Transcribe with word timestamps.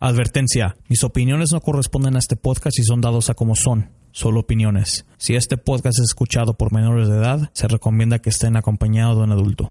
Advertencia, 0.00 0.76
mis 0.88 1.04
opiniones 1.04 1.50
no 1.52 1.60
corresponden 1.60 2.16
a 2.16 2.18
este 2.18 2.36
podcast 2.36 2.78
y 2.78 2.82
son 2.82 3.00
dados 3.00 3.30
a 3.30 3.34
como 3.34 3.54
son, 3.54 3.90
solo 4.10 4.40
opiniones. 4.40 5.06
Si 5.16 5.34
este 5.34 5.56
podcast 5.56 5.98
es 5.98 6.06
escuchado 6.10 6.58
por 6.58 6.72
menores 6.72 7.08
de 7.08 7.16
edad, 7.16 7.50
se 7.54 7.68
recomienda 7.68 8.18
que 8.18 8.30
estén 8.30 8.56
acompañados 8.56 9.16
de 9.16 9.24
un 9.24 9.32
adulto. 9.32 9.70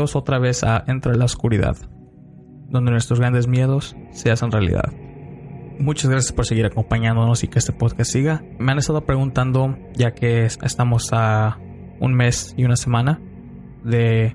Otra 0.00 0.38
vez 0.38 0.64
a 0.64 0.82
Entre 0.86 1.14
la 1.14 1.26
Oscuridad, 1.26 1.76
donde 2.68 2.90
nuestros 2.90 3.20
grandes 3.20 3.46
miedos 3.46 3.94
se 4.12 4.30
hacen 4.30 4.50
realidad. 4.50 4.90
Muchas 5.78 6.10
gracias 6.10 6.32
por 6.32 6.46
seguir 6.46 6.64
acompañándonos 6.64 7.44
y 7.44 7.48
que 7.48 7.58
este 7.58 7.72
podcast 7.72 8.10
siga. 8.10 8.42
Me 8.58 8.72
han 8.72 8.78
estado 8.78 9.04
preguntando, 9.04 9.76
ya 9.94 10.12
que 10.12 10.46
estamos 10.46 11.10
a 11.12 11.58
un 12.00 12.14
mes 12.14 12.54
y 12.56 12.64
una 12.64 12.76
semana 12.76 13.20
de 13.84 14.34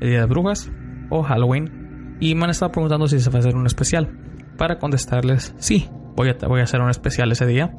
el 0.00 0.08
Día 0.08 0.20
de 0.20 0.26
Brujas 0.26 0.70
o 1.10 1.22
Halloween, 1.22 2.16
y 2.20 2.34
me 2.34 2.44
han 2.44 2.50
estado 2.50 2.72
preguntando 2.72 3.06
si 3.06 3.20
se 3.20 3.28
va 3.28 3.36
a 3.36 3.40
hacer 3.40 3.56
un 3.56 3.66
especial. 3.66 4.18
Para 4.56 4.78
contestarles, 4.78 5.54
sí, 5.58 5.90
voy 6.16 6.30
a, 6.30 6.48
voy 6.48 6.60
a 6.60 6.64
hacer 6.64 6.80
un 6.80 6.88
especial 6.88 7.30
ese 7.30 7.46
día. 7.46 7.74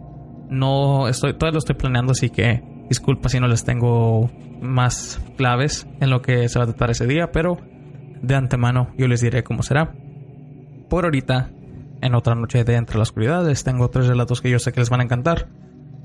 No 0.50 1.08
estoy, 1.08 1.34
todavía 1.34 1.54
lo 1.54 1.60
estoy 1.60 1.76
planeando, 1.76 2.12
así 2.12 2.30
que 2.30 2.75
disculpa 2.90 3.30
si 3.30 3.40
no 3.40 3.48
les 3.48 3.64
tengo 3.64 4.30
más 4.62 5.22
claves 5.38 5.88
en 6.00 6.10
lo 6.10 6.22
que 6.22 6.50
se 6.50 6.60
va 6.60 6.66
a 6.66 6.68
tratar 6.68 6.92
ese 6.92 7.08
día, 7.08 7.32
pero 7.32 7.58
de 8.22 8.36
antemano 8.36 8.90
yo 8.98 9.08
les 9.08 9.22
diré 9.22 9.44
cómo 9.44 9.64
será. 9.64 9.94
Por 10.90 11.06
ahorita, 11.06 11.50
en 12.02 12.16
otra 12.16 12.36
noche 12.36 12.64
de 12.64 12.76
Entre 12.76 12.98
la 12.98 13.04
Oscuridad, 13.04 13.46
les 13.46 13.64
tengo 13.64 13.90
tres 13.90 14.08
relatos 14.08 14.42
que 14.42 14.50
yo 14.50 14.60
sé 14.60 14.72
que 14.72 14.80
les 14.80 14.90
van 14.90 15.02
a 15.02 15.04
encantar. 15.04 15.50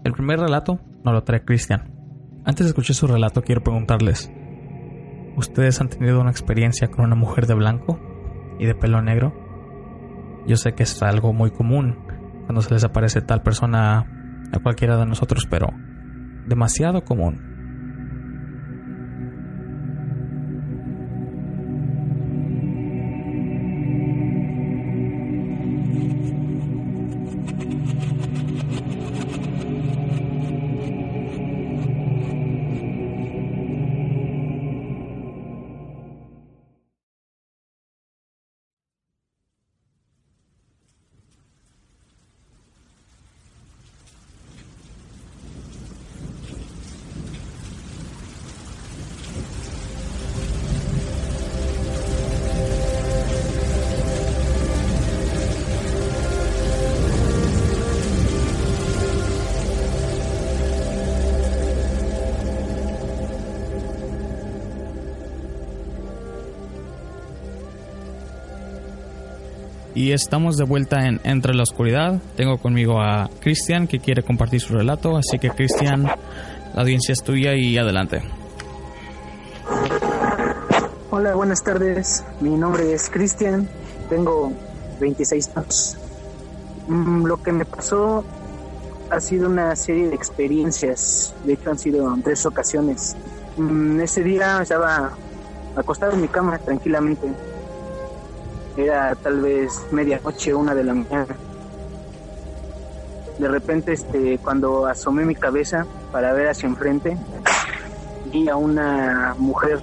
El 0.05 0.13
primer 0.13 0.41
relato 0.41 0.81
nos 1.05 1.15
lo 1.15 1.23
trae 1.23 1.45
Cristian. 1.45 1.93
Antes 2.45 2.67
de 2.67 2.71
escuchar 2.71 2.97
su 2.97 3.07
relato, 3.07 3.43
quiero 3.43 3.63
preguntarles: 3.63 4.33
¿Ustedes 5.37 5.81
han 5.81 5.89
tenido 5.89 6.21
una 6.21 6.31
experiencia 6.31 6.89
con 6.89 7.05
una 7.05 7.17
mujer 7.17 7.47
de 7.47 7.55
blanco 7.55 8.01
y 8.59 8.67
de 8.67 8.75
pelo 8.75 9.03
negro? 9.03 9.35
Yo 10.47 10.57
sé 10.57 10.73
que 10.73 10.85
es 10.85 11.03
algo 11.03 11.33
muy 11.33 11.51
común 11.51 11.99
cuando 12.47 12.63
se 12.63 12.73
les 12.73 12.85
aparece 12.85 13.21
tal 13.21 13.43
persona 13.43 14.07
a 14.53 14.59
cualquiera 14.59 14.97
de 14.97 15.07
nosotros, 15.07 15.47
pero 15.49 15.69
demasiado 16.47 17.05
común. 17.05 17.50
Estamos 70.23 70.57
de 70.57 70.65
vuelta 70.65 71.07
en 71.07 71.21
Entre 71.25 71.55
la 71.55 71.63
Oscuridad. 71.63 72.21
Tengo 72.37 72.59
conmigo 72.59 73.01
a 73.01 73.29
Cristian 73.41 73.87
que 73.87 74.01
quiere 74.01 74.23
compartir 74.23 74.61
su 74.61 74.75
relato. 74.75 75.17
Así 75.17 75.39
que 75.39 75.51
Cristian, 75.51 76.03
la 76.05 76.83
audiencia 76.83 77.13
es 77.13 77.23
tuya 77.23 77.55
y 77.55 77.79
adelante. 77.79 78.23
Hola, 81.11 81.35
buenas 81.35 81.63
tardes. 81.63 82.25
Mi 82.41 82.51
nombre 82.51 82.93
es 82.93 83.09
Cristian. 83.11 83.69
Tengo 84.09 84.53
26 85.01 85.51
años. 85.57 85.97
Mm, 86.89 87.25
Lo 87.25 87.43
que 87.43 87.53
me 87.53 87.65
pasó 87.65 88.25
ha 89.11 89.21
sido 89.21 89.49
una 89.49 89.75
serie 89.75 90.09
de 90.09 90.15
experiencias. 90.15 91.35
De 91.45 91.55
hecho, 91.55 91.71
han 91.71 91.79
sido 91.79 92.15
tres 92.23 92.47
ocasiones. 92.47 93.17
Mm, 93.57 94.01
Ese 94.01 94.23
día 94.23 94.61
estaba 94.63 95.11
acostado 95.77 96.13
en 96.13 96.21
mi 96.21 96.29
cama 96.29 96.59
tranquilamente 96.59 97.29
era 98.77 99.15
tal 99.15 99.41
vez 99.41 99.87
medianoche, 99.91 100.55
una 100.55 100.75
de 100.75 100.85
la 100.85 100.95
mañana. 100.95 101.37
De 103.39 103.49
repente, 103.49 103.93
este, 103.93 104.39
cuando 104.39 104.87
asomé 104.87 105.25
mi 105.25 105.35
cabeza 105.35 105.87
para 106.13 106.33
ver 106.33 106.49
hacia 106.49 106.69
enfrente, 106.69 107.17
vi 108.33 108.49
a 108.49 108.57
una 108.57 109.35
mujer 109.39 109.81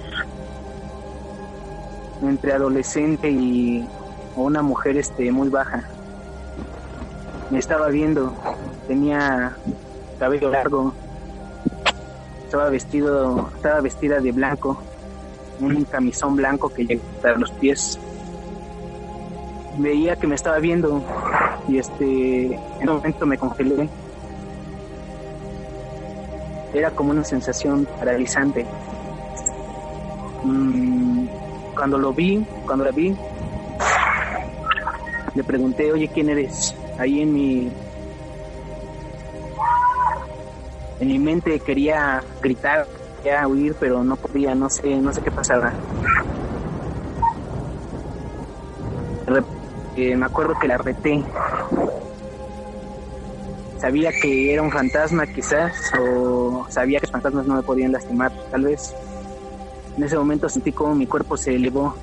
entre 2.21 2.53
adolescente 2.53 3.29
y 3.29 3.87
una 4.35 4.61
mujer 4.61 4.97
este 4.97 5.31
muy 5.31 5.49
baja. 5.49 5.83
Me 7.49 7.59
estaba 7.59 7.87
viendo, 7.87 8.33
tenía 8.87 9.55
cabello 10.19 10.51
largo, 10.51 10.93
estaba 12.43 12.69
vestido, 12.69 13.49
estaba 13.55 13.81
vestida 13.81 14.19
de 14.19 14.31
blanco, 14.31 14.78
un 15.59 15.83
camisón 15.85 16.35
blanco 16.35 16.69
que 16.69 16.85
llega 16.85 17.01
hasta 17.16 17.31
los 17.33 17.51
pies 17.51 17.99
veía 19.78 20.16
que 20.16 20.28
me 20.28 20.35
estaba 20.35 20.59
viendo 20.59 21.02
y 21.68 21.78
este 21.78 22.46
en 22.79 22.90
un 22.90 22.96
momento 22.97 23.26
me 23.26 23.38
congelé. 23.38 23.90
Era 26.74 26.91
como 26.91 27.12
una 27.12 27.24
sensación 27.24 27.88
paralizante. 28.00 28.66
Mm, 30.44 31.28
cuando 31.76 31.97
lo 31.97 32.14
vi 32.14 32.44
cuando 32.66 32.85
la 32.85 32.91
vi 32.91 33.16
le 35.35 35.44
pregunté 35.44 35.91
oye 35.91 36.08
quién 36.08 36.29
eres 36.29 36.76
ahí 36.97 37.22
en 37.22 37.34
mi 37.34 37.72
en 41.00 41.08
mi 41.08 41.20
mente 41.20 41.59
quería 41.59 42.24
gritar 42.41 42.88
quería 43.22 43.47
huir 43.47 43.76
pero 43.79 44.03
no 44.03 44.16
podía 44.16 44.56
no 44.56 44.70
sé 44.70 44.96
no 44.97 45.14
sé 45.14 45.22
qué 45.22 45.32
pasaba 45.32 45.74
me 49.97 50.26
acuerdo 50.26 50.53
que 50.59 50.67
la 50.67 50.78
reté. 50.78 51.23
Sabía 53.79 54.11
que 54.11 54.53
era 54.53 54.61
un 54.61 54.72
fantasma 54.72 55.26
quizás, 55.28 55.73
o 55.99 56.66
sabía 56.70 56.99
que 56.99 57.08
los 57.08 57.11
fantasmas 57.11 57.46
no 57.46 57.55
me 57.55 57.64
podían 57.64 57.91
lastimar, 57.91 58.32
tal 58.52 58.64
vez. 58.64 58.94
En 59.96 60.03
ese 60.03 60.17
momento 60.17 60.49
sentí 60.49 60.72
como 60.72 60.96
mi 60.96 61.08
cuerpo 61.08 61.38
se 61.38 61.55
elevó. 61.55 61.96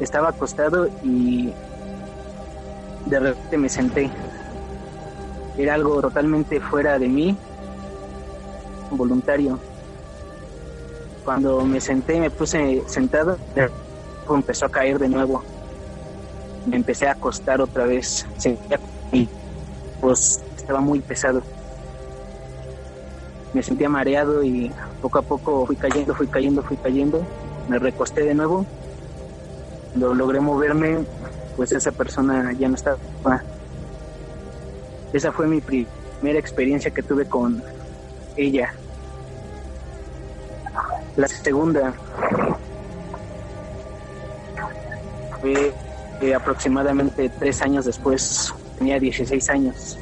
Estaba 0.00 0.30
acostado 0.30 0.88
y 1.02 1.52
de 3.06 3.20
repente 3.20 3.58
me 3.58 3.68
senté. 3.68 4.10
Era 5.58 5.74
algo 5.74 6.00
totalmente 6.00 6.60
fuera 6.60 6.98
de 6.98 7.08
mí, 7.08 7.36
voluntario. 8.90 9.58
Cuando 11.24 11.64
me 11.64 11.80
senté 11.80 12.18
me 12.18 12.30
puse 12.30 12.82
sentado, 12.86 13.36
empezó 14.28 14.66
a 14.66 14.70
caer 14.70 14.98
de 14.98 15.08
nuevo. 15.08 15.42
Me 16.70 16.76
empecé 16.76 17.08
a 17.08 17.12
acostar 17.12 17.60
otra 17.60 17.84
vez. 17.84 18.24
Sentía 18.36 18.78
y 19.10 19.28
pues 20.00 20.40
estaba 20.56 20.80
muy 20.80 21.00
pesado. 21.00 21.42
Me 23.52 23.60
sentía 23.60 23.88
mareado 23.88 24.44
y 24.44 24.70
poco 25.02 25.18
a 25.18 25.22
poco 25.22 25.66
fui 25.66 25.74
cayendo, 25.74 26.14
fui 26.14 26.28
cayendo, 26.28 26.62
fui 26.62 26.76
cayendo. 26.76 27.26
Me 27.68 27.80
recosté 27.80 28.22
de 28.22 28.34
nuevo. 28.34 28.64
Lo 29.96 30.14
logré 30.14 30.38
moverme, 30.38 31.04
pues 31.56 31.72
esa 31.72 31.90
persona 31.90 32.52
ya 32.52 32.68
no 32.68 32.76
estaba. 32.76 32.98
Esa 35.12 35.32
fue 35.32 35.48
mi 35.48 35.60
primera 35.60 36.38
experiencia 36.38 36.92
que 36.92 37.02
tuve 37.02 37.26
con 37.26 37.60
ella. 38.36 38.72
La 41.16 41.26
segunda 41.26 41.92
fue 45.40 45.74
eh, 46.20 46.34
aproximadamente 46.34 47.30
tres 47.38 47.62
años 47.62 47.84
después, 47.84 48.52
tenía 48.78 48.98
16 48.98 49.50
años. 49.50 49.98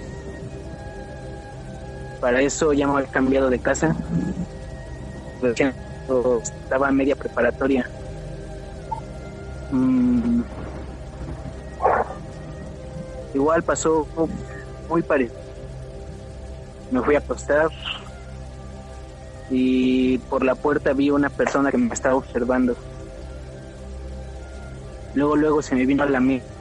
Para 2.20 2.40
eso 2.40 2.72
ya 2.72 2.86
me 2.86 2.94
había 2.94 3.10
cambiado 3.10 3.50
de 3.50 3.58
casa. 3.58 3.94
Estaba 5.42 6.88
en 6.88 6.96
media 6.96 7.14
preparatoria. 7.14 7.88
Mm. 9.70 10.42
Igual 13.34 13.62
pasó 13.62 14.06
muy 14.88 15.02
parecido. 15.02 15.38
Me 16.90 17.02
fui 17.02 17.14
a 17.14 17.18
acostar 17.18 17.70
y 19.50 20.18
por 20.18 20.44
la 20.44 20.54
puerta 20.54 20.92
vi 20.92 21.10
una 21.10 21.30
persona 21.30 21.70
que 21.70 21.78
me 21.78 21.92
estaba 21.94 22.16
observando. 22.16 22.74
Luego, 25.14 25.36
luego 25.36 25.62
se 25.62 25.74
me 25.74 25.86
vino 25.86 26.02
a 26.02 26.06
la 26.06 26.20
mente 26.20 26.58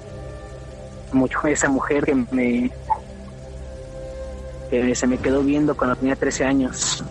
mucho 1.12 1.48
esa 1.48 1.70
mujer 1.70 2.06
que 2.06 2.16
me 2.16 2.72
que 4.70 4.94
se 4.96 5.08
me 5.08 5.18
quedó 5.18 5.42
viendo 5.42 5.76
cuando 5.78 5.96
tenía 5.96 6.16
13 6.16 6.44
años. 6.44 7.04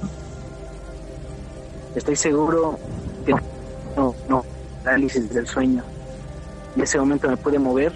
Estoy 1.95 2.17
seguro 2.17 2.79
que 3.25 3.33
no, 3.97 4.15
no, 4.29 4.45
análisis 4.85 5.33
del 5.33 5.47
sueño. 5.47 5.83
En 6.75 6.83
ese 6.83 6.99
momento 6.99 7.29
me 7.29 7.37
pude 7.39 7.59
mover 7.59 7.93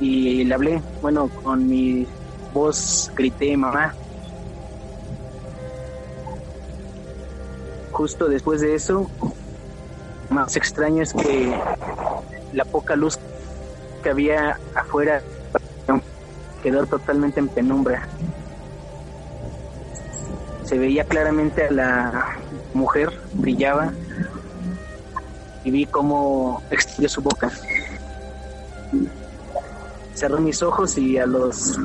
y 0.00 0.42
le 0.42 0.54
hablé, 0.54 0.82
bueno, 1.00 1.28
con 1.44 1.68
mi 1.68 2.04
voz 2.52 3.12
grité 3.14 3.56
mamá. 3.56 3.94
Justo 7.92 8.28
después 8.28 8.60
de 8.60 8.74
eso, 8.74 9.08
más 10.34 10.56
extraño 10.56 11.02
es 11.02 11.12
que 11.12 11.54
la 12.52 12.64
poca 12.64 12.96
luz 12.96 13.18
que 14.02 14.10
había 14.10 14.58
afuera 14.74 15.22
quedó 16.62 16.86
totalmente 16.86 17.40
en 17.40 17.48
penumbra. 17.48 18.08
Se 20.64 20.78
veía 20.78 21.04
claramente 21.04 21.66
a 21.66 21.70
la 21.70 22.36
mujer, 22.72 23.12
brillaba 23.34 23.92
y 25.62 25.70
vi 25.70 25.86
cómo 25.86 26.62
extendió 26.70 27.08
su 27.08 27.22
boca. 27.22 27.50
Cerré 30.14 30.40
mis 30.40 30.62
ojos 30.62 30.98
y 30.98 31.18
a 31.18 31.26
los 31.26 31.78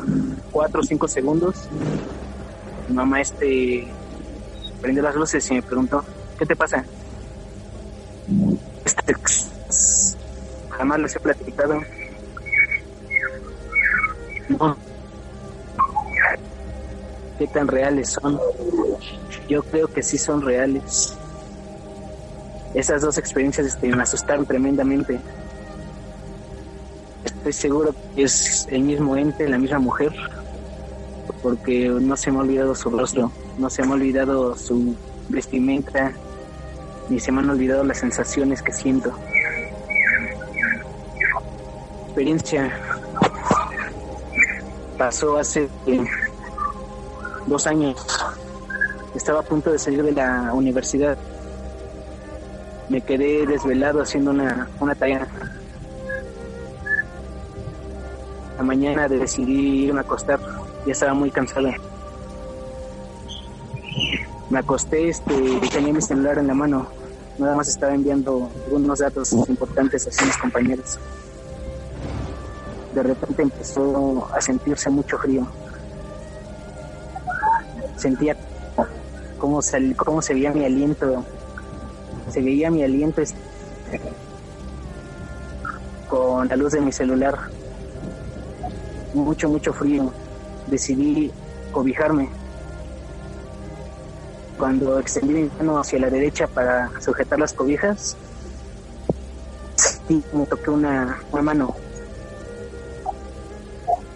cuatro 0.52 0.82
o 0.82 0.84
cinco 0.84 1.08
segundos 1.08 1.68
mi 2.90 2.96
mamá 2.96 3.22
este 3.22 3.88
prendió 4.82 5.04
las 5.04 5.16
luces 5.16 5.50
y 5.52 5.54
me 5.56 5.62
preguntó, 5.62 6.04
¿qué 6.38 6.46
te 6.46 6.56
pasa? 6.56 6.84
Este, 8.90 9.16
jamás 10.70 11.00
les 11.00 11.16
he 11.16 11.20
platicado 11.20 11.80
¿Qué 17.38 17.48
tan 17.48 17.68
reales 17.68 18.10
son? 18.10 18.40
Yo 19.48 19.62
creo 19.64 19.88
que 19.88 20.02
sí 20.02 20.18
son 20.18 20.42
reales. 20.42 21.16
Esas 22.74 23.02
dos 23.02 23.18
experiencias 23.18 23.68
este, 23.68 23.96
me 23.96 24.04
asustaron 24.04 24.46
tremendamente. 24.46 25.20
Estoy 27.24 27.54
seguro 27.54 27.96
que 28.16 28.24
es 28.24 28.68
el 28.70 28.82
mismo 28.82 29.16
ente, 29.16 29.48
la 29.48 29.58
misma 29.58 29.80
mujer, 29.80 30.14
porque 31.42 31.90
no 31.90 32.18
se 32.18 32.32
me 32.32 32.40
ha 32.40 32.42
olvidado 32.42 32.76
su 32.76 32.90
rostro, 32.90 33.32
no 33.58 33.70
se 33.70 33.84
me 33.84 33.90
ha 33.90 33.94
olvidado 33.94 34.58
su 34.58 34.96
vestimenta, 35.30 36.12
ni 37.10 37.20
se 37.20 37.32
me 37.32 37.42
han 37.42 37.50
olvidado 37.50 37.84
las 37.84 37.98
sensaciones 37.98 38.62
que 38.62 38.72
siento. 38.72 39.12
Experiencia 42.06 42.72
pasó 44.98 45.38
hace 45.38 45.70
dos 47.48 47.66
años. 47.68 48.06
Estaba 49.16 49.40
a 49.40 49.44
punto 49.44 49.72
de 49.72 49.80
salir 49.80 50.04
de 50.04 50.12
la 50.12 50.52
universidad. 50.54 51.18
Me 52.90 53.02
quedé 53.02 53.46
desvelado 53.46 54.02
haciendo 54.02 54.32
una, 54.32 54.68
una 54.80 54.94
tarea. 54.96 55.28
La 58.58 58.64
mañana 58.64 59.08
decidí 59.08 59.86
irme 59.86 60.00
a 60.00 60.04
acostar. 60.04 60.40
Ya 60.86 60.92
estaba 60.92 61.14
muy 61.14 61.32
cansada. 61.32 61.74
Me 64.50 64.60
acosté, 64.60 65.10
este, 65.10 65.34
tenía 65.72 65.94
mi 65.94 66.02
celular 66.02 66.40
en 66.40 66.48
la 66.48 66.54
mano. 66.54 66.99
Nada 67.40 67.56
más 67.56 67.68
estaba 67.70 67.96
enviando 67.96 68.52
algunos 68.66 69.00
datos 69.00 69.34
importantes 69.48 70.08
a 70.20 70.26
mis 70.26 70.38
compañeros 70.38 71.00
de 72.94 73.04
repente 73.04 73.44
empezó 73.44 74.28
a 74.34 74.42
sentirse 74.42 74.90
mucho 74.90 75.18
frío. 75.18 75.48
Sentía 77.96 78.36
cómo 79.38 79.62
se, 79.62 79.96
cómo 79.96 80.22
se 80.22 80.34
veía 80.34 80.52
mi 80.52 80.66
aliento, 80.66 81.24
se 82.30 82.42
veía 82.42 82.72
mi 82.72 82.84
aliento 82.84 83.22
con 86.08 86.48
la 86.48 86.56
luz 86.56 86.74
de 86.74 86.82
mi 86.82 86.92
celular. 86.92 87.38
Mucho, 89.14 89.50
mucho 89.50 89.74
frío. 89.74 90.12
Decidí 90.68 91.32
cobijarme. 91.72 92.30
Cuando 94.60 95.00
extendí 95.00 95.34
mi 95.34 95.50
mano 95.58 95.80
hacia 95.80 95.98
la 95.98 96.10
derecha 96.10 96.46
para 96.46 96.92
sujetar 97.02 97.40
las 97.40 97.54
cobijas, 97.54 98.16
me 100.34 100.46
toqué 100.46 100.70
una, 100.70 101.20
una 101.32 101.42
mano 101.42 101.76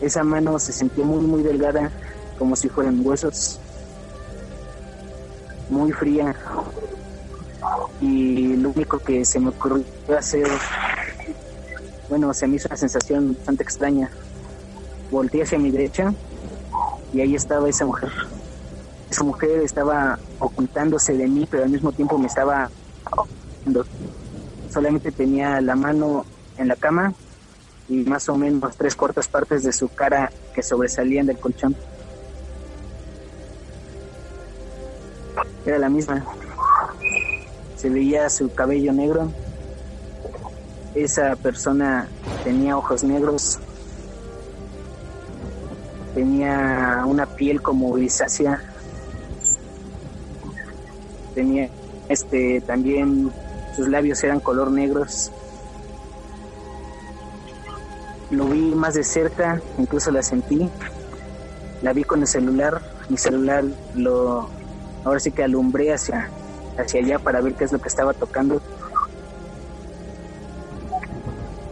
esa 0.03 0.21
mano 0.21 0.59
se 0.59 0.73
sintió 0.73 1.05
muy, 1.05 1.25
muy 1.25 1.43
delgada, 1.43 1.89
como 2.38 2.57
si 2.57 2.67
fueran 2.67 3.05
huesos, 3.05 3.57
muy 5.69 5.93
fría. 5.93 6.35
Y 8.01 8.57
lo 8.57 8.71
único 8.71 9.00
que 9.00 9.23
se 9.23 9.39
me 9.39 9.50
ocurrió 9.50 9.85
hacer, 10.17 10.47
bueno, 12.09 12.33
se 12.33 12.47
me 12.47 12.57
hizo 12.57 12.67
una 12.67 12.75
sensación 12.75 13.33
bastante 13.33 13.63
extraña. 13.63 14.09
Volté 15.09 15.43
hacia 15.43 15.57
mi 15.57 15.71
derecha 15.71 16.13
y 17.13 17.21
ahí 17.21 17.35
estaba 17.35 17.69
esa 17.69 17.85
mujer. 17.85 18.12
Esa 19.13 19.24
mujer 19.24 19.62
estaba 19.62 20.17
ocultándose 20.39 21.15
de 21.15 21.27
mí, 21.27 21.48
pero 21.48 21.65
al 21.65 21.70
mismo 21.70 21.91
tiempo 21.91 22.17
me 22.17 22.25
estaba 22.25 22.72
solamente 24.72 25.12
tenía 25.12 25.62
la 25.62 25.75
mano 25.75 26.25
en 26.58 26.67
la 26.67 26.75
cama 26.75 27.13
y 27.88 27.98
más 28.05 28.27
o 28.27 28.36
menos 28.36 28.75
tres 28.75 28.96
cuartas 28.96 29.27
partes 29.27 29.62
de 29.62 29.72
su 29.72 29.88
cara 29.88 30.32
que 30.55 30.63
sobresalían 30.63 31.27
del 31.27 31.38
colchón. 31.38 31.75
Era 35.63 35.77
la 35.77 35.89
misma. 35.89 36.25
Se 37.75 37.91
veía 37.91 38.27
su 38.32 38.51
cabello 38.51 38.93
negro. 38.93 39.32
Esa 40.96 41.36
persona 41.36 42.08
tenía 42.43 42.75
ojos 42.75 43.03
negros. 43.03 43.60
Tenía 46.15 47.03
una 47.05 47.27
piel 47.27 47.62
como 47.62 47.91
grisácea. 47.91 48.73
Tenía 51.33 51.69
este 52.09 52.61
también 52.61 53.31
sus 53.75 53.87
labios 53.87 54.23
eran 54.23 54.39
color 54.39 54.71
negros 54.71 55.31
lo 58.33 58.47
vi 58.47 58.73
más 58.73 58.95
de 58.95 59.03
cerca, 59.03 59.61
incluso 59.77 60.11
la 60.11 60.23
sentí. 60.23 60.69
La 61.81 61.93
vi 61.93 62.03
con 62.03 62.21
el 62.21 62.27
celular, 62.27 62.81
mi 63.09 63.17
celular 63.17 63.63
lo 63.95 64.49
ahora 65.03 65.19
sí 65.19 65.31
que 65.31 65.43
alumbré 65.43 65.93
hacia 65.93 66.29
hacia 66.77 67.01
allá 67.01 67.19
para 67.19 67.41
ver 67.41 67.53
qué 67.53 67.65
es 67.65 67.71
lo 67.71 67.79
que 67.79 67.89
estaba 67.89 68.13
tocando. 68.13 68.61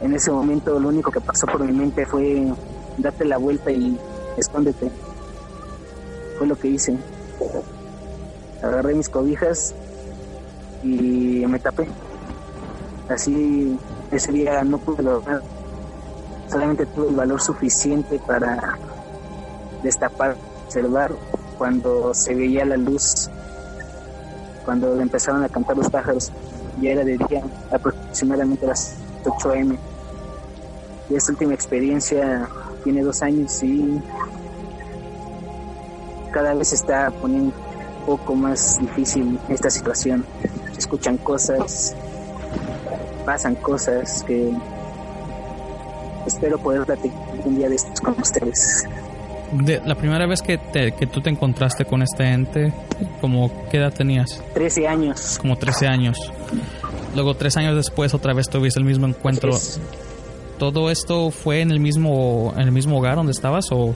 En 0.02 0.14
ese 0.14 0.32
momento 0.32 0.80
lo 0.80 0.90
único 0.90 1.12
que 1.12 1.22
pasó 1.22 1.48
por 1.48 1.64
mi 1.64 1.72
mente 1.72 2.06
fue 2.06 2.54
date 2.98 3.26
la 3.26 3.38
vuelta 3.38 3.72
y 3.72 3.98
escóndete. 4.38 4.92
Fue 6.38 6.48
lo 6.48 6.56
que 6.56 6.68
hice. 6.68 6.98
Agarré 8.62 8.94
mis 8.94 9.10
cobijas 9.10 9.74
y 10.84 11.44
me 11.48 11.60
tapé. 11.60 11.88
Así 13.10 13.78
ese 14.12 14.32
día 14.32 14.64
no 14.64 14.78
pude 14.78 15.04
lograr. 15.04 15.42
Solamente 16.48 16.86
tuve 16.86 17.10
el 17.10 17.16
valor 17.16 17.42
suficiente 17.42 18.20
para 18.20 18.78
destapar, 19.84 20.36
observar 20.66 21.12
cuando 21.58 22.14
se 22.14 22.36
veía 22.36 22.66
la 22.66 22.78
luz, 22.78 23.30
cuando 24.66 25.00
empezaron 25.00 25.44
a 25.44 25.50
cantar 25.50 25.78
los 25.78 25.90
pájaros. 25.90 26.32
Ya 26.82 26.92
era 26.92 27.04
de 27.04 27.18
día, 27.18 27.44
aproximadamente 27.72 28.66
las 28.66 28.96
8 29.26 29.52
am. 29.52 29.78
Y 31.10 31.16
esta 31.16 31.32
última 31.32 31.54
experiencia 31.54 32.48
tiene 32.84 33.04
dos 33.04 33.22
años 33.22 33.62
y 33.64 34.02
cada 36.32 36.54
vez 36.54 36.72
está 36.74 37.12
poniendo 37.12 37.54
poco 38.06 38.36
más 38.36 38.80
difícil 38.80 39.40
esta 39.50 39.70
situación. 39.70 40.26
Se 40.74 40.80
escuchan 40.80 41.18
cosas, 41.18 41.96
pasan 43.26 43.56
cosas 43.56 44.24
que 44.24 44.52
espero 46.26 46.58
poder 46.60 46.86
platicar 46.86 47.20
un 47.46 47.56
día 47.56 47.70
de 47.70 47.76
estos 47.76 48.00
con 48.02 48.20
ustedes. 48.20 48.86
De, 49.52 49.82
la 49.86 49.96
primera 49.96 50.26
vez 50.28 50.42
que, 50.42 50.58
te, 50.58 50.94
que 50.94 51.08
tú 51.08 51.22
te 51.22 51.30
encontraste 51.30 51.84
con 51.84 52.02
este 52.02 52.24
ente, 52.24 52.74
como 53.20 53.52
¿qué 53.70 53.78
edad 53.78 53.94
tenías? 53.94 54.42
13 54.54 54.88
años. 54.88 55.38
Como 55.42 55.58
13 55.58 55.88
años. 55.88 56.32
Luego 57.16 57.36
tres 57.36 57.58
años 57.58 57.76
después 57.76 58.14
otra 58.14 58.34
vez 58.34 58.50
tuviste 58.50 58.80
el 58.80 58.86
mismo 58.86 59.08
encuentro. 59.08 59.52
¿Todo 60.58 60.92
esto 60.92 61.32
fue 61.32 61.62
en 61.62 61.72
el 61.72 61.80
mismo 61.80 62.54
en 62.56 62.62
el 62.62 62.72
mismo 62.72 62.98
hogar 63.00 63.16
donde 63.16 63.32
estabas 63.32 63.66
o 63.72 63.96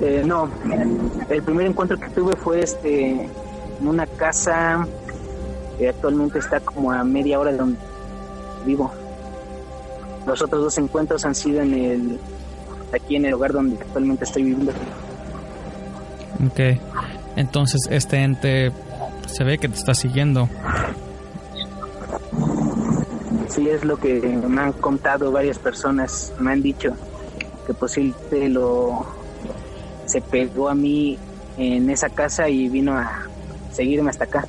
Eh, 0.00 0.22
no, 0.24 0.48
el 1.30 1.42
primer 1.42 1.66
encuentro 1.66 1.98
que 1.98 2.08
tuve 2.10 2.36
fue 2.36 2.60
este 2.60 3.10
en 3.10 3.88
una 3.88 4.06
casa 4.06 4.86
que 5.78 5.88
actualmente 5.88 6.38
está 6.38 6.60
como 6.60 6.92
a 6.92 7.02
media 7.04 7.38
hora 7.38 7.52
de 7.52 7.58
donde 7.58 7.78
vivo. 8.64 8.90
Los 10.26 10.42
otros 10.42 10.62
dos 10.62 10.78
encuentros 10.78 11.24
han 11.24 11.34
sido 11.34 11.62
en 11.62 11.74
el 11.74 12.20
aquí 12.92 13.16
en 13.16 13.24
el 13.26 13.34
hogar 13.34 13.52
donde 13.52 13.76
actualmente 13.80 14.24
estoy 14.24 14.42
viviendo. 14.44 14.72
Ok. 16.46 16.78
Entonces 17.36 17.82
este 17.90 18.22
ente 18.22 18.72
se 19.26 19.44
ve 19.44 19.58
que 19.58 19.68
te 19.68 19.76
está 19.76 19.94
siguiendo. 19.94 20.48
Sí, 23.48 23.68
es 23.68 23.84
lo 23.84 23.96
que 23.96 24.20
me 24.20 24.60
han 24.60 24.72
contado 24.72 25.32
varias 25.32 25.58
personas, 25.58 26.32
me 26.38 26.52
han 26.52 26.62
dicho 26.62 26.94
que 27.66 27.72
posiblemente 27.72 28.48
lo 28.50 29.06
se 30.06 30.20
pegó 30.20 30.68
a 30.68 30.74
mí 30.74 31.18
en 31.58 31.90
esa 31.90 32.08
casa 32.08 32.48
y 32.48 32.68
vino 32.68 32.96
a 32.96 33.26
seguirme 33.72 34.10
hasta 34.10 34.24
acá. 34.24 34.46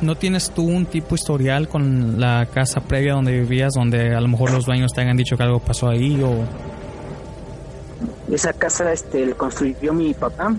¿No 0.00 0.14
tienes 0.14 0.50
tú 0.50 0.62
un 0.62 0.86
tipo 0.86 1.14
historial 1.14 1.68
con 1.68 2.20
la 2.20 2.46
casa 2.52 2.80
previa 2.80 3.14
donde 3.14 3.32
vivías, 3.32 3.74
donde 3.74 4.14
a 4.14 4.20
lo 4.20 4.28
mejor 4.28 4.50
los 4.52 4.64
dueños 4.64 4.92
te 4.92 5.02
hayan 5.02 5.16
dicho 5.16 5.36
que 5.36 5.42
algo 5.42 5.58
pasó 5.58 5.88
ahí 5.88 6.22
o... 6.22 6.44
Esa 8.32 8.52
casa 8.52 8.92
este 8.92 9.26
la 9.26 9.34
construyó 9.34 9.92
mi 9.92 10.14
papá 10.14 10.54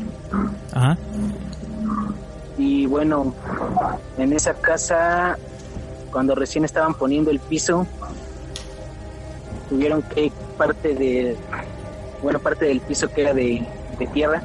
Ajá. 0.74 0.98
y 2.58 2.86
bueno, 2.86 3.34
en 4.18 4.34
esa 4.34 4.54
casa 4.54 5.38
cuando 6.12 6.36
recién 6.36 6.66
estaban 6.66 6.94
poniendo 6.94 7.32
el 7.32 7.40
piso 7.40 7.88
tuvieron 9.70 10.02
que 10.02 10.32
parte 10.58 10.94
de 10.94 11.38
bueno, 12.22 12.40
parte 12.40 12.66
del 12.66 12.82
piso 12.82 13.08
que 13.08 13.22
era 13.22 13.34
de, 13.34 13.66
de 14.02 14.08
tierra, 14.08 14.42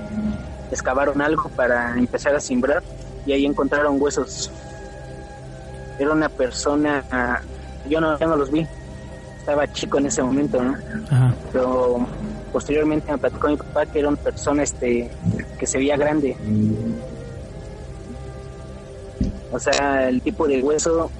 excavaron 0.71 1.21
algo 1.21 1.49
para 1.51 1.97
empezar 1.99 2.35
a 2.35 2.41
simbrar 2.41 2.83
y 3.27 3.33
ahí 3.33 3.45
encontraron 3.47 4.01
huesos. 4.01 4.51
Era 5.99 6.13
una 6.13 6.29
persona, 6.29 7.03
yo 7.89 8.01
no, 8.01 8.19
yo 8.19 8.27
no 8.27 8.37
los 8.37 8.51
vi, 8.51 8.67
estaba 9.39 9.71
chico 9.73 9.99
en 9.99 10.07
ese 10.07 10.23
momento, 10.23 10.63
¿no? 10.63 10.77
Ajá. 11.11 11.35
pero 11.53 12.07
posteriormente 12.53 13.11
me 13.13 13.19
platicó 13.19 13.49
mi 13.49 13.57
papá 13.57 13.87
que 13.87 13.99
era 13.99 14.09
una 14.09 14.17
persona 14.17 14.63
este 14.63 15.11
que 15.59 15.67
se 15.67 15.77
veía 15.79 15.97
grande 15.97 16.35
o 19.53 19.59
sea 19.59 20.09
el 20.09 20.23
tipo 20.23 20.47
de 20.47 20.63
hueso 20.63 21.11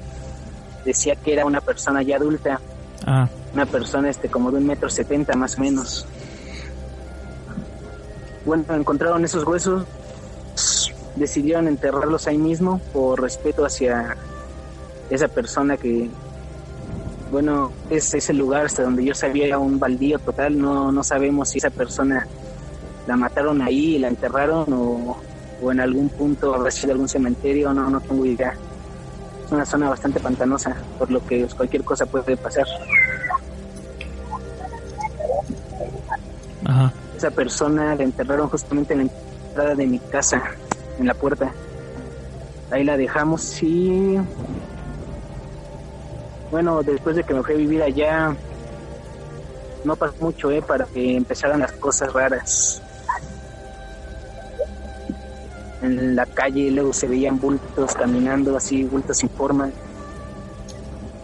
decía 0.85 1.15
que 1.17 1.33
era 1.35 1.45
una 1.45 1.61
persona 1.61 2.03
ya 2.03 2.17
adulta 2.17 2.61
Ah, 3.09 3.29
una 3.55 3.67
persona 3.67 4.09
este 4.09 4.29
como 4.29 4.51
de 4.51 4.59
un 4.59 4.67
metro 4.67 4.89
setenta 4.89 5.37
más 5.37 5.57
o 5.59 5.61
menos 5.61 6.07
bueno 8.47 8.65
encontraron 8.71 9.25
esos 9.25 9.45
huesos 9.45 9.85
decidieron 11.17 11.69
enterrarlos 11.69 12.27
ahí 12.27 12.39
mismo 12.39 12.81
por 12.93 13.21
respeto 13.21 13.67
hacia 13.67 14.17
esa 15.11 15.29
persona 15.29 15.77
que 15.77 16.09
bueno, 17.31 17.73
es 17.91 18.15
ese 18.15 18.33
lugar 18.33 18.67
hasta 18.67 18.85
donde 18.85 19.05
yo 19.05 19.15
sabía 19.15 19.59
un 19.59 19.81
baldío 19.81 20.19
total, 20.21 20.59
no, 20.59 20.93
no 20.93 21.03
sabemos 21.03 21.49
si 21.49 21.59
esa 21.59 21.71
persona 21.71 22.27
la 23.07 23.17
mataron 23.17 23.63
ahí 23.63 23.99
la 23.99 24.09
enterraron 24.09 24.73
o, 24.73 25.17
o 25.61 25.73
en 25.73 25.81
algún 25.81 26.09
punto 26.09 26.55
habrá 26.55 26.71
sido 26.71 26.93
algún 26.93 27.09
cementerio, 27.09 27.73
no, 27.73 27.91
no 27.91 28.01
tengo 28.01 28.25
idea. 28.25 28.55
Es 29.45 29.53
una 29.53 29.65
zona 29.65 29.89
bastante 29.89 30.21
pantanosa, 30.21 30.77
por 30.99 31.11
lo 31.11 31.25
que 31.25 31.47
cualquier 31.57 31.85
cosa 31.85 32.07
puede 32.07 32.37
pasar. 32.37 32.67
ajá. 36.65 36.93
Persona 37.31 37.95
la 37.95 38.03
enterraron 38.03 38.49
justamente 38.49 38.95
en 38.95 39.07
la 39.07 39.13
entrada 39.49 39.75
de 39.75 39.87
mi 39.87 39.99
casa, 39.99 40.43
en 40.99 41.07
la 41.07 41.15
puerta. 41.15 41.53
Ahí 42.71 42.85
la 42.85 42.97
dejamos 42.97 43.63
y 43.63 44.19
bueno, 46.51 46.83
después 46.83 47.17
de 47.17 47.25
que 47.25 47.35
me 47.35 47.43
fui 47.43 47.55
a 47.55 47.59
vivir 47.59 47.83
allá, 47.83 48.35
no 49.85 49.97
pasó 49.97 50.15
mucho, 50.21 50.51
¿eh? 50.51 50.63
Para 50.63 50.85
que 50.85 51.17
empezaran 51.17 51.61
las 51.61 51.73
cosas 51.73 52.13
raras. 52.13 52.83
En 55.83 56.17
la 56.17 56.27
calle 56.27 56.71
luego 56.71 56.93
se 56.93 57.07
veían 57.07 57.39
bultos 57.39 57.95
caminando 57.95 58.57
así, 58.57 58.85
bultos 58.85 59.19
sin 59.19 59.29
forma. 59.29 59.71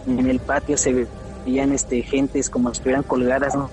En 0.05 0.29
el 0.29 0.39
patio 0.39 0.77
se 0.77 1.07
veían 1.45 1.71
este, 1.71 2.01
gentes 2.01 2.49
como 2.49 2.69
si 2.69 2.73
estuvieran 2.73 3.03
colgadas, 3.03 3.55
¿no? 3.55 3.69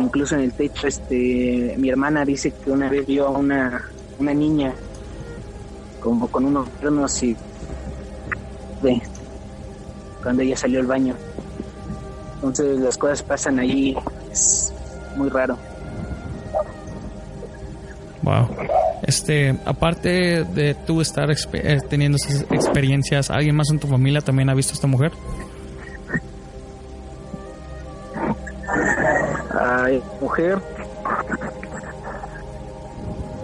Incluso 0.00 0.34
en 0.34 0.42
el 0.42 0.52
techo, 0.52 0.86
este, 0.86 1.74
mi 1.78 1.90
hermana 1.90 2.24
dice 2.24 2.52
que 2.52 2.70
una 2.70 2.88
vez 2.88 3.06
vio 3.06 3.26
a 3.26 3.30
una, 3.30 3.84
una 4.18 4.34
niña 4.34 4.72
como 6.00 6.28
con 6.28 6.46
unos 6.46 6.68
cuernos 6.80 7.22
y 7.22 7.36
de 8.82 9.00
cuando 10.22 10.42
ella 10.42 10.56
salió 10.56 10.80
al 10.80 10.86
baño. 10.86 11.14
Entonces 12.36 12.80
las 12.80 12.96
cosas 12.96 13.22
pasan 13.22 13.58
ahí, 13.58 13.96
es 14.32 14.72
muy 15.16 15.28
raro. 15.28 15.58
Wow. 18.22 18.48
Este, 19.02 19.58
aparte 19.64 20.44
de 20.44 20.74
tú 20.86 21.00
estar 21.00 21.30
eh, 21.30 21.78
teniendo 21.88 22.16
esas 22.16 22.42
experiencias, 22.50 23.30
¿alguien 23.30 23.56
más 23.56 23.70
en 23.70 23.78
tu 23.78 23.86
familia 23.86 24.20
también 24.20 24.50
ha 24.50 24.54
visto 24.54 24.72
a 24.72 24.74
esta 24.74 24.86
mujer? 24.86 25.12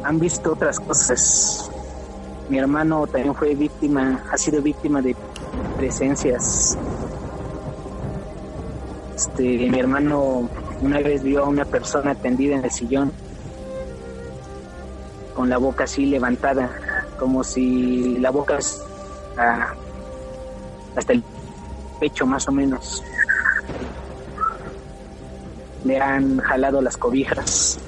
Han 0.05 0.19
visto 0.19 0.53
otras 0.53 0.79
cosas. 0.79 1.71
Mi 2.49 2.59
hermano 2.59 3.07
también 3.07 3.35
fue 3.35 3.55
víctima, 3.55 4.23
ha 4.31 4.39
sido 4.39 4.63
víctima 4.63 5.03
de 5.03 5.17
presencias. 5.77 6.79
Este, 9.15 9.43
mi 9.43 9.79
hermano 9.79 10.49
una 10.81 11.01
vez 11.01 11.23
vio 11.23 11.45
a 11.45 11.49
una 11.49 11.65
persona 11.65 12.15
tendida 12.15 12.55
en 12.57 12.65
el 12.65 12.71
sillón 12.71 13.11
con 15.35 15.49
la 15.49 15.59
boca 15.59 15.85
así 15.85 16.07
levantada, 16.07 16.71
como 17.19 17.43
si 17.43 18.19
la 18.19 18.31
boca 18.31 18.59
ah, 19.39 19.75
hasta 20.95 21.13
el 21.13 21.23
pecho 21.99 22.27
más 22.27 22.47
o 22.49 22.53
menos. 22.53 23.03
Le 25.87 25.99
han 25.99 26.39
jalado 26.39 26.83
las 26.83 26.97
cobijas. 26.97 27.79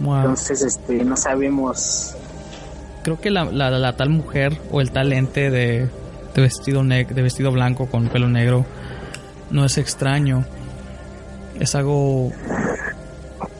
Wow. 0.00 0.16
Entonces, 0.16 0.62
este, 0.62 1.04
no 1.04 1.16
sabemos. 1.16 2.16
Creo 3.02 3.20
que 3.20 3.30
la, 3.30 3.44
la, 3.44 3.70
la 3.70 3.96
tal 3.96 4.10
mujer 4.10 4.58
o 4.70 4.80
el 4.80 4.90
tal 4.90 5.12
ente 5.12 5.50
de 5.50 5.88
de 6.34 6.42
vestido, 6.42 6.82
de 6.82 7.22
vestido 7.22 7.52
blanco 7.52 7.86
con 7.86 8.08
pelo 8.08 8.28
negro 8.28 8.66
no 9.50 9.64
es 9.64 9.78
extraño. 9.78 10.44
Es 11.60 11.74
algo... 11.74 12.32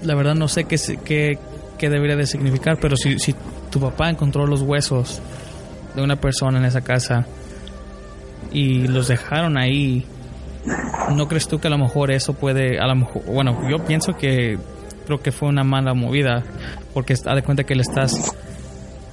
La 0.03 0.15
verdad 0.15 0.35
no 0.35 0.49
sé 0.49 0.65
qué, 0.65 0.77
qué, 1.05 1.39
qué 1.79 1.89
debería 1.89 2.17
de 2.17 2.27
significar, 2.27 2.79
pero 2.81 2.97
si, 2.97 3.19
si 3.19 3.35
tu 3.71 3.81
papá 3.81 4.11
encontró 4.11 4.47
los 4.47 4.63
huesos 4.63 5.23
de 5.95 6.03
una 6.03 6.17
persona 6.17 6.59
en 6.59 6.65
esa 6.65 6.81
casa 6.83 7.27
y 8.55 8.87
los 8.87 9.09
dejaron 9.09 9.59
ahí, 9.59 10.07
¿no 11.15 11.29
crees 11.29 11.47
tú 11.47 11.59
que 11.59 11.67
a 11.67 11.71
lo 11.71 11.77
mejor 11.77 12.11
eso 12.11 12.33
puede, 12.33 12.79
a 12.79 12.87
lo 12.87 12.95
mejor, 12.95 13.25
bueno, 13.27 13.69
yo 13.69 13.85
pienso 13.85 14.17
que 14.17 14.59
creo 15.05 15.21
que 15.21 15.33
fue 15.33 15.49
una 15.49 15.65
mala 15.65 15.93
movida, 15.93 16.45
porque 16.95 17.13
está 17.13 17.35
de 17.35 17.43
cuenta 17.43 17.65
que 17.65 17.75
le 17.75 17.83
estás 17.83 18.35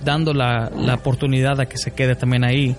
dando 0.05 0.33
la, 0.33 0.71
la 0.73 0.93
oportunidad 0.93 1.59
a 1.59 1.65
que 1.65 1.77
se 1.77 1.91
quede 1.91 2.15
también 2.15 2.45
ahí. 2.45 2.75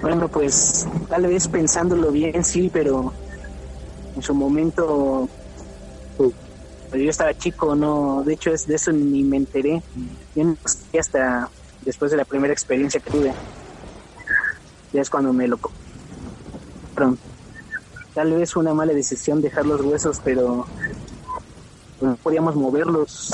Bueno, 0.00 0.28
pues 0.28 0.88
tal 1.08 1.26
vez 1.26 1.48
pensándolo 1.48 2.10
bien, 2.10 2.42
sí, 2.42 2.70
pero 2.72 3.12
en 4.16 4.22
su 4.22 4.34
momento 4.34 5.28
pues, 6.90 7.02
yo 7.02 7.10
estaba 7.10 7.36
chico, 7.36 7.74
no, 7.74 8.22
de 8.24 8.34
hecho 8.34 8.50
es 8.50 8.66
de 8.66 8.76
eso 8.76 8.92
ni 8.92 9.22
me 9.22 9.36
enteré. 9.36 9.82
Yo 10.34 10.44
no 10.44 10.56
hasta 10.98 11.48
después 11.82 12.10
de 12.10 12.16
la 12.16 12.24
primera 12.24 12.52
experiencia 12.52 13.00
que 13.00 13.10
tuve. 13.10 13.32
Ya 14.92 15.02
es 15.02 15.10
cuando 15.10 15.32
me 15.32 15.46
lo 15.46 15.58
Tal 18.14 18.32
vez 18.32 18.52
fue 18.52 18.62
una 18.62 18.72
mala 18.72 18.94
decisión 18.94 19.42
dejar 19.42 19.66
los 19.66 19.82
huesos, 19.82 20.20
pero 20.24 20.66
pues, 22.00 22.18
podíamos 22.18 22.56
moverlos. 22.56 23.30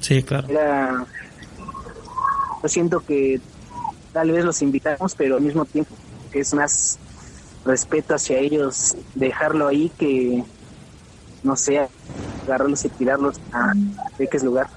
Sí, 0.00 0.22
claro. 0.22 0.48
Era, 0.48 1.06
yo 2.62 2.68
siento 2.68 3.00
que 3.00 3.40
tal 4.12 4.30
vez 4.30 4.44
los 4.44 4.60
invitamos, 4.60 5.14
pero 5.14 5.36
al 5.36 5.42
mismo 5.42 5.64
tiempo 5.64 5.94
que 6.30 6.40
es 6.40 6.52
más 6.52 6.98
respeto 7.64 8.14
hacia 8.14 8.38
ellos 8.38 8.94
dejarlo 9.14 9.68
ahí 9.68 9.90
que, 9.96 10.44
no 11.42 11.56
sé, 11.56 11.88
agarrarlos 12.46 12.84
y 12.84 12.90
tirarlos 12.90 13.40
a 13.52 13.72
X 14.18 14.42
lugar. 14.44 14.68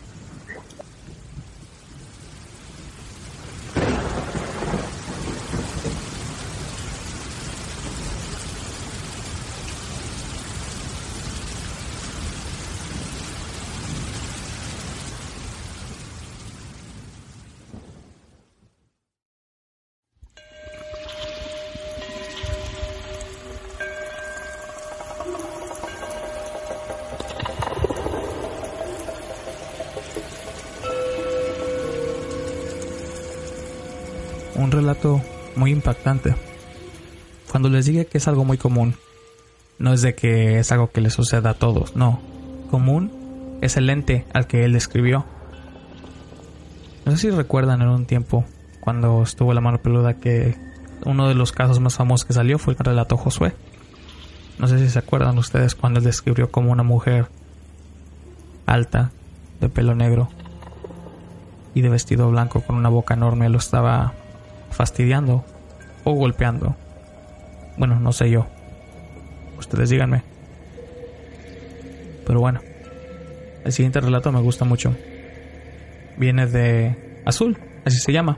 Cuando 37.51 37.69
les 37.69 37.85
dije 37.85 38.05
que 38.05 38.17
es 38.17 38.27
algo 38.29 38.45
muy 38.45 38.57
común, 38.57 38.95
no 39.77 39.91
es 39.91 40.01
de 40.01 40.15
que 40.15 40.59
es 40.59 40.71
algo 40.71 40.89
que 40.89 41.01
le 41.01 41.09
suceda 41.09 41.49
a 41.49 41.53
todos, 41.53 41.97
no. 41.97 42.21
Común 42.71 43.11
es 43.61 43.75
el 43.75 43.89
ente 43.89 44.25
al 44.33 44.47
que 44.47 44.63
él 44.63 44.71
describió. 44.71 45.25
No 47.05 47.11
sé 47.11 47.17
si 47.17 47.29
recuerdan 47.29 47.81
en 47.81 47.89
un 47.89 48.05
tiempo, 48.05 48.45
cuando 48.79 49.21
estuvo 49.21 49.53
la 49.53 49.59
mano 49.59 49.79
peluda, 49.79 50.13
que 50.13 50.55
uno 51.03 51.27
de 51.27 51.35
los 51.35 51.51
casos 51.51 51.81
más 51.81 51.95
famosos 51.95 52.25
que 52.25 52.33
salió 52.33 52.57
fue 52.57 52.73
el 52.73 52.79
relato 52.79 53.17
Josué. 53.17 53.53
No 54.59 54.67
sé 54.67 54.79
si 54.79 54.89
se 54.89 54.99
acuerdan 54.99 55.37
ustedes 55.37 55.75
cuando 55.75 55.99
él 55.99 56.05
describió 56.05 56.51
como 56.51 56.71
una 56.71 56.83
mujer 56.83 57.27
alta, 58.65 59.11
de 59.59 59.67
pelo 59.67 59.93
negro 59.93 60.29
y 61.73 61.81
de 61.81 61.89
vestido 61.89 62.29
blanco 62.29 62.61
con 62.61 62.75
una 62.75 62.89
boca 62.89 63.13
enorme 63.13 63.49
lo 63.49 63.57
estaba 63.57 64.13
fastidiando 64.71 65.43
o 66.07 66.13
golpeando. 66.13 66.75
Bueno, 67.77 67.99
no 67.99 68.11
sé 68.11 68.29
yo. 68.29 68.47
Ustedes 69.57 69.89
díganme. 69.89 70.23
Pero 72.25 72.39
bueno, 72.39 72.61
el 73.63 73.71
siguiente 73.71 73.99
relato 73.99 74.31
me 74.31 74.41
gusta 74.41 74.65
mucho. 74.65 74.95
Viene 76.17 76.47
de 76.47 77.21
Azul, 77.25 77.57
así 77.85 77.99
se 77.99 78.11
llama. 78.11 78.37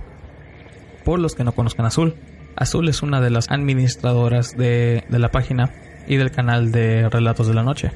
Por 1.06 1.20
los 1.20 1.36
que 1.36 1.44
no 1.44 1.54
conozcan 1.54 1.86
Azul. 1.86 2.16
Azul 2.56 2.90
es 2.90 3.02
una 3.02 3.22
de 3.22 3.30
las 3.30 3.50
administradoras 3.50 4.58
de, 4.58 5.04
la 5.10 5.30
página 5.30 5.72
y 6.08 6.18
del 6.18 6.32
canal 6.32 6.72
de 6.72 7.08
Relatos 7.10 7.48
de 7.48 7.54
la 7.54 7.64
Noche. 7.64 7.92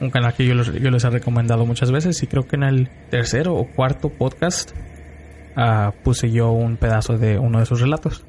Un 0.00 0.10
canal 0.10 0.34
que 0.34 0.46
yo 0.46 0.54
yo 0.54 0.90
les 0.90 1.04
he 1.04 1.10
recomendado 1.10 1.66
muchas 1.66 1.90
veces 1.90 2.22
y 2.22 2.26
creo 2.26 2.46
que 2.46 2.56
en 2.56 2.62
el 2.62 2.88
tercero 3.10 3.54
o 3.54 3.66
cuarto 3.66 4.10
podcast 4.10 4.72
Ah, 5.60 5.92
puse 6.04 6.30
yo 6.30 6.52
un 6.52 6.76
pedazo 6.76 7.18
de 7.18 7.36
uno 7.36 7.58
de 7.58 7.66
sus 7.66 7.80
relatos. 7.80 8.24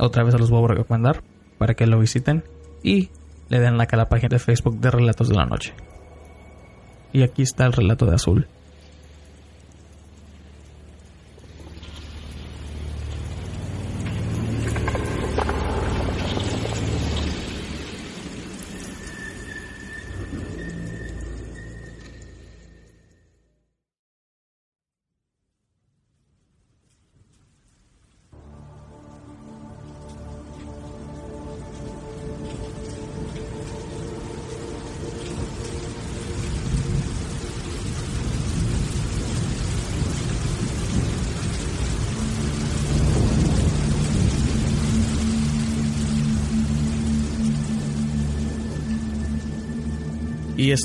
Otra 0.00 0.24
vez 0.24 0.38
los 0.38 0.50
voy 0.50 0.64
a 0.64 0.68
recomendar 0.68 1.22
para 1.58 1.74
que 1.74 1.86
lo 1.86 2.00
visiten 2.00 2.42
y 2.82 3.10
le 3.50 3.60
den 3.60 3.76
like 3.76 3.94
a 3.94 3.98
la 3.98 4.08
página 4.08 4.30
de 4.30 4.38
Facebook 4.38 4.80
de 4.80 4.90
Relatos 4.90 5.28
de 5.28 5.34
la 5.34 5.44
Noche. 5.44 5.74
Y 7.12 7.22
aquí 7.22 7.42
está 7.42 7.66
el 7.66 7.74
relato 7.74 8.06
de 8.06 8.14
Azul. 8.14 8.48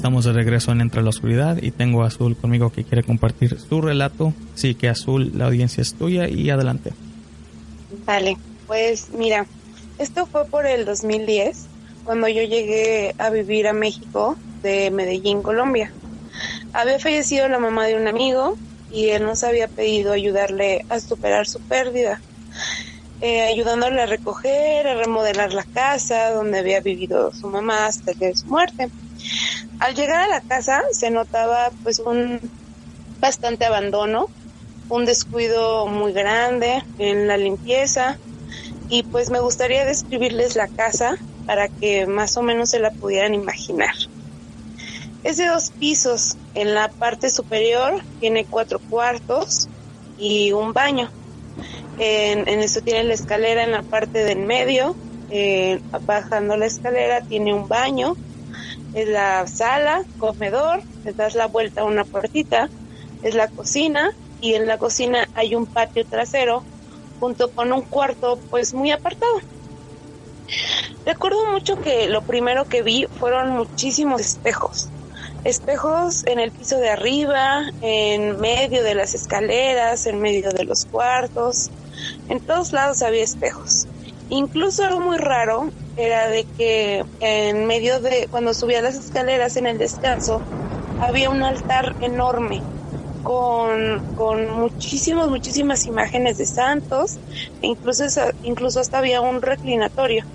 Estamos 0.05 0.25
de 0.25 0.33
regreso 0.33 0.71
en 0.71 0.81
Entre 0.81 1.01
la 1.01 1.09
Oscuridad 1.09 1.57
y 1.59 1.71
tengo 1.71 2.03
a 2.03 2.09
Azul 2.09 2.37
conmigo 2.37 2.71
que 2.71 2.83
quiere 2.83 3.01
compartir 3.01 3.59
su 3.59 3.81
relato. 3.81 4.35
Sí 4.53 4.75
que 4.75 4.87
Azul, 4.87 5.31
la 5.33 5.47
audiencia 5.47 5.81
es 5.81 5.95
tuya 5.95 6.29
y 6.29 6.51
adelante. 6.51 6.93
Vale, 8.05 8.37
pues 8.67 9.09
mira, 9.17 9.47
esto 9.97 10.27
fue 10.27 10.45
por 10.45 10.67
el 10.67 10.85
2010, 10.85 11.65
cuando 12.03 12.27
yo 12.27 12.43
llegué 12.43 13.15
a 13.17 13.31
vivir 13.31 13.67
a 13.67 13.73
México 13.73 14.37
de 14.61 14.91
Medellín, 14.91 15.41
Colombia. 15.41 15.91
Había 16.71 16.99
fallecido 16.99 17.49
la 17.49 17.57
mamá 17.57 17.87
de 17.87 17.95
un 17.95 18.07
amigo 18.07 18.59
y 18.91 19.09
él 19.09 19.25
nos 19.25 19.43
había 19.43 19.67
pedido 19.67 20.13
ayudarle 20.13 20.85
a 20.89 20.99
superar 20.99 21.47
su 21.47 21.59
pérdida, 21.61 22.21
eh, 23.21 23.41
ayudándole 23.41 24.03
a 24.03 24.05
recoger, 24.05 24.85
a 24.85 24.93
remodelar 24.93 25.51
la 25.51 25.63
casa 25.63 26.29
donde 26.29 26.59
había 26.59 26.79
vivido 26.81 27.33
su 27.33 27.49
mamá 27.49 27.87
hasta 27.87 28.13
que 28.13 28.35
su 28.35 28.45
muerte. 28.45 28.91
Al 29.79 29.93
llegar 29.93 30.23
a 30.23 30.27
la 30.27 30.41
casa 30.41 30.83
se 30.91 31.11
notaba 31.11 31.71
pues 31.83 31.99
un 31.99 32.39
bastante 33.19 33.65
abandono, 33.65 34.27
un 34.89 35.05
descuido 35.05 35.88
muy 35.88 36.13
grande 36.13 36.83
en 36.97 37.27
la 37.27 37.38
limpieza 37.38 38.17
y 38.89 39.03
pues 39.03 39.29
me 39.29 39.39
gustaría 39.39 39.85
describirles 39.85 40.55
la 40.55 40.67
casa 40.67 41.17
para 41.45 41.67
que 41.67 42.07
más 42.07 42.38
o 42.38 42.41
menos 42.41 42.69
se 42.69 42.79
la 42.79 42.91
pudieran 42.91 43.33
imaginar. 43.33 43.93
Es 45.23 45.38
de 45.38 45.47
dos 45.47 45.71
pisos. 45.71 46.38
En 46.53 46.73
la 46.73 46.88
parte 46.88 47.29
superior 47.29 48.01
tiene 48.19 48.45
cuatro 48.45 48.79
cuartos 48.79 49.67
y 50.17 50.51
un 50.51 50.71
baño. 50.71 51.09
En, 51.97 52.47
en 52.47 52.59
esto 52.59 52.81
tiene 52.81 53.03
la 53.03 53.13
escalera 53.13 53.63
en 53.63 53.71
la 53.71 53.81
parte 53.81 54.23
del 54.23 54.39
medio. 54.39 54.95
Eh, 55.31 55.81
bajando 56.05 56.55
la 56.55 56.67
escalera 56.67 57.21
tiene 57.21 57.53
un 57.53 57.67
baño 57.67 58.15
es 58.95 59.10
la 59.10 59.45
sala, 59.45 60.03
comedor, 60.17 60.81
le 61.03 61.12
das 61.12 61.36
la 61.36 61.47
vuelta 61.47 61.81
a 61.81 61.84
una 61.84 62.05
puertita, 62.05 62.69
es 63.23 63.36
la 63.36 63.49
cocina 63.49 64.12
y 64.39 64.53
en 64.53 64.67
la 64.67 64.77
cocina 64.77 65.27
hay 65.36 65.53
un 65.53 65.65
patio 65.65 66.05
trasero 66.05 66.63
junto 67.19 67.51
con 67.51 67.73
un 67.73 67.81
cuarto 67.81 68.39
pues 68.49 68.73
muy 68.73 68.91
apartado. 68.91 69.41
Recuerdo 71.05 71.51
mucho 71.51 71.81
que 71.81 72.08
lo 72.08 72.21
primero 72.21 72.69
que 72.69 72.84
vi 72.84 73.05
fueron 73.19 73.49
muchísimos 73.49 74.21
espejos. 74.21 74.89
espejos 75.43 76.25
en 76.25 76.39
el 76.39 76.51
piso 76.51 76.77
de 76.79 76.89
arriba, 76.89 77.63
en 77.81 78.39
medio 78.39 78.81
de 78.81 78.95
las 78.95 79.13
escaleras, 79.13 80.08
en 80.08 80.19
medio 80.19 80.51
de 80.51 80.63
los 80.63 80.86
cuartos, 80.86 81.69
en 82.29 82.39
todos 82.39 82.71
lados 82.71 83.01
había 83.01 83.23
espejos. 83.23 83.88
Incluso 84.29 84.86
algo 84.86 85.01
muy 85.01 85.17
raro 85.17 85.69
era 85.95 86.27
de 86.27 86.45
que 86.58 87.03
en 87.19 87.65
medio 87.65 87.99
de, 87.99 88.27
cuando 88.29 88.53
subía 88.53 88.81
las 88.81 88.95
escaleras 88.95 89.55
en 89.58 89.67
el 89.67 89.77
descanso, 89.77 90.41
había 90.99 91.29
un 91.29 91.43
altar 91.43 91.95
enorme 92.01 92.62
con, 93.23 94.15
con 94.15 94.49
muchísimas, 94.51 95.29
muchísimas 95.29 95.86
imágenes 95.86 96.38
de 96.38 96.45
santos, 96.45 97.17
e 97.62 97.67
incluso, 97.67 98.03
incluso 98.43 98.79
hasta 98.79 98.99
había 98.99 99.21
un 99.21 99.41
reclinatorio. 99.41 100.25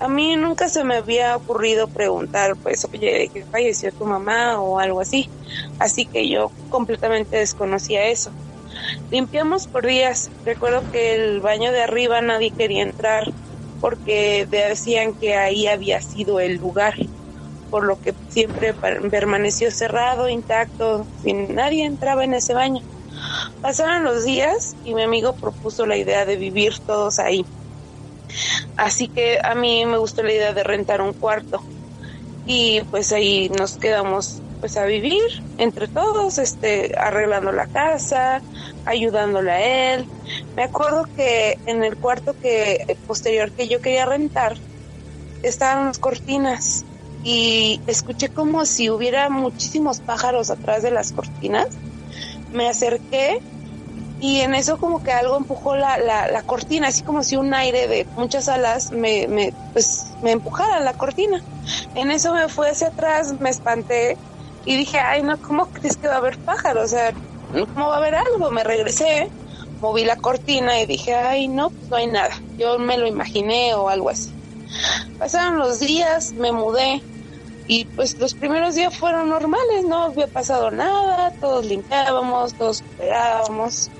A 0.00 0.08
mí 0.08 0.36
nunca 0.36 0.68
se 0.68 0.84
me 0.84 0.96
había 0.96 1.36
ocurrido 1.36 1.88
preguntar, 1.88 2.56
pues, 2.62 2.86
oye, 2.92 3.30
¿qué 3.32 3.44
falleció 3.50 3.92
tu 3.92 4.04
mamá 4.04 4.60
o 4.60 4.78
algo 4.78 5.00
así? 5.00 5.28
Así 5.78 6.06
que 6.06 6.28
yo 6.28 6.52
completamente 6.68 7.36
desconocía 7.36 8.06
eso. 8.06 8.30
Limpiamos 9.10 9.66
por 9.66 9.86
días. 9.86 10.30
Recuerdo 10.44 10.84
que 10.90 11.14
el 11.14 11.40
baño 11.40 11.72
de 11.72 11.82
arriba 11.82 12.20
nadie 12.20 12.52
quería 12.52 12.82
entrar 12.82 13.24
porque 13.80 14.46
decían 14.50 15.14
que 15.14 15.36
ahí 15.36 15.66
había 15.66 16.00
sido 16.00 16.40
el 16.40 16.56
lugar, 16.56 16.94
por 17.70 17.84
lo 17.84 18.00
que 18.00 18.14
siempre 18.28 18.74
permaneció 18.74 19.70
cerrado, 19.70 20.28
intacto, 20.28 21.06
sin 21.22 21.54
nadie 21.54 21.84
entraba 21.84 22.24
en 22.24 22.34
ese 22.34 22.54
baño. 22.54 22.82
Pasaron 23.60 24.04
los 24.04 24.24
días 24.24 24.76
y 24.84 24.94
mi 24.94 25.02
amigo 25.02 25.34
propuso 25.34 25.86
la 25.86 25.96
idea 25.96 26.24
de 26.24 26.36
vivir 26.36 26.78
todos 26.80 27.18
ahí. 27.18 27.44
Así 28.76 29.08
que 29.08 29.38
a 29.42 29.54
mí 29.54 29.84
me 29.86 29.98
gustó 29.98 30.22
la 30.22 30.32
idea 30.32 30.52
de 30.52 30.62
rentar 30.62 31.00
un 31.00 31.12
cuarto 31.12 31.62
y 32.46 32.80
pues 32.90 33.12
ahí 33.12 33.50
nos 33.50 33.76
quedamos 33.76 34.40
pues 34.60 34.76
a 34.76 34.84
vivir 34.84 35.22
entre 35.58 35.88
todos, 35.88 36.38
este, 36.38 36.94
arreglando 36.98 37.52
la 37.52 37.66
casa, 37.66 38.42
ayudándole 38.84 39.50
a 39.50 39.94
él. 39.94 40.08
Me 40.56 40.64
acuerdo 40.64 41.04
que 41.16 41.58
en 41.66 41.84
el 41.84 41.96
cuarto 41.96 42.34
que 42.40 42.98
posterior 43.06 43.52
que 43.52 43.68
yo 43.68 43.80
quería 43.80 44.06
rentar 44.06 44.56
estaban 45.42 45.86
las 45.86 45.98
cortinas 45.98 46.84
y 47.24 47.80
escuché 47.86 48.28
como 48.28 48.64
si 48.64 48.90
hubiera 48.90 49.28
muchísimos 49.28 50.00
pájaros 50.00 50.50
atrás 50.50 50.82
de 50.82 50.90
las 50.90 51.12
cortinas. 51.12 51.68
Me 52.52 52.68
acerqué 52.68 53.40
y 54.20 54.40
en 54.40 54.54
eso 54.54 54.78
como 54.78 55.02
que 55.02 55.12
algo 55.12 55.36
empujó 55.36 55.76
la, 55.76 55.98
la, 55.98 56.42
cortina, 56.42 56.88
así 56.88 57.02
como 57.02 57.22
si 57.22 57.36
un 57.36 57.54
aire 57.54 57.86
de 57.86 58.06
muchas 58.16 58.48
alas 58.48 58.90
me, 58.90 59.28
me, 59.28 59.52
pues, 59.72 60.06
me 60.22 60.32
empujara 60.32 60.80
la 60.80 60.92
cortina. 60.94 61.42
En 61.94 62.10
eso 62.10 62.34
me 62.34 62.48
fui 62.48 62.66
hacia 62.66 62.88
atrás, 62.88 63.34
me 63.38 63.50
espanté 63.50 64.16
y 64.68 64.76
dije, 64.76 64.98
ay 64.98 65.22
no, 65.22 65.40
¿cómo 65.40 65.70
crees 65.72 65.96
que 65.96 66.08
va 66.08 66.16
a 66.16 66.18
haber 66.18 66.38
pájaros? 66.44 66.84
O 66.84 66.88
sea, 66.88 67.14
¿cómo 67.72 67.88
va 67.88 67.94
a 67.94 67.96
haber 67.96 68.14
algo? 68.14 68.50
Me 68.50 68.62
regresé, 68.62 69.32
moví 69.80 70.04
la 70.04 70.16
cortina 70.16 70.78
y 70.78 70.84
dije, 70.84 71.14
ay 71.14 71.48
no, 71.48 71.70
pues 71.70 71.88
no 71.88 71.96
hay 71.96 72.06
nada. 72.06 72.34
Yo 72.58 72.78
me 72.78 72.98
lo 72.98 73.06
imaginé 73.06 73.74
o 73.74 73.88
algo 73.88 74.10
así. 74.10 74.30
Pasaron 75.16 75.58
los 75.58 75.80
días, 75.80 76.34
me 76.34 76.52
mudé 76.52 77.02
y 77.66 77.86
pues 77.86 78.18
los 78.18 78.34
primeros 78.34 78.74
días 78.74 78.94
fueron 78.94 79.30
normales, 79.30 79.86
no 79.88 80.02
había 80.02 80.26
pasado 80.26 80.70
nada, 80.70 81.32
todos 81.40 81.64
limpiábamos, 81.64 82.54
todos 82.54 82.82
esperábamos, 82.82 83.90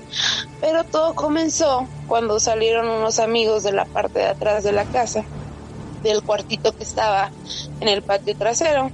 pero 0.61 0.83
todo 0.83 1.15
comenzó 1.15 1.87
cuando 2.05 2.39
salieron 2.39 2.87
unos 2.87 3.17
amigos 3.17 3.63
de 3.63 3.71
la 3.71 3.85
parte 3.85 4.19
de 4.19 4.27
atrás 4.27 4.63
de 4.63 4.71
la 4.71 4.85
casa, 4.85 5.23
del 6.03 6.21
cuartito 6.21 6.75
que 6.75 6.83
estaba 6.83 7.31
en 7.79 7.87
el 7.87 8.03
patio 8.03 8.35
trasero. 8.37 8.91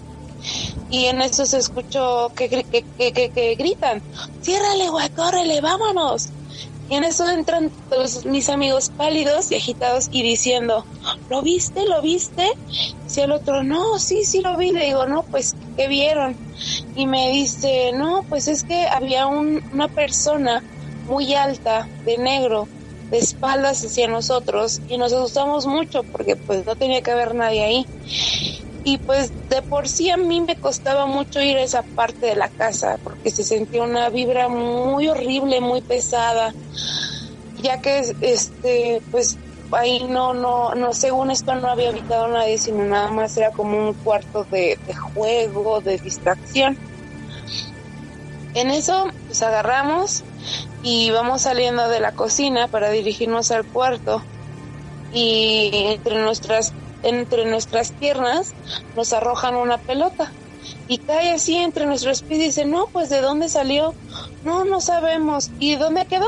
Y 0.89 1.05
en 1.05 1.21
eso 1.21 1.45
se 1.45 1.57
escuchó 1.57 2.31
que, 2.35 2.49
que, 2.49 2.85
que, 2.97 3.29
que 3.29 3.55
gritan, 3.55 4.01
ciérrale, 4.41 4.89
güey, 4.89 5.09
córrele, 5.09 5.61
vámonos. 5.61 6.29
Y 6.87 6.95
en 6.95 7.03
eso 7.03 7.27
entran 7.27 7.71
todos 7.89 8.25
mis 8.25 8.47
amigos 8.49 8.91
pálidos 8.95 9.51
y 9.51 9.55
agitados 9.55 10.07
y 10.11 10.21
diciendo, 10.21 10.85
¿lo 11.29 11.41
viste? 11.41 11.83
¿Lo 11.85 12.01
viste? 12.01 12.47
Y 13.15 13.19
el 13.19 13.31
otro, 13.31 13.63
no, 13.63 13.97
sí, 13.97 14.23
sí 14.23 14.41
lo 14.41 14.55
vi. 14.55 14.71
Le 14.71 14.85
digo, 14.85 15.07
no, 15.07 15.23
pues, 15.23 15.55
¿qué 15.75 15.87
vieron? 15.87 16.37
Y 16.95 17.07
me 17.07 17.31
dice, 17.31 17.91
no, 17.95 18.23
pues 18.29 18.47
es 18.47 18.63
que 18.63 18.85
había 18.85 19.25
una 19.25 19.87
persona 19.87 20.63
muy 21.07 21.33
alta, 21.33 21.87
de 22.05 22.17
negro, 22.17 22.67
de 23.09 23.17
espaldas 23.17 23.83
hacia 23.83 24.07
nosotros 24.07 24.81
y 24.89 24.97
nos 24.97 25.13
asustamos 25.13 25.67
mucho 25.67 26.03
porque 26.03 26.35
pues 26.35 26.65
no 26.65 26.75
tenía 26.75 27.01
que 27.01 27.11
haber 27.11 27.35
nadie 27.35 27.63
ahí 27.63 27.85
y 28.85 28.99
pues 28.99 29.33
de 29.49 29.63
por 29.63 29.89
sí 29.89 30.11
a 30.11 30.17
mí 30.17 30.41
me 30.41 30.57
costaba 30.57 31.07
mucho 31.07 31.41
ir 31.41 31.57
a 31.57 31.63
esa 31.63 31.81
parte 31.95 32.27
de 32.27 32.35
la 32.35 32.49
casa 32.49 32.99
porque 33.03 33.31
se 33.31 33.43
sentía 33.43 33.81
una 33.81 34.11
vibra 34.11 34.47
muy 34.47 35.07
horrible, 35.07 35.59
muy 35.59 35.81
pesada, 35.81 36.55
ya 37.57 37.81
que 37.81 38.03
este 38.19 39.01
pues 39.09 39.39
ahí 39.71 40.03
no 40.07 40.35
no 40.35 40.75
no 40.75 40.93
según 40.93 41.31
esto 41.31 41.55
no 41.55 41.67
había 41.69 41.89
habitado 41.89 42.27
nadie 42.27 42.59
sino 42.59 42.85
nada 42.85 43.09
más 43.09 43.35
era 43.37 43.49
como 43.51 43.75
un 43.75 43.95
cuarto 43.95 44.45
de, 44.45 44.79
de 44.85 44.93
juego, 44.93 45.81
de 45.81 45.97
distracción. 45.97 46.77
En 48.53 48.69
eso 48.69 49.07
pues 49.25 49.41
agarramos 49.41 50.25
y 50.83 51.09
vamos 51.09 51.41
saliendo 51.41 51.89
de 51.89 52.01
la 52.01 52.11
cocina 52.11 52.67
para 52.67 52.91
dirigirnos 52.91 53.49
al 53.49 53.65
cuarto 53.65 54.21
y 55.09 55.71
entre 55.73 56.19
nuestras 56.19 56.75
entre 57.05 57.45
nuestras 57.45 57.91
piernas 57.91 58.55
nos 58.95 59.13
arrojan 59.13 59.55
una 59.55 59.77
pelota 59.77 60.33
y 60.87 60.99
cae 60.99 61.31
así 61.31 61.55
entre 61.57 61.85
nuestros 61.85 62.23
pies 62.23 62.39
y 62.39 62.45
dice, 62.45 62.65
no, 62.65 62.87
pues 62.91 63.09
de 63.09 63.21
dónde 63.21 63.49
salió, 63.49 63.95
no, 64.41 64.65
no 64.65 64.81
sabemos, 64.81 65.51
¿y 65.59 65.75
dónde 65.75 66.07
quedó? 66.07 66.27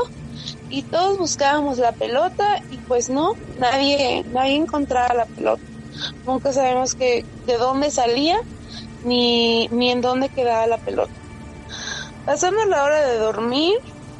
Y 0.68 0.84
todos 0.84 1.18
buscábamos 1.18 1.78
la 1.78 1.92
pelota 1.92 2.44
y 2.68 2.78
pues 2.78 3.10
no, 3.10 3.32
nadie, 3.56 4.24
nadie 4.30 4.56
encontraba 4.56 5.12
la 5.14 5.26
pelota. 5.26 5.62
Nunca 6.24 6.52
sabemos 6.52 6.94
que, 6.94 7.26
de 7.44 7.56
dónde 7.56 7.90
salía 7.90 8.36
ni, 9.02 9.66
ni 9.68 9.90
en 9.90 10.00
dónde 10.00 10.30
quedaba 10.30 10.66
la 10.66 10.78
pelota. 10.78 11.12
Pasando 12.24 12.64
la 12.66 12.84
hora 12.84 13.00
de 13.00 13.18
dormir, 13.18 13.74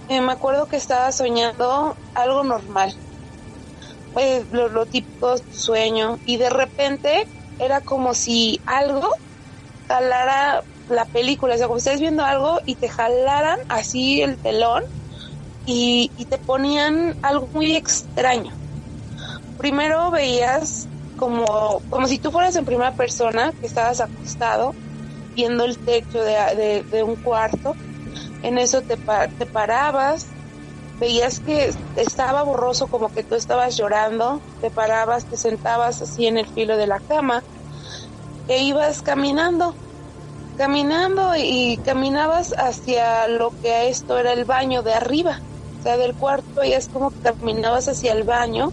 eh, 0.09 0.21
me 0.21 0.33
acuerdo 0.33 0.67
que 0.67 0.77
estaba 0.77 1.13
soñando 1.13 1.97
algo 2.15 2.43
normal 2.43 2.93
pues, 4.13 4.47
lo, 4.51 4.87
típico 4.87 5.37
sueño. 5.51 6.19
Y 6.25 6.37
de 6.37 6.51
repente 6.51 7.29
era 7.59 7.81
como 7.81 8.15
si 8.15 8.61
algo 8.67 9.09
jalara 9.89 10.65
la 10.89 11.05
película, 11.07 11.55
o 11.55 11.59
sea, 11.59 11.67
como 11.67 11.79
estés 11.79 12.01
viendo 12.01 12.25
algo 12.25 12.61
y 12.65 12.77
te 12.77 12.89
jalaran 12.89 13.59
así 13.69 14.23
el 14.23 14.39
telón 14.39 14.83
y, 15.67 16.13
y 16.17 16.25
te 16.27 16.39
ponían 16.39 17.15
algo 17.23 17.49
muy 17.53 17.77
extraño. 17.77 18.53
Primero 19.59 20.11
veías 20.11 20.89
como, 21.19 21.83
como 21.91 22.07
si 22.07 22.19
tú 22.19 22.31
fueras 22.31 22.57
en 22.57 22.65
primera 22.65 22.95
persona, 22.95 23.53
que 23.61 23.67
estabas 23.67 24.01
acostado 24.01 24.75
viendo 25.35 25.65
el 25.65 25.79
techo 25.79 26.23
de, 26.23 26.85
de, 26.91 27.03
un 27.03 27.17
cuarto, 27.17 27.75
en 28.43 28.57
eso 28.59 28.83
te, 28.83 28.97
te 28.97 29.47
parabas, 29.47 30.27
veías 30.99 31.41
que 31.41 31.75
estaba 31.97 32.43
borroso 32.43 32.87
como 32.89 33.13
que 33.13 33.23
tú 33.23 33.35
estabas 33.35 33.77
llorando, 33.77 34.41
te 34.61 34.71
parabas, 34.71 35.25
te 35.25 35.37
sentabas 35.37 36.03
así 36.03 36.27
en 36.27 36.39
el 36.39 36.47
filo 36.47 36.77
de 36.77 36.87
la 36.87 36.99
cama 37.01 37.43
e 38.49 38.63
ibas 38.63 39.03
caminando, 39.03 39.75
caminando 40.57 41.37
y 41.37 41.79
caminabas 41.85 42.55
hacia 42.59 43.29
lo 43.29 43.51
que 43.61 43.89
esto 43.89 44.19
era 44.19 44.33
el 44.33 44.45
baño 44.45 44.83
de 44.83 44.95
arriba, 44.95 45.41
o 45.79 45.83
sea, 45.83 45.97
del 45.97 46.15
cuarto, 46.15 46.65
y 46.65 46.73
es 46.73 46.89
como 46.89 47.11
que 47.11 47.21
caminabas 47.21 47.89
hacia 47.89 48.13
el 48.13 48.25
baño, 48.25 48.73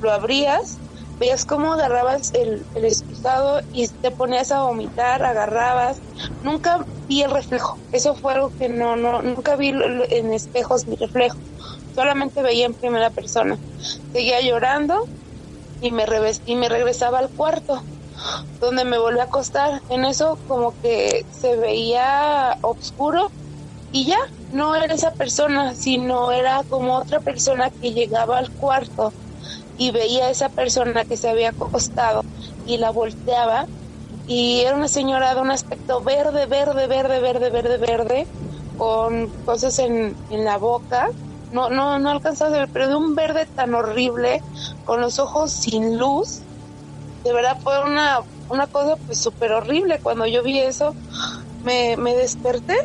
lo 0.00 0.12
abrías, 0.12 0.78
veías 1.22 1.44
cómo 1.44 1.74
agarrabas 1.74 2.34
el, 2.34 2.66
el 2.74 2.84
excusado 2.84 3.60
y 3.72 3.86
te 3.86 4.10
ponías 4.10 4.50
a 4.50 4.62
vomitar, 4.62 5.24
agarrabas, 5.24 5.98
nunca 6.42 6.84
vi 7.06 7.22
el 7.22 7.30
reflejo, 7.30 7.78
eso 7.92 8.16
fue 8.16 8.32
algo 8.32 8.50
que 8.58 8.68
no, 8.68 8.96
no, 8.96 9.22
nunca 9.22 9.54
vi 9.54 9.68
en 9.68 10.32
espejos 10.32 10.88
mi 10.88 10.96
reflejo 10.96 11.38
solamente 11.94 12.42
veía 12.42 12.66
en 12.66 12.74
primera 12.74 13.10
persona. 13.10 13.56
Seguía 14.12 14.40
llorando 14.40 15.06
y 15.80 15.90
me, 15.90 16.04
y 16.46 16.56
me 16.56 16.68
regresaba 16.68 17.18
al 17.18 17.30
cuarto, 17.30 17.82
donde 18.60 18.84
me 18.84 18.98
volví 18.98 19.20
a 19.20 19.24
acostar. 19.24 19.82
En 19.88 20.04
eso 20.04 20.38
como 20.48 20.74
que 20.80 21.24
se 21.30 21.56
veía 21.56 22.58
oscuro 22.62 23.30
y 23.92 24.06
ya, 24.06 24.18
no 24.52 24.74
era 24.74 24.94
esa 24.94 25.12
persona, 25.12 25.74
sino 25.74 26.32
era 26.32 26.62
como 26.68 26.96
otra 26.96 27.20
persona 27.20 27.70
que 27.70 27.92
llegaba 27.92 28.38
al 28.38 28.50
cuarto 28.50 29.12
y 29.82 29.90
veía 29.90 30.26
a 30.26 30.30
esa 30.30 30.48
persona 30.48 31.04
que 31.04 31.16
se 31.16 31.28
había 31.28 31.48
acostado 31.50 32.22
y 32.66 32.78
la 32.78 32.90
volteaba 32.90 33.66
y 34.28 34.60
era 34.60 34.76
una 34.76 34.86
señora 34.86 35.34
de 35.34 35.40
un 35.40 35.50
aspecto 35.50 36.00
verde, 36.02 36.46
verde, 36.46 36.86
verde, 36.86 37.18
verde, 37.18 37.50
verde, 37.50 37.78
verde, 37.78 38.26
con 38.78 39.26
cosas 39.44 39.80
en, 39.80 40.14
en 40.30 40.44
la 40.44 40.58
boca 40.58 41.10
no, 41.52 41.68
no, 41.68 41.98
no 41.98 42.10
alcanzaba 42.10 42.56
a 42.56 42.60
ver, 42.60 42.68
pero 42.72 42.86
de 42.88 42.94
un 42.94 43.16
verde 43.16 43.46
tan 43.56 43.74
horrible, 43.74 44.40
con 44.84 45.00
los 45.00 45.18
ojos 45.18 45.50
sin 45.50 45.98
luz, 45.98 46.40
de 47.24 47.32
verdad 47.32 47.58
fue 47.60 47.84
una, 47.84 48.20
una 48.48 48.68
cosa 48.68 48.96
pues 49.04 49.18
súper 49.18 49.50
horrible 49.52 49.98
cuando 50.00 50.26
yo 50.26 50.44
vi 50.44 50.60
eso. 50.60 50.94
me, 51.64 51.96
me 51.96 52.14
desperté, 52.14 52.76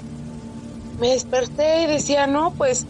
me 1.00 1.12
desperté 1.12 1.84
y 1.84 1.86
decía, 1.86 2.26
no, 2.26 2.52
pues, 2.58 2.88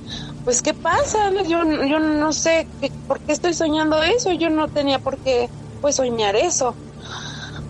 pues, 0.48 0.62
¿qué 0.62 0.74
pasa? 0.74 1.30
Yo, 1.46 1.62
yo 1.90 2.00
no 2.00 2.32
sé 2.32 2.70
por 3.06 3.20
qué 3.20 3.34
estoy 3.34 3.54
soñando 3.54 4.02
eso, 4.02 4.32
yo 4.32 4.50
no 4.50 4.70
tenía 4.70 4.98
por 4.98 5.18
qué, 5.18 5.50
pues, 5.82 5.98
soñar 5.98 6.38
eso. 6.38 6.74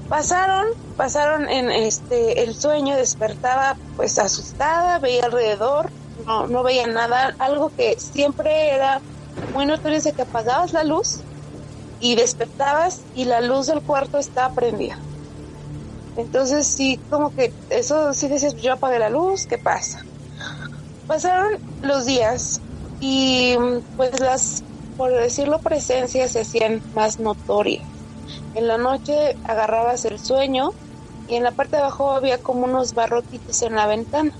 Pasaron, 0.08 0.64
pasaron 0.96 1.50
en 1.50 1.72
este, 1.72 2.44
el 2.44 2.54
sueño, 2.54 2.96
despertaba, 2.96 3.80
pues, 3.96 4.20
asustada, 4.20 5.00
veía 5.00 5.24
alrededor, 5.26 5.90
no, 6.28 6.46
no 6.46 6.62
veía 6.62 6.86
nada, 6.86 7.36
algo 7.40 7.72
que 7.72 7.96
siempre 8.00 8.70
era 8.70 9.02
muy 9.54 9.66
notorio 9.66 9.98
es 9.98 10.14
que 10.16 10.22
apagabas 10.22 10.72
la 10.72 10.84
luz 10.84 11.22
y 12.00 12.16
despertabas 12.16 13.08
y 13.16 13.26
la 13.26 13.42
luz 13.42 13.66
del 13.66 13.82
cuarto 13.82 14.20
estaba 14.20 14.54
prendida. 14.54 15.00
Entonces 16.16 16.68
sí, 16.68 17.00
como 17.10 17.32
que 17.32 17.56
eso 17.70 18.14
sí 18.14 18.28
decías, 18.28 18.54
yo 18.54 18.74
apagué 18.74 19.00
la 19.00 19.10
luz, 19.10 19.48
¿qué 19.48 19.58
pasa? 19.58 20.06
Pasaron 21.08 21.60
los 21.82 22.06
días 22.06 22.62
y 23.00 23.56
pues 23.96 24.20
las, 24.20 24.66
por 24.96 25.14
decirlo, 25.14 25.62
presencias 25.62 26.32
se 26.34 26.42
hacían 26.42 26.84
más 26.92 27.20
notorias. 27.20 27.88
En 28.54 28.68
la 28.68 28.78
noche 28.78 29.38
agarrabas 29.44 30.06
el 30.06 30.20
sueño 30.20 30.72
y 31.26 31.36
en 31.36 31.44
la 31.44 31.54
parte 31.54 31.78
de 31.78 31.84
abajo 31.84 32.12
había 32.12 32.40
como 32.40 32.66
unos 32.66 32.94
barrotitos 32.94 33.62
en 33.64 33.76
la 33.76 33.88
ventana. 33.88 34.32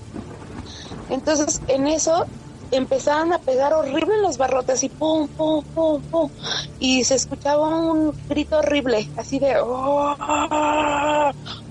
Entonces 1.08 1.62
en 1.66 1.86
eso 1.88 2.26
empezaban 2.70 3.32
a 3.32 3.38
pegar 3.38 3.72
horrible 3.72 4.18
los 4.22 4.38
barrotes 4.38 4.82
y 4.82 4.88
pum, 4.88 5.28
pum, 5.28 5.64
pum, 5.74 6.02
pum. 6.10 6.30
Y 6.78 7.04
se 7.04 7.14
escuchaba 7.14 7.68
un 7.68 8.14
grito 8.28 8.58
horrible, 8.58 9.08
así 9.16 9.38
de... 9.38 9.56
Oh", 9.60 10.16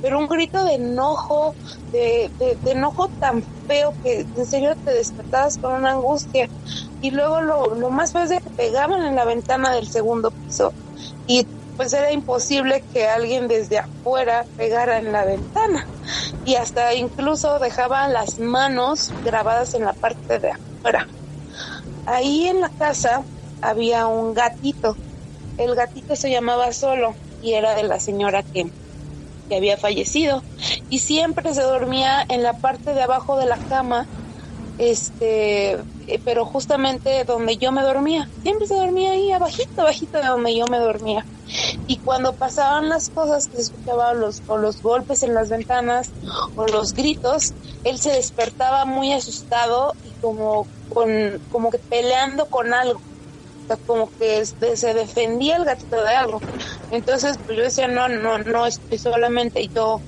pero 0.01 0.19
un 0.19 0.27
grito 0.27 0.63
de 0.63 0.75
enojo, 0.75 1.55
de, 1.91 2.31
de, 2.39 2.71
enojo 2.71 3.09
tan 3.19 3.43
feo 3.67 3.93
que 4.03 4.25
en 4.35 4.45
serio 4.45 4.75
te 4.83 4.93
despertabas 4.93 5.57
con 5.57 5.73
una 5.73 5.91
angustia. 5.91 6.49
Y 7.01 7.11
luego 7.11 7.41
lo, 7.41 7.75
lo 7.75 7.89
más 7.89 8.15
es 8.15 8.29
de 8.29 8.39
que 8.39 8.49
pegaban 8.49 9.05
en 9.05 9.15
la 9.15 9.25
ventana 9.25 9.73
del 9.73 9.87
segundo 9.87 10.31
piso. 10.31 10.73
Y 11.27 11.45
pues 11.75 11.93
era 11.93 12.11
imposible 12.11 12.83
que 12.91 13.07
alguien 13.07 13.47
desde 13.47 13.77
afuera 13.77 14.45
pegara 14.57 14.97
en 14.97 15.11
la 15.11 15.25
ventana 15.25 15.87
y 16.47 16.55
hasta 16.55 16.93
incluso 16.93 17.59
dejaban 17.59 18.13
las 18.13 18.39
manos 18.39 19.13
grabadas 19.21 19.73
en 19.73 19.83
la 19.83 19.91
parte 19.91 20.39
de 20.39 20.51
afuera. 20.51 21.05
Ahí 22.05 22.47
en 22.47 22.61
la 22.61 22.69
casa 22.69 23.25
había 23.61 24.07
un 24.07 24.33
gatito. 24.33 24.95
El 25.57 25.75
gatito 25.75 26.15
se 26.15 26.31
llamaba 26.31 26.71
Solo 26.71 27.15
y 27.41 27.51
era 27.51 27.75
de 27.75 27.83
la 27.83 27.99
señora 27.99 28.43
que, 28.43 28.71
que 29.49 29.57
había 29.57 29.75
fallecido 29.75 30.41
y 30.87 30.99
siempre 30.99 31.53
se 31.53 31.63
dormía 31.63 32.25
en 32.29 32.43
la 32.43 32.53
parte 32.53 32.93
de 32.93 33.01
abajo 33.01 33.37
de 33.37 33.45
la 33.47 33.57
cama 33.67 34.07
este, 34.77 35.71
eh, 35.73 36.21
pero 36.23 36.45
justamente 36.45 37.25
donde 37.25 37.57
yo 37.57 37.73
me 37.73 37.81
dormía, 37.81 38.29
siempre 38.41 38.67
se 38.67 38.75
dormía 38.75 39.11
ahí 39.11 39.31
abajito, 39.31 39.81
abajito 39.81 40.19
de 40.19 40.27
donde 40.27 40.55
yo 40.55 40.65
me 40.69 40.77
dormía. 40.77 41.27
Y 41.87 41.97
cuando 41.99 42.33
pasaban 42.35 42.89
las 42.89 43.09
cosas 43.09 43.47
que 43.47 43.57
se 43.57 43.63
escuchaban 43.63 44.19
los, 44.19 44.41
o 44.47 44.57
los 44.57 44.81
golpes 44.81 45.23
en 45.23 45.33
las 45.33 45.49
ventanas 45.49 46.11
o 46.55 46.65
los 46.67 46.93
gritos, 46.93 47.53
él 47.83 47.99
se 47.99 48.11
despertaba 48.11 48.85
muy 48.85 49.13
asustado 49.13 49.93
y 50.03 50.11
como, 50.21 50.67
con, 50.89 51.41
como 51.49 51.69
que 51.69 51.79
peleando 51.79 52.49
con 52.49 52.73
algo. 52.73 53.01
Como 53.85 54.09
que 54.17 54.45
se 54.45 54.93
defendía 54.93 55.57
el 55.57 55.65
gatito 55.65 56.01
de 56.01 56.15
algo. 56.15 56.41
Entonces, 56.89 57.37
pues 57.45 57.57
yo 57.57 57.63
decía, 57.63 57.87
no, 57.87 58.07
no, 58.07 58.37
no 58.39 58.65
estoy 58.65 58.97
solamente 58.97 59.67
yo, 59.73 60.01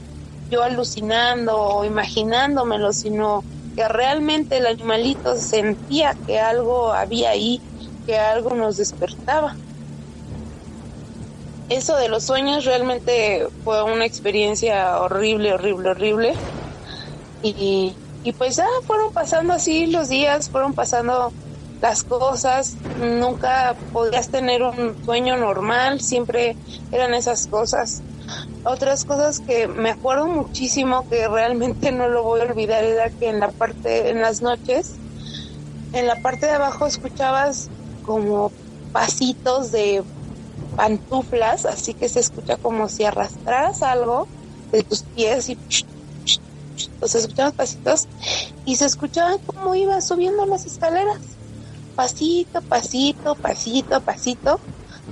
yo 0.50 0.64
alucinando 0.64 1.58
o 1.58 1.84
imaginándomelo, 1.84 2.94
sino 2.94 3.44
que 3.76 3.88
realmente 3.88 4.58
el 4.58 4.68
animalito 4.68 5.36
sentía 5.36 6.16
que 6.26 6.40
algo 6.40 6.94
había 6.94 7.32
ahí, 7.32 7.62
que 8.06 8.18
algo 8.18 8.56
nos 8.56 8.78
despertaba. 8.78 9.58
Eso 11.70 11.96
de 11.96 12.10
los 12.10 12.26
sueños 12.26 12.66
realmente 12.66 13.48
fue 13.64 13.84
una 13.84 14.06
experiencia 14.06 15.00
horrible, 15.02 15.54
horrible, 15.54 15.90
horrible. 15.92 16.36
Y, 17.42 18.00
y 18.24 18.34
pues 18.34 18.56
ya 18.58 18.66
fueron 18.86 19.12
pasando 19.14 19.54
así 19.54 19.88
los 19.88 20.10
días, 20.10 20.50
fueron 20.50 20.74
pasando 20.74 21.36
las 21.82 22.04
cosas, 22.04 22.80
nunca 22.96 23.78
podías 23.92 24.30
tener 24.30 24.62
un 24.64 24.98
sueño 25.04 25.38
normal, 25.38 26.02
siempre 26.02 26.60
eran 26.92 27.14
esas 27.14 27.48
cosas. 27.48 28.04
Otras 28.64 29.06
cosas 29.06 29.42
que 29.42 29.68
me 29.68 29.92
acuerdo 29.92 30.28
muchísimo 30.28 31.08
que 31.10 31.28
realmente 31.30 31.92
no 31.92 32.10
lo 32.10 32.24
voy 32.24 32.42
a 32.42 32.46
olvidar 32.46 32.84
era 32.86 33.12
que 33.12 33.30
en 33.30 33.40
la 33.40 33.52
parte, 33.54 34.10
en 34.10 34.22
las 34.22 34.42
noches, 34.42 35.02
en 35.92 36.08
la 36.08 36.18
parte 36.18 36.46
de 36.48 36.54
abajo 36.54 36.86
escuchabas 36.88 37.72
como 38.02 38.56
pasitos 38.92 39.72
de 39.72 40.04
pantuflas, 40.80 41.66
así 41.66 41.96
que 41.96 42.10
se 42.10 42.22
escucha 42.22 42.58
como 42.58 42.90
si 42.90 43.06
arrastraras 43.06 43.82
algo 43.84 44.32
de 44.72 44.84
tus 44.84 45.06
pies 45.14 45.50
y 45.50 45.60
se 47.02 47.18
escuchaban 47.20 47.54
pasitos 47.54 48.08
y 48.64 48.76
se 48.78 48.86
escuchaba 48.86 49.38
como 49.46 49.76
iba 49.76 50.02
subiendo 50.02 50.46
las 50.46 50.66
escaleras 50.66 51.40
pasito, 51.96 52.64
pasito, 52.64 53.38
pasito, 53.38 54.02
pasito, 54.04 54.64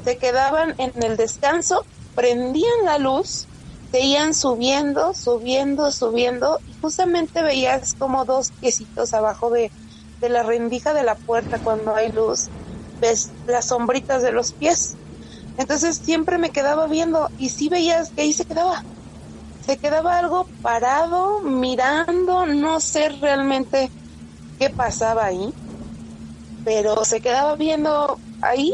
se 0.03 0.17
quedaban 0.17 0.75
en 0.79 0.93
el 1.03 1.17
descanso, 1.17 1.87
prendían 2.15 2.85
la 2.85 2.97
luz, 2.99 3.49
seguían 3.91 4.33
subiendo, 4.35 5.13
subiendo, 5.15 5.91
subiendo, 5.91 6.61
y 6.65 6.75
justamente 6.81 7.43
veías 7.43 7.93
como 7.95 8.25
dos 8.25 8.53
piecitos 8.59 9.13
abajo 9.13 9.51
de, 9.51 9.73
de 10.21 10.29
la 10.29 10.43
rendija 10.43 10.93
de 10.93 11.03
la 11.03 11.17
puerta 11.19 11.59
cuando 11.59 11.95
hay 11.95 12.11
luz, 12.11 12.51
ves 12.99 13.35
las 13.45 13.67
sombritas 13.67 14.23
de 14.23 14.31
los 14.33 14.53
pies. 14.53 14.99
Entonces 15.57 15.97
siempre 16.03 16.37
me 16.39 16.51
quedaba 16.51 16.87
viendo 16.87 17.31
y 17.37 17.49
sí 17.49 17.69
veías 17.69 18.11
que 18.13 18.23
ahí 18.23 18.33
se 18.33 18.45
quedaba. 18.45 18.81
Se 19.59 19.77
quedaba 19.79 20.19
algo 20.19 20.51
parado, 20.61 21.41
mirando, 21.43 22.45
no 22.47 22.79
sé 22.81 23.09
realmente 23.09 23.91
qué 24.57 24.69
pasaba 24.71 25.25
ahí 25.27 25.53
pero 26.63 27.05
se 27.05 27.21
quedaba 27.21 27.55
viendo 27.55 28.21
ahí. 28.41 28.71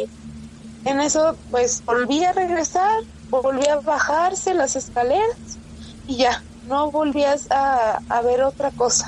En 0.84 1.02
eso, 1.02 1.39
pues 1.50 1.84
volví 1.86 2.24
a 2.26 2.34
regresar, 2.34 2.89
volví 3.28 3.67
a 3.67 3.82
bajarse 3.82 4.54
las 4.54 4.76
escaleras 4.76 5.62
y 6.06 6.17
ya, 6.19 6.46
no 6.62 6.91
volvías 6.91 7.48
a, 7.52 8.00
a 8.08 8.22
ver 8.22 8.43
otra 8.43 8.72
cosa. 8.72 9.08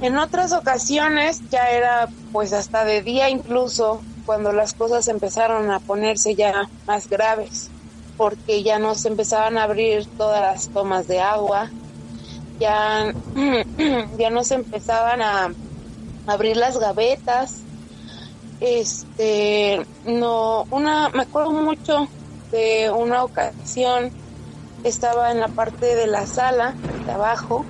En 0.00 0.18
otras 0.18 0.52
ocasiones 0.52 1.42
ya 1.50 1.70
era 1.70 2.12
pues 2.30 2.52
hasta 2.52 2.84
de 2.84 3.02
día 3.02 3.28
incluso 3.28 4.04
cuando 4.30 4.52
las 4.52 4.74
cosas 4.74 5.08
empezaron 5.08 5.72
a 5.72 5.80
ponerse 5.80 6.36
ya 6.36 6.70
más 6.86 7.10
graves, 7.10 7.68
porque 8.16 8.62
ya 8.62 8.78
no 8.78 8.94
se 8.94 9.08
empezaban 9.08 9.58
a 9.58 9.64
abrir 9.64 10.06
todas 10.16 10.40
las 10.40 10.68
tomas 10.68 11.08
de 11.08 11.18
agua, 11.18 11.68
ya, 12.60 13.12
ya 14.18 14.30
no 14.30 14.44
se 14.44 14.54
empezaban 14.54 15.20
a 15.20 15.52
abrir 16.28 16.56
las 16.56 16.78
gavetas. 16.78 17.56
Este, 18.60 19.84
no, 20.04 20.64
una, 20.70 21.08
me 21.08 21.22
acuerdo 21.22 21.50
mucho 21.50 22.06
de 22.52 22.88
una 22.88 23.24
ocasión, 23.24 24.12
estaba 24.84 25.32
en 25.32 25.40
la 25.40 25.48
parte 25.48 25.96
de 25.96 26.06
la 26.06 26.24
sala 26.28 26.76
de 27.04 27.10
abajo 27.10 27.64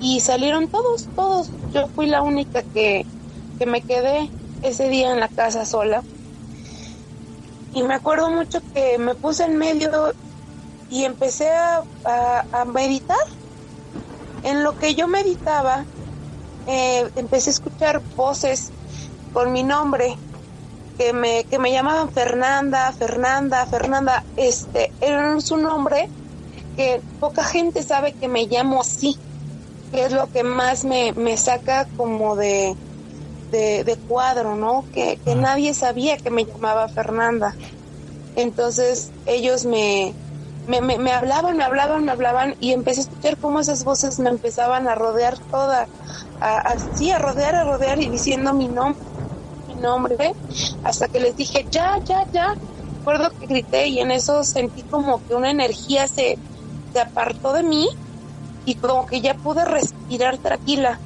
y 0.00 0.18
salieron 0.18 0.66
todos, 0.66 1.08
todos. 1.14 1.48
Yo 1.72 1.86
fui 1.86 2.06
la 2.06 2.22
única 2.22 2.64
que, 2.64 3.06
que 3.56 3.66
me 3.66 3.82
quedé 3.82 4.28
ese 4.62 4.88
día 4.88 5.12
en 5.12 5.20
la 5.20 5.28
casa 5.28 5.64
sola. 5.64 6.02
Y 7.72 7.82
me 7.82 7.94
acuerdo 7.94 8.30
mucho 8.30 8.60
que 8.74 8.98
me 8.98 9.14
puse 9.14 9.44
en 9.44 9.56
medio 9.56 10.12
y 10.88 11.04
empecé 11.04 11.50
a, 11.50 11.84
a 12.52 12.64
meditar. 12.64 13.18
En 14.42 14.64
lo 14.64 14.76
que 14.78 14.94
yo 14.94 15.06
meditaba, 15.06 15.84
eh, 16.66 17.10
empecé 17.16 17.50
a 17.50 17.52
escuchar 17.52 18.02
voces 18.14 18.72
con 19.32 19.52
mi 19.52 19.62
nombre 19.62 20.16
que 20.98 21.12
me, 21.12 21.44
que 21.44 21.58
me 21.58 21.72
llamaban 21.72 22.10
Fernanda, 22.10 22.92
Fernanda, 22.92 23.66
Fernanda. 23.66 24.24
Este, 24.36 24.92
era 25.00 25.40
su 25.40 25.56
nombre 25.56 26.08
que 26.76 27.02
poca 27.18 27.44
gente 27.44 27.82
sabe 27.82 28.14
que 28.14 28.28
me 28.28 28.46
llamo 28.46 28.80
así, 28.80 29.16
que 29.90 30.04
es 30.04 30.12
lo 30.12 30.30
que 30.30 30.42
más 30.42 30.84
me, 30.84 31.12
me 31.12 31.36
saca 31.36 31.88
como 31.96 32.36
de, 32.36 32.76
de, 33.50 33.98
cuadro, 34.06 34.56
¿no? 34.56 34.84
Que, 34.92 35.18
que 35.24 35.34
nadie 35.34 35.74
sabía 35.74 36.16
que 36.16 36.30
me 36.30 36.44
llamaba 36.44 36.88
Fernanda. 36.88 37.54
Entonces 38.36 39.10
ellos 39.26 39.64
me, 39.64 40.14
me, 40.66 40.80
me, 40.80 40.98
me, 40.98 41.12
hablaban, 41.12 41.56
me 41.56 41.64
hablaban, 41.64 42.04
me 42.04 42.12
hablaban 42.12 42.54
y 42.60 42.72
empecé 42.72 43.00
a 43.00 43.02
escuchar 43.04 43.36
cómo 43.38 43.60
esas 43.60 43.84
voces 43.84 44.18
me 44.20 44.30
empezaban 44.30 44.88
a 44.88 44.94
rodear 44.94 45.38
toda, 45.50 45.88
así 46.40 47.10
a 47.10 47.18
rodear, 47.18 47.54
a 47.54 47.64
rodear 47.64 48.00
y 48.00 48.08
diciendo 48.08 48.54
mi 48.54 48.68
nombre, 48.68 49.00
mi 49.66 49.74
nombre, 49.74 50.32
hasta 50.84 51.08
que 51.08 51.20
les 51.20 51.36
dije 51.36 51.66
ya, 51.70 51.98
ya, 52.04 52.24
ya. 52.32 52.54
Recuerdo 52.98 53.30
que 53.30 53.46
grité 53.46 53.88
y 53.88 53.98
en 53.98 54.10
eso 54.10 54.44
sentí 54.44 54.82
como 54.82 55.26
que 55.26 55.34
una 55.34 55.50
energía 55.50 56.06
se, 56.06 56.38
se 56.92 57.00
apartó 57.00 57.52
de 57.52 57.62
mí 57.62 57.88
y 58.64 58.74
como 58.76 59.06
que 59.06 59.20
ya 59.20 59.34
pude 59.34 59.64
respirar 59.64 60.38
tranquila. 60.38 61.00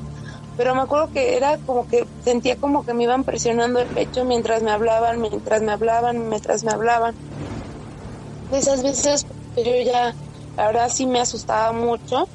Pero 0.57 0.75
me 0.75 0.83
acuerdo 0.83 1.11
que 1.11 1.37
era 1.37 1.59
como 1.59 1.87
que 1.87 2.05
sentía 2.19 2.57
como 2.57 2.85
que 2.85 2.95
me 2.95 3.05
iban 3.05 3.25
presionando 3.25 3.81
el 3.81 3.88
pecho 3.90 4.25
mientras 4.25 4.62
me 4.62 4.71
hablaban, 4.71 5.21
mientras 5.21 5.62
me 5.62 5.73
hablaban, 5.73 6.29
mientras 6.29 6.62
me 6.64 6.73
hablaban. 6.73 7.17
De 8.49 8.59
esas 8.59 8.83
veces, 8.83 9.27
pero 9.55 9.71
ya, 9.85 10.14
la 10.57 10.67
verdad 10.67 10.88
sí 10.88 11.07
me 11.07 11.21
asustaba 11.21 11.73
mucho. 11.73 12.29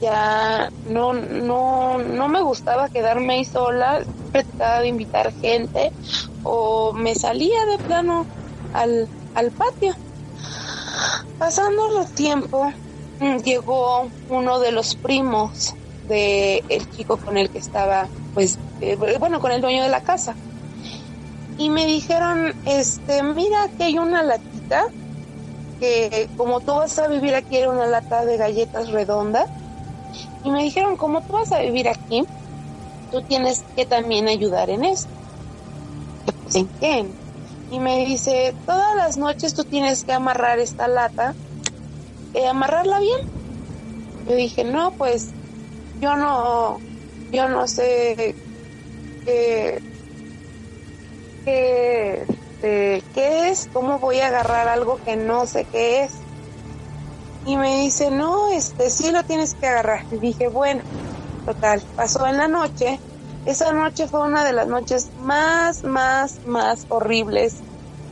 Ya 0.00 0.70
no, 0.82 1.12
no, 1.14 1.98
no 1.98 2.28
me 2.28 2.42
gustaba 2.42 2.88
quedarme 2.90 3.34
ahí 3.34 3.44
sola, 3.44 4.02
trataba 4.30 4.80
de 4.80 4.88
invitar 4.88 5.32
gente 5.32 5.92
o 6.42 6.92
me 6.94 7.14
salía 7.14 7.58
de 7.72 7.78
plano 7.80 8.26
al, 8.72 9.10
al 9.34 9.52
patio. 9.52 9.94
Pasando 11.38 11.88
los 11.98 12.12
tiempo, 12.12 12.70
mm, 13.18 13.38
llegó 13.38 14.10
uno 14.26 14.58
de 14.60 14.72
los 14.72 14.96
primos 14.96 15.74
de 16.08 16.64
el 16.68 16.88
chico 16.90 17.16
con 17.16 17.36
el 17.36 17.50
que 17.50 17.58
estaba, 17.58 18.08
pues, 18.34 18.58
eh, 18.80 18.96
bueno, 19.18 19.40
con 19.40 19.52
el 19.52 19.60
dueño 19.60 19.82
de 19.82 19.88
la 19.88 20.02
casa. 20.02 20.34
Y 21.58 21.70
me 21.70 21.86
dijeron, 21.86 22.54
este, 22.66 23.22
mira 23.22 23.68
que 23.76 23.84
hay 23.84 23.98
una 23.98 24.22
latita, 24.22 24.84
que 25.80 26.28
como 26.36 26.60
tú 26.60 26.74
vas 26.74 26.98
a 26.98 27.08
vivir 27.08 27.34
aquí, 27.34 27.56
era 27.56 27.70
una 27.70 27.86
lata 27.86 28.24
de 28.24 28.36
galletas 28.36 28.90
redonda. 28.90 29.46
Y 30.44 30.50
me 30.50 30.62
dijeron, 30.62 30.96
como 30.96 31.22
tú 31.22 31.32
vas 31.32 31.52
a 31.52 31.60
vivir 31.60 31.88
aquí, 31.88 32.24
tú 33.10 33.22
tienes 33.22 33.64
que 33.74 33.86
también 33.86 34.28
ayudar 34.28 34.70
en 34.70 34.84
esto. 34.84 35.10
Pues, 36.42 36.54
¿En 36.56 36.68
qué? 36.80 37.06
Y 37.70 37.80
me 37.80 38.04
dice, 38.04 38.54
todas 38.64 38.96
las 38.96 39.16
noches 39.16 39.54
tú 39.54 39.64
tienes 39.64 40.04
que 40.04 40.12
amarrar 40.12 40.58
esta 40.58 40.86
lata, 40.88 41.34
eh, 42.34 42.46
amarrarla 42.46 43.00
bien. 43.00 43.36
Yo 44.28 44.34
dije, 44.34 44.64
no, 44.64 44.92
pues 44.96 45.32
yo 46.00 46.16
no, 46.16 46.80
yo 47.32 47.48
no 47.48 47.66
sé 47.68 48.36
qué, 49.24 49.80
qué, 51.44 52.22
este, 52.22 53.06
qué 53.12 53.48
es, 53.50 53.68
cómo 53.72 53.98
voy 53.98 54.20
a 54.20 54.28
agarrar 54.28 54.68
algo 54.68 54.98
que 55.04 55.16
no 55.16 55.46
sé 55.46 55.66
qué 55.70 56.04
es. 56.04 56.26
Y 57.44 57.56
me 57.56 57.80
dice, 57.82 58.10
no, 58.10 58.50
este, 58.52 58.90
sí 58.90 59.10
lo 59.12 59.22
tienes 59.24 59.54
que 59.54 59.66
agarrar. 59.66 60.00
Y 60.10 60.18
dije, 60.18 60.48
bueno, 60.48 60.82
total, 61.44 61.84
pasó 61.94 62.26
en 62.26 62.38
la 62.38 62.48
noche. 62.48 63.00
Esa 63.44 63.72
noche 63.72 64.08
fue 64.08 64.22
una 64.26 64.44
de 64.44 64.52
las 64.54 64.68
noches 64.68 65.10
más, 65.14 65.84
más, 65.84 66.40
más 66.44 66.84
horribles 66.88 67.64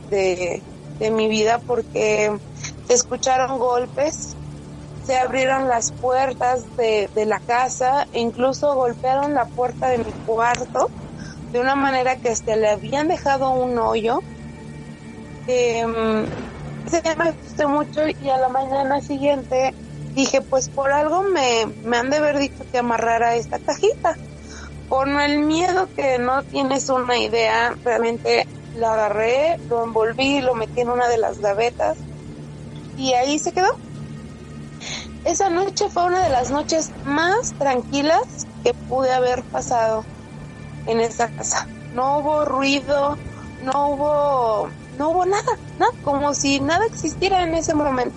de, 0.09 0.65
de 0.99 1.11
mi 1.11 1.29
vida 1.29 1.61
porque 1.65 2.37
se 2.83 2.93
escucharon 2.95 3.59
golpes, 3.59 4.37
se 5.05 5.17
abrieron 5.17 5.67
las 5.67 5.91
puertas 5.91 6.75
de, 6.75 7.09
la 7.25 7.39
casa 7.39 8.07
incluso 8.13 8.73
golpearon 8.75 9.33
la 9.33 9.45
puerta 9.45 9.89
de 9.89 9.99
mi 9.99 10.13
cuarto 10.25 10.89
de 11.51 11.59
una 11.59 11.75
manera 11.75 12.15
que 12.17 12.29
hasta 12.29 12.55
le 12.55 12.69
habían 12.69 13.07
dejado 13.07 13.51
un 13.51 13.77
hoyo. 13.77 14.21
Ese 15.47 17.01
día 17.01 17.15
me 17.15 17.29
asusté 17.29 17.67
mucho 17.67 18.01
y 18.07 18.29
a 18.29 18.37
la 18.37 18.49
mañana 18.49 18.99
siguiente 18.99 19.73
dije, 20.15 20.41
pues 20.41 20.69
por 20.69 20.91
algo 20.91 21.21
me, 21.21 21.67
me 21.83 21.97
han 21.97 22.09
de 22.09 22.17
haber 22.17 22.39
dicho 22.39 22.63
que 22.71 22.79
amarrara 22.79 23.35
esta 23.35 23.59
cajita. 23.59 24.17
Con 24.89 25.19
el 25.19 25.39
miedo 25.39 25.87
que 25.95 26.17
no 26.19 26.43
tienes 26.43 26.89
una 26.89 27.17
idea, 27.17 27.75
realmente 27.83 28.47
la 28.75 28.93
agarré, 28.93 29.57
lo 29.69 29.83
envolví, 29.83 30.41
lo 30.41 30.55
metí 30.55 30.81
en 30.81 30.89
una 30.89 31.07
de 31.07 31.17
las 31.17 31.39
gavetas 31.39 31.97
y 32.97 33.13
ahí 33.13 33.39
se 33.39 33.51
quedó. 33.51 33.84
Esa 35.25 35.49
noche 35.49 35.89
fue 35.89 36.05
una 36.05 36.23
de 36.23 36.29
las 36.29 36.51
noches 36.51 36.93
más 37.03 37.55
tranquilas 37.57 38.47
que 38.63 38.75
pude 38.75 39.11
haber 39.11 39.43
pasado 39.45 40.07
en 40.85 41.01
esta 41.01 41.29
casa. 41.29 41.67
No 41.89 42.19
hubo 42.19 42.45
ruido, 42.45 43.19
no 43.57 43.89
hubo, 43.89 44.71
no 44.91 45.09
hubo 45.09 45.25
nada, 45.25 45.43
nada, 45.77 45.91
como 46.01 46.35
si 46.35 46.61
nada 46.61 46.85
existiera 46.85 47.43
en 47.43 47.55
ese 47.55 47.73
momento. 47.73 48.15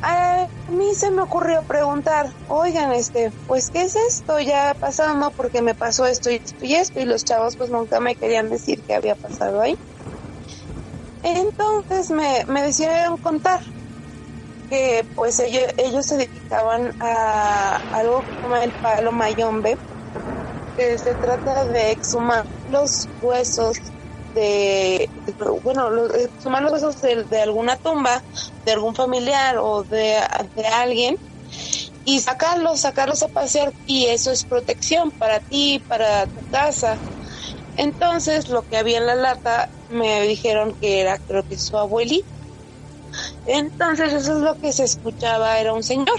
A 0.00 0.48
mí 0.66 0.96
se 0.96 1.12
me 1.12 1.22
ocurrió 1.22 1.64
preguntar, 1.64 2.34
oigan, 2.46 2.92
este, 2.92 3.32
pues, 3.46 3.70
¿qué 3.70 3.82
es 3.82 3.94
esto? 3.94 4.40
Ya 4.40 4.74
pasando 4.80 5.32
porque 5.32 5.62
me 5.62 5.76
pasó 5.76 6.06
esto 6.06 6.28
y 6.32 6.36
esto 6.44 6.64
y 6.64 6.74
esto, 6.74 7.00
y 7.00 7.04
los 7.04 7.24
chavos 7.24 7.56
pues 7.56 7.70
nunca 7.70 8.00
me 8.00 8.16
querían 8.16 8.50
decir 8.50 8.82
qué 8.84 8.94
había 8.96 9.14
pasado 9.14 9.60
ahí. 9.60 9.78
Entonces 11.22 12.10
me, 12.10 12.44
me 12.48 12.62
decidieron 12.62 13.18
contar 13.18 13.60
que 14.72 15.06
pues 15.14 15.38
ellos, 15.38 15.64
ellos 15.76 16.06
se 16.06 16.16
dedicaban 16.16 16.94
a 16.98 17.78
algo 17.90 18.24
llama 18.42 18.64
el 18.64 18.72
palo 18.72 19.12
mayombe, 19.12 19.76
que 20.74 20.96
se 20.96 21.14
trata 21.14 21.66
de 21.66 21.90
exhumar 21.90 22.46
los 22.68 23.10
huesos 23.20 23.76
de, 24.32 25.10
bueno, 25.62 25.90
los, 25.90 26.14
exhumar 26.14 26.62
los 26.62 26.72
huesos 26.72 27.02
de, 27.02 27.42
alguna 27.42 27.76
tumba, 27.76 28.24
de 28.64 28.72
algún 28.72 28.94
familiar 28.94 29.58
o 29.58 29.84
de, 29.84 30.22
de 30.54 30.66
alguien 30.66 31.18
y 32.06 32.20
sacarlos, 32.20 32.80
sacarlos 32.80 33.22
a 33.22 33.28
pasear 33.28 33.74
y 33.84 34.06
eso 34.06 34.32
es 34.32 34.46
protección 34.46 35.10
para 35.10 35.40
ti, 35.40 35.84
para 35.86 36.28
tu 36.28 36.40
casa. 36.50 36.98
Entonces 37.76 38.48
lo 38.48 38.62
que 38.62 38.78
había 38.78 38.96
en 38.96 39.06
la 39.06 39.16
lata 39.16 39.68
me 39.90 40.22
dijeron 40.22 40.74
que 40.80 41.02
era 41.02 41.18
creo 41.18 41.42
que 41.46 41.58
su 41.58 41.76
abuelito 41.76 42.41
entonces 43.46 44.12
eso 44.12 44.36
es 44.36 44.42
lo 44.42 44.58
que 44.58 44.72
se 44.72 44.84
escuchaba, 44.84 45.58
era 45.58 45.72
un 45.72 45.82
señor. 45.82 46.18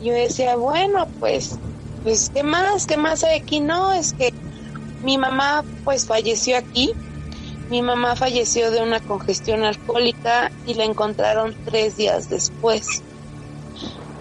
Yo 0.00 0.12
decía, 0.12 0.56
bueno, 0.56 1.08
pues, 1.18 1.58
pues, 2.02 2.30
¿qué 2.32 2.42
más? 2.42 2.86
¿Qué 2.86 2.96
más 2.96 3.24
hay 3.24 3.38
aquí? 3.38 3.60
No, 3.60 3.92
es 3.92 4.12
que 4.12 4.32
mi 5.02 5.18
mamá 5.18 5.64
pues 5.84 6.06
falleció 6.06 6.56
aquí. 6.56 6.92
Mi 7.70 7.82
mamá 7.82 8.16
falleció 8.16 8.70
de 8.70 8.82
una 8.82 9.00
congestión 9.00 9.62
alcohólica 9.62 10.50
y 10.64 10.74
la 10.74 10.84
encontraron 10.84 11.54
tres 11.64 11.96
días 11.96 12.28
después. 12.28 13.02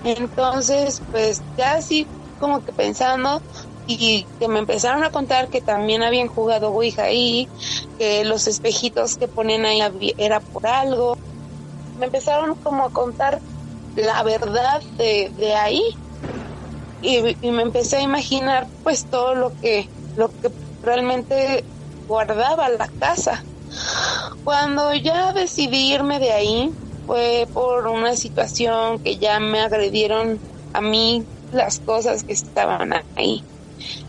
Entonces, 0.03 1.01
pues 1.11 1.41
ya 1.57 1.73
así 1.73 2.07
como 2.39 2.63
que 2.63 2.73
pensando 2.73 3.41
y 3.87 4.25
que 4.39 4.47
me 4.47 4.59
empezaron 4.59 5.03
a 5.03 5.11
contar 5.11 5.49
que 5.49 5.61
también 5.61 6.03
habían 6.03 6.27
jugado 6.27 6.71
Ouija 6.71 7.03
ahí, 7.03 7.49
que 7.97 8.25
los 8.25 8.47
espejitos 8.47 9.17
que 9.17 9.27
ponen 9.27 9.65
ahí 9.65 9.81
era 10.17 10.41
por 10.41 10.67
algo, 10.67 11.17
me 11.97 12.05
empezaron 12.05 12.55
como 12.55 12.85
a 12.85 12.89
contar 12.91 13.39
la 13.95 14.23
verdad 14.23 14.81
de, 14.97 15.31
de 15.37 15.55
ahí. 15.55 15.83
Y, 17.01 17.21
me 17.51 17.61
empecé 17.61 17.97
a 17.97 18.01
imaginar 18.01 18.67
pues 18.83 19.05
todo 19.05 19.35
lo 19.35 19.51
que 19.61 19.87
lo 20.15 20.29
que 20.29 20.51
realmente 20.81 21.63
guardaba 22.07 22.69
la 22.69 22.87
casa. 22.87 23.43
Cuando 24.43 24.93
ya 24.93 25.33
decidí 25.33 25.93
irme 25.93 26.19
de 26.19 26.31
ahí 26.31 26.71
fue 27.05 27.47
por 27.53 27.87
una 27.87 28.15
situación 28.15 28.99
que 28.99 29.17
ya 29.17 29.39
me 29.39 29.59
agredieron 29.59 30.39
a 30.73 30.81
mí 30.81 31.23
las 31.51 31.79
cosas 31.79 32.23
que 32.23 32.33
estaban 32.33 32.93
ahí. 33.15 33.43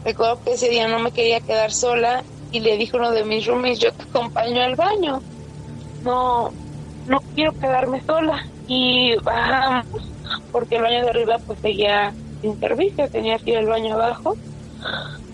Recuerdo 0.04 0.42
que 0.42 0.52
ese 0.52 0.70
día 0.70 0.88
no 0.88 0.98
me 0.98 1.12
quería 1.12 1.40
quedar 1.40 1.72
sola 1.72 2.24
y 2.50 2.60
le 2.60 2.78
dijo 2.78 2.96
uno 2.96 3.10
de 3.10 3.24
mis 3.24 3.46
roomies 3.46 3.78
yo 3.78 3.92
te 3.92 4.04
acompaño 4.04 4.62
al 4.62 4.74
baño 4.74 5.22
no 6.02 6.52
no 7.08 7.20
quiero 7.34 7.52
quedarme 7.52 8.02
sola 8.02 8.46
y 8.66 9.16
bajamos 9.22 9.86
porque 10.52 10.76
el 10.76 10.82
baño 10.82 11.02
de 11.02 11.10
arriba 11.10 11.38
pues 11.46 11.58
seguía 11.60 12.12
sin 12.40 12.58
servicio, 12.60 13.08
tenía 13.10 13.38
que 13.38 13.52
ir 13.52 13.58
al 13.58 13.66
baño 13.66 13.94
abajo. 13.94 14.36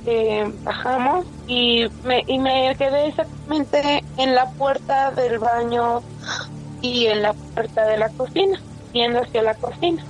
Eh, 0.07 0.51
bajamos 0.63 1.27
y 1.47 1.87
me, 2.05 2.23
y 2.27 2.39
me 2.39 2.75
quedé 2.77 3.09
exactamente 3.09 4.05
en 4.19 4.35
la 4.35 4.51
puerta 4.51 5.11
del 5.13 5.39
baño 5.39 6.03
y 6.83 7.07
en 7.07 7.23
la 7.23 7.33
puerta 7.33 7.87
de 7.87 7.99
la 7.99 8.09
cocina, 8.11 8.61
viendo 8.93 9.21
hacia 9.21 9.43
la 9.43 9.55
cocina. 9.55 10.05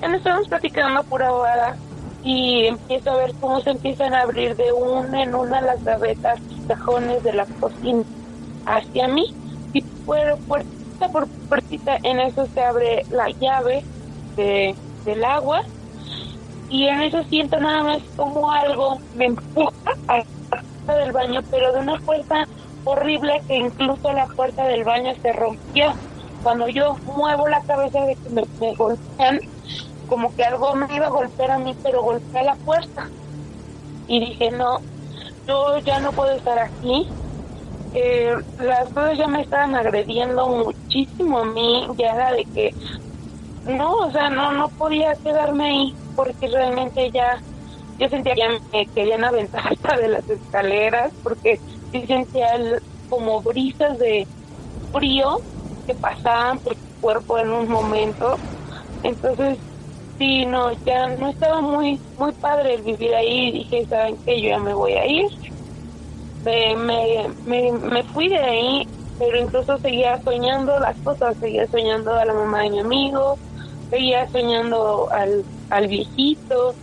Ya 0.00 0.08
nos 0.08 0.18
estamos 0.18 0.48
platicando 0.48 1.02
pura 1.04 1.32
hora 1.32 1.76
y 2.22 2.66
empiezo 2.66 3.10
a 3.10 3.16
ver 3.16 3.34
cómo 3.40 3.60
se 3.60 3.70
empiezan 3.70 4.14
a 4.14 4.22
abrir 4.22 4.54
de 4.56 4.72
una 4.72 5.22
en 5.22 5.34
una 5.34 5.60
las 5.60 5.82
gavetas 5.82 6.40
y 6.48 6.60
cajones 6.66 7.22
de 7.22 7.32
la 7.32 7.46
cocina 7.46 8.04
hacia 8.64 9.08
mí 9.08 9.34
y 9.72 9.82
por 9.82 10.38
puerta 10.46 10.68
por 11.12 11.28
puertita 11.48 11.96
en 12.02 12.20
eso 12.20 12.46
se 12.52 12.62
abre 12.62 13.04
la 13.10 13.30
llave 13.30 13.84
de, 14.36 14.74
del 15.04 15.24
agua. 15.24 15.62
Y 16.68 16.86
en 16.86 17.00
eso 17.02 17.22
siento 17.24 17.58
nada 17.60 17.82
más 17.82 18.02
como 18.16 18.50
algo 18.50 18.98
me 19.14 19.26
empuja 19.26 19.72
a 20.08 20.18
la 20.18 20.24
puerta 20.50 20.94
del 20.96 21.12
baño 21.12 21.40
pero 21.50 21.72
de 21.72 21.80
una 21.80 21.98
fuerza 22.00 22.46
horrible 22.84 23.42
que 23.46 23.56
incluso 23.56 24.12
la 24.12 24.26
puerta 24.26 24.66
del 24.66 24.84
baño 24.84 25.14
se 25.22 25.32
rompió. 25.32 25.94
Cuando 26.42 26.68
yo 26.68 26.96
muevo 27.16 27.48
la 27.48 27.62
cabeza 27.62 28.00
de 28.04 28.16
que 28.16 28.30
me, 28.30 28.42
me 28.60 28.74
golpean 28.74 29.40
como 30.08 30.34
que 30.34 30.44
algo 30.44 30.74
me 30.74 30.94
iba 30.94 31.06
a 31.06 31.10
golpear 31.10 31.50
a 31.50 31.58
mí 31.58 31.74
pero 31.82 32.02
golpea 32.02 32.42
la 32.42 32.56
puerta. 32.56 33.08
Y 34.06 34.20
dije 34.20 34.50
no 34.50 34.80
yo 35.46 35.78
ya 35.78 36.00
no 36.00 36.12
puedo 36.12 36.32
estar 36.32 36.58
aquí 36.58 37.08
eh, 37.94 38.34
las 38.58 38.92
dos 38.94 39.16
ya 39.16 39.26
me 39.26 39.42
estaban 39.42 39.74
agrediendo 39.74 40.48
muchísimo 40.48 41.38
a 41.38 41.44
mí, 41.44 41.86
ya 41.96 42.12
era 42.12 42.32
de 42.32 42.44
que 42.44 42.74
no, 43.64 43.92
o 43.92 44.10
sea, 44.10 44.30
no, 44.30 44.52
no 44.52 44.68
podía 44.68 45.14
quedarme 45.16 45.64
ahí 45.68 45.94
porque 46.14 46.48
realmente 46.48 47.10
ya 47.10 47.40
yo 47.98 48.08
sentía 48.08 48.34
que 48.34 48.60
me 48.72 48.86
querían 48.88 49.24
aventar 49.24 49.62
hasta 49.72 49.96
de 49.96 50.08
las 50.08 50.28
escaleras 50.28 51.12
porque 51.22 51.60
sí 51.92 52.06
sentía 52.06 52.48
como 53.08 53.42
brisas 53.42 53.98
de 53.98 54.26
frío 54.92 55.40
que 55.86 55.94
pasaban 55.94 56.58
por 56.58 56.74
tu 56.74 57.00
cuerpo 57.00 57.38
en 57.38 57.50
un 57.50 57.68
momento. 57.68 58.38
Entonces, 59.02 59.58
sí, 60.18 60.44
no, 60.46 60.72
ya 60.84 61.08
no 61.16 61.30
estaba 61.30 61.60
muy 61.60 62.00
muy 62.18 62.32
padre 62.32 62.74
el 62.74 62.82
vivir 62.82 63.14
ahí. 63.14 63.52
Dije, 63.52 63.86
¿saben 63.86 64.16
qué? 64.24 64.40
Yo 64.40 64.50
ya 64.50 64.58
me 64.58 64.74
voy 64.74 64.92
a 64.92 65.06
ir. 65.06 65.26
Me, 66.44 66.76
me, 66.76 67.72
me, 67.72 68.02
fui 68.04 68.28
de 68.28 68.38
ahí, 68.38 68.88
pero 69.18 69.38
incluso 69.38 69.78
seguía 69.78 70.20
soñando 70.22 70.78
las 70.78 70.96
cosas. 70.98 71.36
Seguía 71.38 71.66
soñando 71.66 72.14
a 72.14 72.24
la 72.24 72.34
mamá 72.34 72.62
de 72.62 72.70
mi 72.70 72.80
amigo, 72.80 73.38
seguía 73.90 74.28
soñando 74.30 75.08
al, 75.10 75.44
al 75.70 75.88
viejito, 75.88 76.74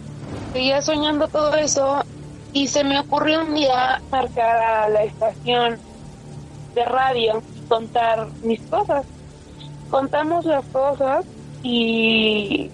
seguía 0.54 0.82
soñando 0.82 1.28
todo 1.28 1.56
eso. 1.56 2.04
Y 2.54 2.68
se 2.68 2.84
me 2.84 3.00
ocurrió 3.00 3.42
un 3.42 3.54
día 3.54 4.02
marcar 4.12 4.58
a 4.58 4.90
la 4.90 5.04
estación 5.04 5.78
de 6.74 6.86
radio 6.86 7.42
contar 7.68 8.28
mis 8.44 8.62
cosas. 8.62 9.06
Contamos 9.90 10.46
las 10.46 10.66
cosas 10.66 11.26
y, 11.64 12.72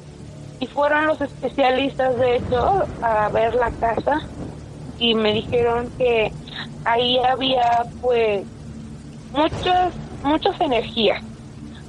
y 0.59 0.67
fueron 0.67 1.07
los 1.07 1.19
especialistas, 1.21 2.15
de 2.17 2.37
hecho, 2.37 2.87
a 3.01 3.29
ver 3.29 3.55
la 3.55 3.71
casa 3.71 4.21
y 5.01 5.15
me 5.15 5.33
dijeron 5.33 5.89
que 5.97 6.31
ahí 6.85 7.17
había 7.19 7.85
pues 8.01 8.45
muchas, 9.31 9.93
muchas 10.23 10.59
energías. 10.61 11.23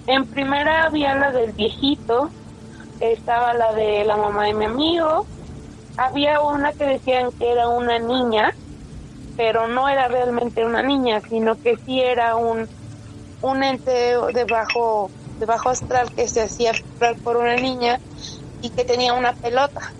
En 0.06 0.26
primera 0.26 0.84
había 0.84 1.14
la 1.14 1.30
del 1.30 1.52
viejito, 1.52 2.30
estaba 3.00 3.54
la 3.54 3.72
de 3.72 4.04
la 4.04 4.16
mamá 4.16 4.46
de 4.46 4.54
mi 4.54 4.64
amigo, 4.64 5.26
había 5.96 6.40
una 6.40 6.72
que 6.72 6.84
decían 6.84 7.30
que 7.38 7.52
era 7.52 7.68
una 7.68 7.98
niña, 7.98 8.54
pero 9.36 9.68
no 9.68 9.88
era 9.88 10.08
realmente 10.08 10.64
una 10.64 10.82
niña, 10.82 11.20
sino 11.28 11.60
que 11.60 11.76
sí 11.84 12.00
era 12.00 12.36
un, 12.36 12.68
un 13.42 13.62
ente 13.62 13.90
de 13.90 14.44
bajo, 14.44 15.10
astral 15.66 16.12
que 16.12 16.28
se 16.28 16.42
hacía 16.42 16.72
por 17.22 17.36
una 17.36 17.56
niña 17.56 18.00
y 18.60 18.70
que 18.70 18.84
tenía 18.84 19.12
una 19.12 19.32
pelota. 19.32 19.92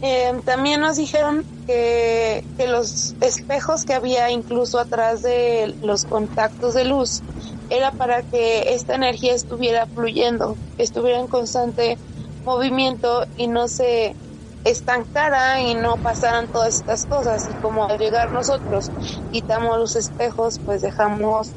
Eh, 0.00 0.40
también 0.44 0.80
nos 0.80 0.96
dijeron 0.96 1.44
que, 1.68 2.44
que, 2.56 2.66
los 2.66 3.14
espejos 3.20 3.84
que 3.84 3.92
había 3.92 4.30
incluso 4.30 4.78
atrás 4.80 5.22
de 5.22 5.76
los 5.82 6.06
contactos 6.06 6.74
de 6.74 6.86
luz 6.86 7.22
era 7.68 7.92
para 7.92 8.22
que 8.22 8.74
esta 8.74 8.94
energía 8.94 9.34
estuviera 9.34 9.86
fluyendo, 9.86 10.56
estuviera 10.78 11.20
en 11.20 11.28
constante 11.28 11.98
movimiento 12.44 13.26
y 13.36 13.46
no 13.46 13.68
se 13.68 14.16
estancara 14.64 15.60
y 15.60 15.74
no 15.74 15.96
pasaran 15.98 16.48
todas 16.48 16.76
estas 16.76 17.04
cosas. 17.04 17.46
Y 17.50 17.60
como 17.60 17.84
al 17.84 17.98
llegar 17.98 18.32
nosotros 18.32 18.90
quitamos 19.30 19.78
los 19.78 19.94
espejos, 19.94 20.58
pues 20.64 20.80
dejamos 20.80 21.50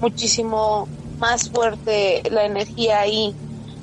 muchísimo 0.00 0.88
más 1.18 1.48
fuerte 1.48 2.22
la 2.30 2.44
energía 2.44 3.00
ahí 3.00 3.34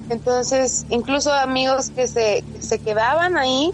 entonces, 0.09 0.85
incluso 0.89 1.33
amigos 1.33 1.89
que 1.89 2.07
se, 2.07 2.43
se 2.59 2.79
quedaban 2.79 3.37
ahí, 3.37 3.71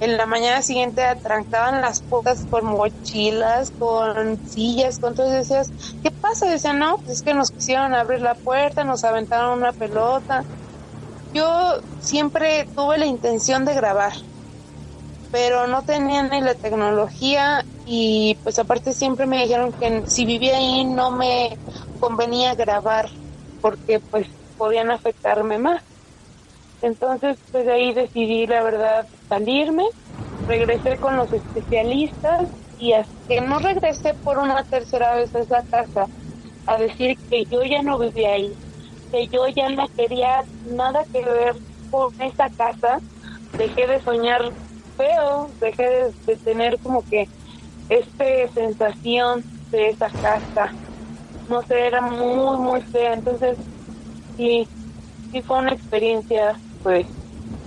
en 0.00 0.16
la 0.16 0.26
mañana 0.26 0.62
siguiente 0.62 1.04
atrancaban 1.04 1.80
las 1.80 2.02
puertas 2.02 2.46
con 2.48 2.64
mochilas, 2.66 3.72
con 3.78 4.38
sillas, 4.46 4.98
con 4.98 5.14
todo. 5.14 5.30
decías, 5.30 5.70
¿qué 6.02 6.10
pasa? 6.10 6.46
Decían, 6.46 6.78
no, 6.78 6.98
pues 6.98 7.18
es 7.18 7.22
que 7.22 7.34
nos 7.34 7.50
quisieron 7.50 7.94
abrir 7.94 8.20
la 8.20 8.34
puerta, 8.34 8.84
nos 8.84 9.04
aventaron 9.04 9.58
una 9.58 9.72
pelota. 9.72 10.44
Yo 11.32 11.80
siempre 11.98 12.68
tuve 12.74 12.98
la 12.98 13.06
intención 13.06 13.64
de 13.64 13.74
grabar, 13.74 14.12
pero 15.30 15.66
no 15.66 15.82
tenía 15.82 16.22
ni 16.22 16.40
la 16.40 16.54
tecnología 16.54 17.64
y 17.84 18.36
pues 18.42 18.58
aparte 18.58 18.92
siempre 18.92 19.26
me 19.26 19.42
dijeron 19.42 19.72
que 19.72 20.04
si 20.06 20.24
vivía 20.24 20.56
ahí 20.56 20.84
no 20.84 21.10
me 21.10 21.58
convenía 21.98 22.54
grabar 22.54 23.10
porque 23.60 24.00
pues 24.00 24.28
podían 24.56 24.90
afectarme 24.90 25.58
más. 25.58 25.93
Entonces, 26.80 27.38
pues 27.50 27.66
de 27.66 27.72
ahí 27.72 27.94
decidí, 27.94 28.46
la 28.46 28.62
verdad, 28.62 29.08
salirme, 29.28 29.84
regresé 30.46 30.98
con 30.98 31.16
los 31.16 31.32
especialistas 31.32 32.50
y 32.76 32.92
hasta 32.92 33.12
que 33.28 33.40
no 33.40 33.58
regresé 33.60 34.14
por 34.22 34.38
una 34.38 34.64
tercera 34.64 35.16
vez 35.16 35.34
a 35.34 35.40
esa 35.40 35.64
casa 35.70 36.08
a 36.66 36.78
decir 36.78 37.18
que 37.30 37.46
yo 37.46 37.62
ya 37.64 37.82
no 37.82 37.98
vivía 37.98 38.32
ahí, 38.34 38.58
que 39.12 39.28
yo 39.28 39.46
ya 39.48 39.68
no 39.70 39.88
quería 39.96 40.44
nada 40.64 41.06
que 41.12 41.22
ver 41.24 41.56
con 41.90 42.10
esa 42.20 42.50
casa, 42.50 43.00
dejé 43.58 43.86
de 43.88 44.02
soñar 44.02 44.42
feo, 44.96 45.56
dejé 45.60 45.84
de, 45.84 46.14
de 46.26 46.38
tener 46.38 46.80
como 46.80 47.04
que 47.04 47.26
esta 47.88 48.24
sensación 48.54 49.44
de 49.72 49.90
esa 49.90 50.10
casa. 50.20 50.76
No 51.46 51.62
sé, 51.64 51.86
era 51.86 52.00
muy, 52.02 52.58
muy 52.58 52.82
fea. 52.92 53.14
Entonces 53.14 53.58
sí, 54.36 54.68
sí 55.34 55.42
fue 55.42 55.58
una 55.58 55.72
experiencia 55.72 56.60
pues 56.82 57.06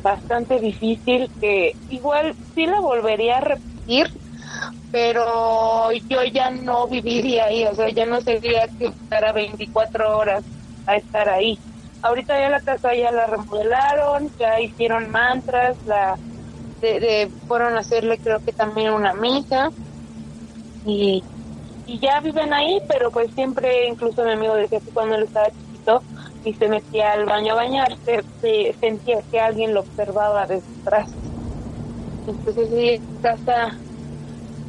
bastante 0.01 0.59
difícil 0.59 1.29
que 1.41 1.73
igual 1.89 2.33
sí 2.55 2.65
la 2.65 2.79
volvería 2.79 3.37
a 3.37 3.41
repetir, 3.41 4.07
pero 4.89 5.91
yo 5.91 6.23
ya 6.23 6.49
no 6.49 6.87
viviría 6.87 7.45
ahí, 7.45 7.65
o 7.65 7.75
sea, 7.75 7.89
ya 7.89 8.05
no 8.05 8.21
sería 8.21 8.69
que 8.79 8.85
estar 8.85 9.33
24 9.33 10.17
horas 10.17 10.45
a 10.85 10.95
estar 10.95 11.27
ahí. 11.27 11.59
Ahorita 12.01 12.39
ya 12.39 12.49
la 12.49 12.61
casa 12.61 12.95
ya 12.95 13.11
la 13.11 13.27
remodelaron, 13.27 14.31
ya 14.39 14.61
hicieron 14.61 15.09
mantras, 15.09 15.77
la 15.83 16.17
de, 16.79 17.33
fueron 17.47 17.75
a 17.75 17.81
hacerle 17.81 18.17
creo 18.19 18.39
que 18.39 18.53
también 18.53 18.93
una 18.93 19.13
misa 19.13 19.71
y, 20.85 21.25
y 21.85 21.99
ya 21.99 22.21
viven 22.21 22.53
ahí, 22.53 22.79
pero 22.87 23.11
pues 23.11 23.29
siempre, 23.33 23.87
incluso 23.87 24.23
mi 24.23 24.31
amigo 24.31 24.55
decía 24.55 24.79
que 24.79 24.91
cuando 24.91 25.15
él 25.15 25.23
estaba 25.23 25.51
chiquito, 25.51 26.05
y 26.47 26.53
se 26.53 26.69
metía 26.69 27.11
al 27.11 27.25
baño 27.25 27.53
a 27.53 27.55
bañarse, 27.55 28.23
se 28.39 28.73
sentía 28.79 29.21
que 29.29 29.39
alguien 29.39 29.73
lo 29.73 29.81
observaba 29.81 30.47
detrás. 30.47 31.09
Entonces 32.25 32.69
sí, 32.69 33.01
casa, 33.21 33.75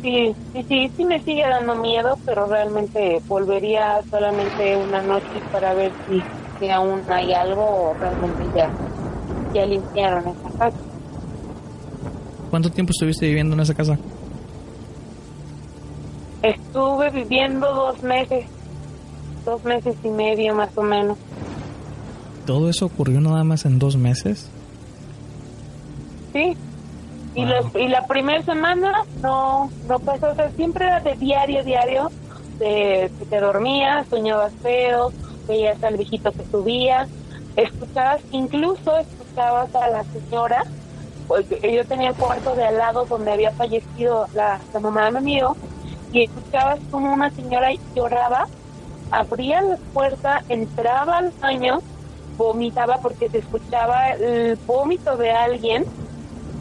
sí, 0.02 0.34
sí, 0.52 0.64
sí, 0.68 0.90
sí 0.96 1.04
me 1.04 1.20
sigue 1.22 1.42
dando 1.42 1.76
miedo, 1.76 2.18
pero 2.26 2.46
realmente 2.46 3.20
volvería 3.28 4.02
solamente 4.10 4.76
una 4.76 5.02
noche 5.02 5.40
para 5.52 5.72
ver 5.74 5.92
si, 6.08 6.20
si 6.58 6.68
aún 6.68 7.00
hay 7.08 7.32
algo 7.32 7.62
o 7.62 7.94
realmente 7.94 8.44
ya, 8.56 8.70
ya 9.54 9.64
limpiaron 9.64 10.26
esa 10.26 10.58
casa. 10.58 10.78
¿Cuánto 12.50 12.70
tiempo 12.70 12.90
estuviste 12.90 13.26
viviendo 13.26 13.54
en 13.54 13.60
esa 13.60 13.74
casa? 13.74 13.96
Estuve 16.42 17.10
viviendo 17.10 17.72
dos 17.72 18.02
meses, 18.02 18.46
dos 19.44 19.62
meses 19.64 19.94
y 20.02 20.08
medio 20.08 20.54
más 20.54 20.76
o 20.76 20.82
menos 20.82 21.18
todo 22.48 22.70
eso 22.70 22.86
ocurrió 22.86 23.20
nada 23.20 23.44
más 23.44 23.66
en 23.66 23.78
dos 23.78 23.98
meses? 23.98 24.48
Sí. 26.32 26.56
Y, 27.34 27.42
y 27.42 27.88
la 27.88 28.06
primera 28.06 28.42
semana 28.42 29.04
no, 29.20 29.70
no 29.86 29.98
pasó, 29.98 30.30
o 30.30 30.34
sea, 30.34 30.50
siempre 30.52 30.86
era 30.86 31.00
de 31.00 31.14
diario, 31.16 31.62
diario, 31.62 32.10
de 32.58 33.12
que 33.18 33.26
te 33.26 33.38
dormías, 33.38 34.06
soñabas 34.08 34.54
feo, 34.62 35.12
veías 35.46 35.84
al 35.84 35.98
viejito 35.98 36.32
que 36.32 36.42
subía, 36.50 37.06
escuchabas, 37.54 38.22
incluso 38.32 38.96
escuchabas 38.96 39.74
a 39.74 39.90
la 39.90 40.04
señora, 40.04 40.64
porque 41.26 41.76
yo 41.76 41.84
tenía 41.84 42.08
el 42.08 42.14
cuarto 42.14 42.56
de 42.56 42.64
al 42.64 42.78
lado 42.78 43.04
donde 43.04 43.30
había 43.30 43.50
fallecido 43.50 44.26
la, 44.34 44.58
la 44.72 44.80
mamá 44.80 45.04
de 45.04 45.10
mi 45.10 45.18
amigo, 45.18 45.54
y 46.14 46.24
escuchabas 46.24 46.80
como 46.90 47.12
una 47.12 47.28
señora 47.28 47.68
lloraba, 47.94 48.46
abría 49.10 49.60
la 49.60 49.76
puerta, 49.92 50.42
entraba 50.48 51.18
al 51.18 51.30
baño, 51.42 51.82
vomitaba 52.38 52.98
porque 52.98 53.28
se 53.28 53.38
escuchaba 53.38 54.10
el 54.12 54.56
vómito 54.66 55.16
de 55.16 55.32
alguien, 55.32 55.84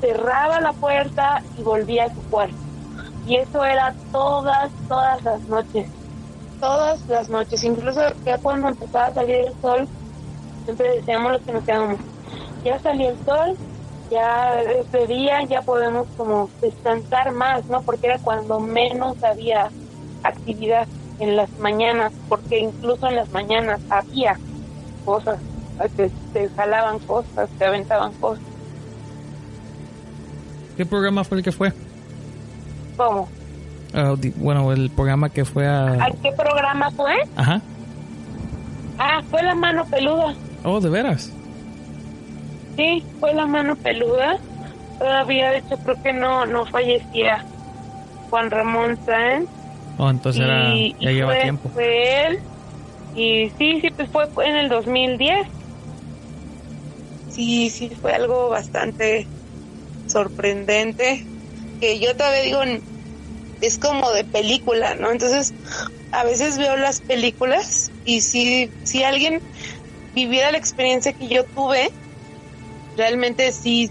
cerraba 0.02 0.60
la 0.60 0.74
puerta 0.74 1.44
y 1.58 1.62
volvía 1.62 2.06
a 2.06 2.14
su 2.14 2.22
cuarto. 2.30 2.56
Y 3.28 3.36
eso 3.38 3.64
era 3.64 3.94
todas, 4.12 4.72
todas 4.88 5.24
las 5.24 5.42
noches. 5.48 5.88
Todas 6.60 7.08
las 7.08 7.30
noches. 7.30 7.64
Incluso 7.64 8.02
ya 8.26 8.38
cuando 8.40 8.70
empezaba 8.70 9.06
a 9.06 9.14
salir 9.14 9.36
el 9.36 9.54
sol, 9.62 9.88
siempre 10.66 10.96
decíamos 10.98 11.34
los 11.34 11.42
que 11.42 11.54
nos 11.54 11.64
quedamos, 11.64 12.00
ya 12.64 12.80
salió 12.80 13.10
el 13.12 13.26
sol, 13.26 13.56
ya 14.10 14.62
este 14.62 15.06
día 15.08 15.44
ya 15.44 15.62
podemos 15.62 16.08
como 16.18 16.50
descansar 16.62 17.32
más, 17.32 17.66
¿no? 17.68 17.82
Porque 17.84 18.08
era 18.08 18.18
cuando 18.20 18.60
menos 18.60 19.22
había 19.24 19.70
actividad 20.24 20.88
en 21.20 21.36
las 21.36 21.50
mañanas, 21.60 22.12
porque 22.28 22.60
incluso 22.60 23.08
en 23.08 23.16
las 23.16 23.30
mañanas 23.30 23.80
había 23.90 24.40
cosas 25.06 25.40
te, 25.96 26.10
te 26.34 26.50
jalaban 26.50 27.00
cosas, 27.00 27.50
te 27.58 27.66
aventaban 27.66 28.14
cosas. 28.14 28.44
¿Qué 30.76 30.86
programa 30.86 31.24
fue 31.24 31.38
el 31.40 31.44
que 31.44 31.52
fue? 31.52 31.74
¿Cómo? 32.98 33.28
Uh, 33.94 34.16
bueno, 34.36 34.72
el 34.74 34.90
programa 34.90 35.30
que 35.30 35.46
fue 35.46 35.68
a... 35.68 35.86
¿A 35.94 36.12
qué 36.22 36.32
programa 36.34 36.92
fue? 36.92 37.14
Ajá. 37.36 37.62
Ah, 39.00 39.22
fue 39.30 39.42
La 39.44 39.56
Mano 39.56 39.86
Peluda. 39.86 40.34
Oh, 40.64 40.80
¿de 40.80 40.90
veras? 40.90 41.32
Sí, 42.76 43.04
fue 43.20 43.34
la 43.34 43.48
mano 43.48 43.76
peluda. 43.76 44.38
Todavía, 45.00 45.50
de 45.52 45.58
hecho, 45.60 45.78
creo 45.84 46.02
que 46.04 46.14
no, 46.14 46.46
no 46.46 46.66
fallecía 46.66 47.44
Juan 48.30 48.52
Ramón 48.52 48.98
Sáenz. 49.06 49.50
Oh, 49.98 50.10
entonces 50.10 50.44
era, 50.44 50.76
Y- 50.76 50.96
ya 51.00 51.12
y 51.12 51.16
lleva 51.16 51.32
fue, 51.34 51.42
tiempo. 51.42 51.70
Fue 51.70 52.28
él. 52.28 52.40
Y 53.16 53.50
sí, 53.58 53.82
sí, 53.82 53.90
pues 53.90 54.10
fue 54.12 54.28
en 54.48 54.58
el 54.58 54.70
2010. 54.70 55.48
Sí, 57.38 57.70
sí, 57.70 57.96
fue 58.02 58.14
algo 58.14 58.50
bastante 58.50 59.30
sorprendente. 60.08 61.24
Que 61.80 62.00
yo 62.00 62.16
todavía 62.16 62.42
digo, 62.44 62.62
es 63.62 63.78
como 63.80 64.12
de 64.12 64.26
película, 64.26 64.96
¿no? 64.96 65.12
Entonces, 65.12 65.56
a 66.12 66.24
veces 66.26 66.58
veo 66.58 66.78
las 66.78 67.02
películas 67.02 67.94
y 68.04 68.22
si, 68.22 68.74
si 68.84 69.04
alguien 69.04 69.42
viviera 70.14 70.52
la 70.52 70.60
experiencia 70.60 71.14
que 71.14 71.30
yo 71.30 71.46
tuve, 71.54 71.90
realmente 72.96 73.52
sí, 73.54 73.90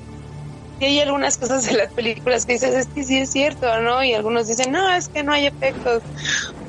sí 0.78 0.86
hay 0.86 1.00
algunas 1.00 1.38
cosas 1.38 1.66
de 1.66 1.74
las 1.76 1.92
películas 1.94 2.46
que 2.46 2.54
dices, 2.54 2.74
es 2.74 2.88
que 2.94 3.04
sí 3.04 3.18
es 3.18 3.30
cierto, 3.30 3.80
¿no? 3.82 4.04
Y 4.04 4.14
algunos 4.14 4.48
dicen, 4.48 4.72
no, 4.72 4.94
es 4.94 5.08
que 5.10 5.24
no 5.24 5.32
hay 5.34 5.46
efectos. 5.48 6.04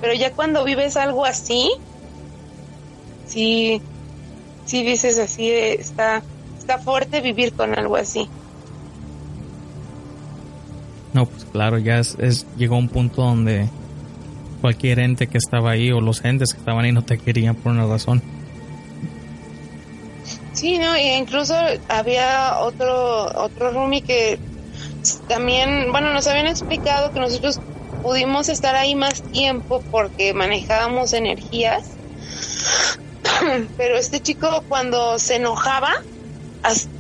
Pero 0.02 0.14
ya 0.16 0.34
cuando 0.34 0.66
vives 0.66 0.98
algo 0.98 1.26
así, 1.26 1.72
sí, 3.24 3.82
sí 4.64 4.84
dices 4.86 5.20
así, 5.20 5.52
está, 5.52 6.26
está 6.68 6.80
fuerte 6.80 7.22
vivir 7.22 7.54
con 7.54 7.78
algo 7.80 7.96
así. 7.96 8.28
No, 11.14 11.26
pues 11.26 11.46
claro, 11.46 11.78
ya 11.78 12.00
es, 12.00 12.16
es- 12.20 12.46
llegó 12.58 12.76
a 12.76 12.80
un 12.80 12.90
punto 12.90 13.22
donde 13.22 13.70
cualquier 14.62 15.00
ente 15.00 15.28
que 15.28 15.38
estaba 15.38 15.72
ahí 15.72 15.92
o 15.92 16.02
los 16.02 16.24
entes 16.26 16.52
que 16.52 16.60
estaban 16.60 16.84
ahí 16.84 16.92
no 16.92 17.04
te 17.04 17.18
querían 17.18 17.56
por 17.56 17.72
una 17.72 17.86
razón. 17.86 18.22
Sí, 20.54 20.78
no, 20.78 20.94
e 20.96 21.16
incluso 21.18 21.56
había 21.88 22.58
otro 22.60 23.26
otro 23.36 23.72
roomie 23.72 24.02
que 24.02 24.40
también, 25.28 25.92
bueno, 25.92 26.12
nos 26.14 26.28
habían 26.28 26.48
explicado 26.48 27.12
que 27.14 27.20
nosotros 27.20 27.62
pudimos 28.02 28.50
estar 28.50 28.76
ahí 28.76 28.96
más 28.96 29.22
tiempo 29.24 29.84
porque 29.90 30.34
manejábamos 30.34 31.14
energías. 31.14 31.98
Pero 33.78 33.98
este 33.98 34.20
chico 34.20 34.66
cuando 34.68 35.20
se 35.20 35.36
enojaba, 35.36 35.92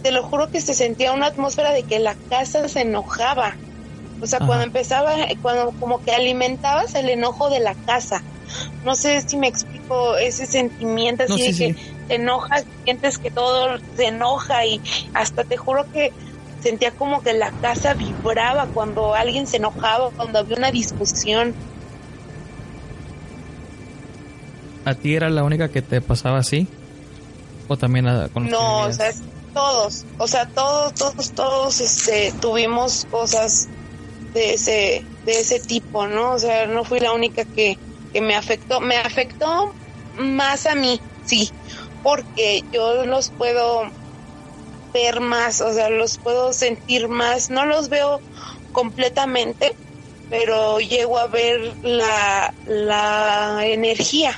te 0.01 0.11
lo 0.11 0.23
juro 0.23 0.49
que 0.49 0.61
se 0.61 0.73
sentía 0.73 1.11
una 1.13 1.27
atmósfera 1.27 1.71
de 1.71 1.83
que 1.83 1.99
la 1.99 2.15
casa 2.29 2.67
se 2.69 2.81
enojaba. 2.81 3.57
O 4.21 4.25
sea, 4.27 4.37
Ajá. 4.37 4.47
cuando 4.47 4.65
empezaba, 4.65 5.13
cuando 5.41 5.73
como 5.79 5.99
que 6.01 6.11
alimentabas 6.13 6.95
el 6.95 7.09
enojo 7.09 7.49
de 7.49 7.59
la 7.59 7.75
casa. 7.85 8.23
No 8.83 8.95
sé 8.95 9.21
si 9.21 9.37
me 9.37 9.47
explico 9.47 10.15
ese 10.17 10.45
sentimiento 10.47 11.23
así 11.23 11.31
No, 11.33 11.37
de 11.45 11.53
sí, 11.53 11.73
que 11.75 11.81
te 12.07 12.15
enojas, 12.15 12.65
sientes 12.85 13.17
que 13.17 13.29
todo 13.29 13.77
se 13.95 14.07
enoja 14.07 14.65
y 14.65 14.81
hasta 15.13 15.43
te 15.43 15.57
juro 15.57 15.85
que 15.91 16.11
sentía 16.61 16.91
como 16.91 17.21
que 17.21 17.33
la 17.33 17.51
casa 17.61 17.93
vibraba 17.93 18.67
cuando 18.73 19.13
alguien 19.13 19.45
se 19.47 19.57
enojaba, 19.57 20.11
cuando 20.11 20.39
había 20.39 20.55
una 20.57 20.71
discusión. 20.71 21.53
¿A 24.85 24.95
ti 24.95 25.15
era 25.15 25.29
la 25.29 25.43
única 25.43 25.69
que 25.69 25.81
te 25.81 25.99
pasaba 26.01 26.37
así? 26.39 26.69
¿O 27.67 27.75
también 27.75 28.07
a- 28.07 28.29
con 28.29 28.45
No, 28.45 28.79
o 28.85 28.93
sea, 28.93 29.11
todos, 29.57 30.05
o 30.17 30.27
sea, 30.27 30.45
todos, 30.53 30.93
todos, 30.93 31.33
todos, 31.33 31.81
este, 31.81 32.31
tuvimos 32.39 33.05
cosas 33.05 33.71
de 34.33 34.53
ese, 34.53 35.09
de 35.25 35.39
ese 35.39 35.59
tipo, 35.61 36.07
¿no? 36.07 36.33
O 36.35 36.39
sea, 36.39 36.67
no 36.67 36.83
fui 36.85 36.99
la 36.99 37.13
única 37.13 37.43
que, 37.45 37.77
que 38.13 38.21
me 38.21 38.35
afectó, 38.35 38.81
me 38.81 38.97
afectó 38.97 39.47
más 40.13 40.67
a 40.67 40.75
mí, 40.75 41.01
sí, 41.21 41.49
porque 42.03 42.65
yo 42.71 43.05
los 43.07 43.31
puedo 43.31 43.89
ver 44.93 45.21
más, 45.21 45.61
o 45.61 45.73
sea, 45.73 45.89
los 45.89 46.19
puedo 46.19 46.53
sentir 46.53 47.07
más, 47.09 47.49
no 47.49 47.65
los 47.65 47.89
veo 47.89 48.23
completamente, 48.71 49.79
pero 50.29 50.79
llego 50.79 51.17
a 51.17 51.27
ver 51.29 51.77
la, 51.81 52.53
la 52.63 53.65
energía. 53.65 54.37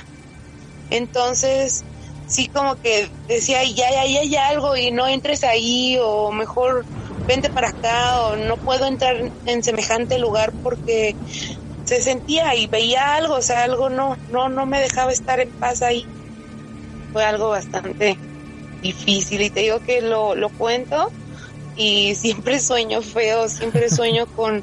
Entonces, 0.88 1.86
sí 2.30 2.48
como 2.48 2.76
que 2.76 3.10
decía, 3.28 3.62
ya, 3.64 3.90
ya, 3.90 4.06
ya 4.06 4.20
hay 4.20 4.36
algo 4.36 4.76
y 4.76 4.90
no 4.92 5.06
entres 5.06 5.44
ahí 5.44 5.98
o 6.00 6.30
mejor 6.30 6.86
vente 7.26 7.50
para 7.50 7.68
acá 7.68 8.22
o 8.22 8.36
no 8.36 8.56
puedo 8.56 8.86
entrar 8.86 9.30
en 9.46 9.62
semejante 9.62 10.18
lugar 10.18 10.52
porque 10.62 11.14
se 11.84 12.00
sentía 12.02 12.54
y 12.54 12.68
veía 12.68 13.16
algo, 13.16 13.34
o 13.34 13.42
sea, 13.42 13.64
algo 13.64 13.90
no, 13.90 14.16
no, 14.30 14.48
no 14.48 14.64
me 14.64 14.80
dejaba 14.80 15.12
estar 15.12 15.40
en 15.40 15.50
paz 15.50 15.82
ahí. 15.82 16.06
Fue 17.12 17.24
algo 17.24 17.50
bastante 17.50 18.16
difícil 18.80 19.42
y 19.42 19.50
te 19.50 19.60
digo 19.60 19.80
que 19.80 20.00
lo, 20.00 20.36
lo 20.36 20.50
cuento 20.50 21.10
y 21.76 22.14
siempre 22.16 22.60
sueño 22.60 23.02
feo, 23.02 23.48
siempre 23.48 23.90
sueño 23.90 24.26
con, 24.26 24.62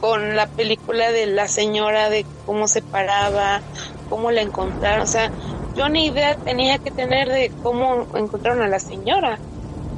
con 0.00 0.36
la 0.36 0.46
película 0.46 1.12
de 1.12 1.26
la 1.26 1.48
señora, 1.48 2.08
de 2.08 2.24
cómo 2.46 2.66
se 2.66 2.80
paraba, 2.80 3.60
cómo 4.08 4.30
la 4.30 4.40
encontraron, 4.40 5.02
o 5.02 5.06
sea, 5.06 5.30
yo 5.76 5.88
ni 5.88 6.06
idea 6.06 6.36
tenía 6.36 6.78
que 6.78 6.90
tener 6.90 7.28
de 7.28 7.50
cómo 7.62 8.06
encontraron 8.16 8.62
a 8.62 8.68
la 8.68 8.78
señora. 8.78 9.38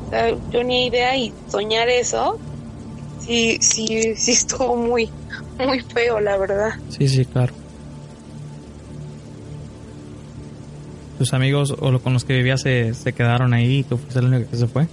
O 0.06 0.10
sea, 0.10 0.34
yo 0.50 0.62
ni 0.62 0.86
idea 0.86 1.16
y 1.16 1.32
soñar 1.48 1.88
eso, 1.88 2.38
sí, 3.20 3.58
sí, 3.60 4.14
sí 4.16 4.32
estuvo 4.32 4.76
muy, 4.76 5.10
muy 5.58 5.80
feo, 5.80 6.20
la 6.20 6.36
verdad. 6.36 6.70
Sí, 6.90 7.08
sí, 7.08 7.24
claro. 7.24 7.52
¿Tus 11.18 11.32
amigos 11.32 11.74
o 11.78 11.90
lo- 11.90 12.00
con 12.02 12.12
los 12.12 12.24
que 12.24 12.34
vivías 12.34 12.60
se, 12.60 12.92
se 12.94 13.12
quedaron 13.12 13.54
ahí 13.54 13.78
y 13.78 13.82
tú 13.84 13.96
fuiste 13.96 14.20
la 14.20 14.28
única 14.28 14.50
que 14.50 14.56
se 14.56 14.66
fue? 14.66 14.86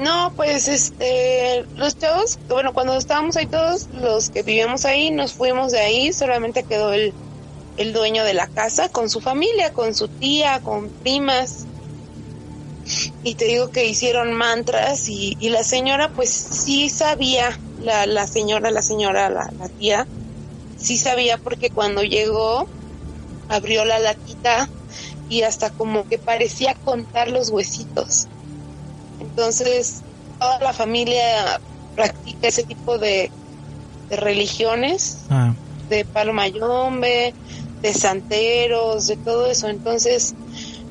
No, 0.00 0.32
pues 0.36 0.68
este, 0.68 1.64
los 1.76 1.98
chavos, 1.98 2.38
bueno, 2.48 2.72
cuando 2.72 2.96
estábamos 2.96 3.36
ahí 3.36 3.46
todos, 3.46 3.88
los 4.00 4.30
que 4.30 4.42
vivíamos 4.42 4.84
ahí, 4.84 5.10
nos 5.10 5.32
fuimos 5.32 5.72
de 5.72 5.80
ahí, 5.80 6.12
solamente 6.12 6.62
quedó 6.62 6.92
el, 6.92 7.12
el 7.76 7.92
dueño 7.92 8.24
de 8.24 8.34
la 8.34 8.46
casa 8.46 8.88
con 8.88 9.10
su 9.10 9.20
familia, 9.20 9.72
con 9.72 9.94
su 9.94 10.08
tía, 10.08 10.60
con 10.60 10.88
primas. 10.90 11.66
Y 13.22 13.34
te 13.34 13.46
digo 13.46 13.70
que 13.70 13.86
hicieron 13.86 14.32
mantras 14.32 15.08
y, 15.08 15.36
y 15.40 15.48
la 15.48 15.64
señora 15.64 16.10
pues 16.14 16.30
sí 16.30 16.88
sabía, 16.88 17.58
la, 17.82 18.06
la 18.06 18.26
señora, 18.26 18.70
la 18.70 18.82
señora, 18.82 19.28
la, 19.28 19.50
la 19.58 19.68
tía, 19.68 20.06
sí 20.78 20.96
sabía 20.96 21.36
porque 21.36 21.70
cuando 21.70 22.02
llegó 22.02 22.68
abrió 23.48 23.84
la 23.84 23.98
latita 23.98 24.68
y 25.28 25.42
hasta 25.42 25.70
como 25.70 26.08
que 26.08 26.18
parecía 26.18 26.74
contar 26.84 27.28
los 27.28 27.50
huesitos. 27.50 28.28
Entonces, 29.20 30.02
toda 30.38 30.60
la 30.60 30.72
familia 30.72 31.60
practica 31.94 32.48
ese 32.48 32.62
tipo 32.62 32.98
de, 32.98 33.30
de 34.08 34.16
religiones, 34.16 35.18
Ah, 35.30 35.52
de 35.88 36.04
palo 36.04 36.32
mayombe, 36.32 37.34
de 37.82 37.92
santeros, 37.92 39.06
de 39.06 39.16
todo 39.16 39.46
eso. 39.46 39.68
Entonces, 39.68 40.34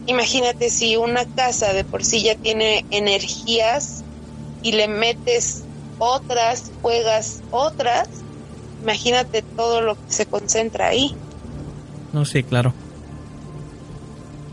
imagínate 0.05 0.69
si 0.69 0.95
una 0.97 1.25
casa 1.25 1.73
de 1.73 1.83
por 1.83 2.03
sí 2.03 2.23
ya 2.23 2.36
tiene 2.36 2.86
energías 2.91 4.03
y 4.61 4.73
le 4.73 4.88
metes 4.88 5.63
otras, 5.97 6.71
juegas 6.81 7.41
otras, 7.51 8.09
imagínate 8.81 9.41
todo 9.41 9.81
lo 9.81 9.95
que 9.95 10.11
se 10.11 10.25
concentra 10.25 10.88
ahí. 10.88 11.15
no, 12.13 12.25
sí, 12.25 12.43
claro. 12.43 12.73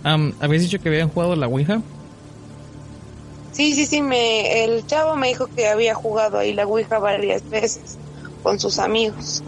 Am, 0.04 0.32
¿Habías 0.40 0.62
dicho 0.62 0.78
que 0.80 0.88
habían 0.88 1.08
jugado 1.08 1.36
la 1.36 1.46
Ouija? 1.46 1.80
Sí, 3.52 3.74
sí, 3.74 3.86
sí, 3.86 4.02
me, 4.02 4.64
el 4.64 4.84
chavo 4.86 5.14
me 5.16 5.28
dijo 5.28 5.46
que 5.54 5.68
había 5.68 5.94
jugado 5.94 6.38
ahí 6.38 6.54
la 6.54 6.66
Ouija 6.66 6.98
varias 6.98 7.48
veces 7.48 7.98
con 8.42 8.58
sus 8.58 8.78
amigos. 8.78 9.42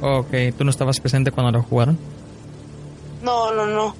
Ok, 0.00 0.28
¿tú 0.56 0.64
no 0.64 0.70
estabas 0.70 1.00
presente 1.00 1.30
cuando 1.30 1.58
la 1.58 1.62
jugaron? 1.62 2.11
No, 3.22 3.52
no, 3.52 3.66
no. 3.66 3.94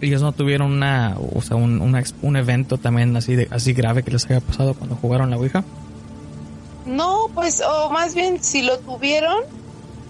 Ellos 0.00 0.22
no 0.22 0.32
tuvieron 0.32 0.72
una, 0.72 1.16
o 1.34 1.40
sea, 1.40 1.56
un, 1.56 1.80
una 1.80 2.02
un 2.22 2.36
evento 2.36 2.76
también 2.78 3.16
así 3.16 3.34
de 3.34 3.48
así 3.50 3.72
grave 3.72 4.02
que 4.02 4.10
les 4.10 4.26
haya 4.26 4.40
pasado 4.40 4.74
cuando 4.74 4.96
jugaron 4.96 5.30
la 5.30 5.38
Ouija. 5.38 5.64
No, 6.84 7.28
pues, 7.34 7.62
o 7.62 7.90
más 7.90 8.14
bien 8.14 8.42
si 8.42 8.62
lo 8.62 8.78
tuvieron, 8.78 9.36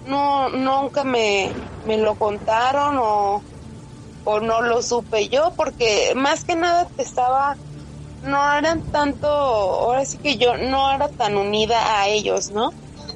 no, 0.07 0.49
nunca 0.49 1.03
me, 1.03 1.51
me 1.87 1.97
lo 1.97 2.15
contaron 2.15 2.97
o, 2.99 3.41
o 4.25 4.39
no 4.39 4.61
lo 4.61 4.81
supe 4.81 5.29
yo, 5.29 5.53
porque 5.55 6.13
más 6.15 6.43
que 6.43 6.55
nada 6.55 6.87
estaba, 6.97 7.55
no 8.23 8.53
eran 8.53 8.81
tanto, 8.91 9.27
ahora 9.27 10.05
sí 10.05 10.17
que 10.17 10.37
yo 10.37 10.57
no 10.57 10.91
era 10.91 11.07
tan 11.07 11.37
unida 11.37 11.99
a 11.99 12.07
ellos, 12.07 12.51
¿no? 12.51 12.73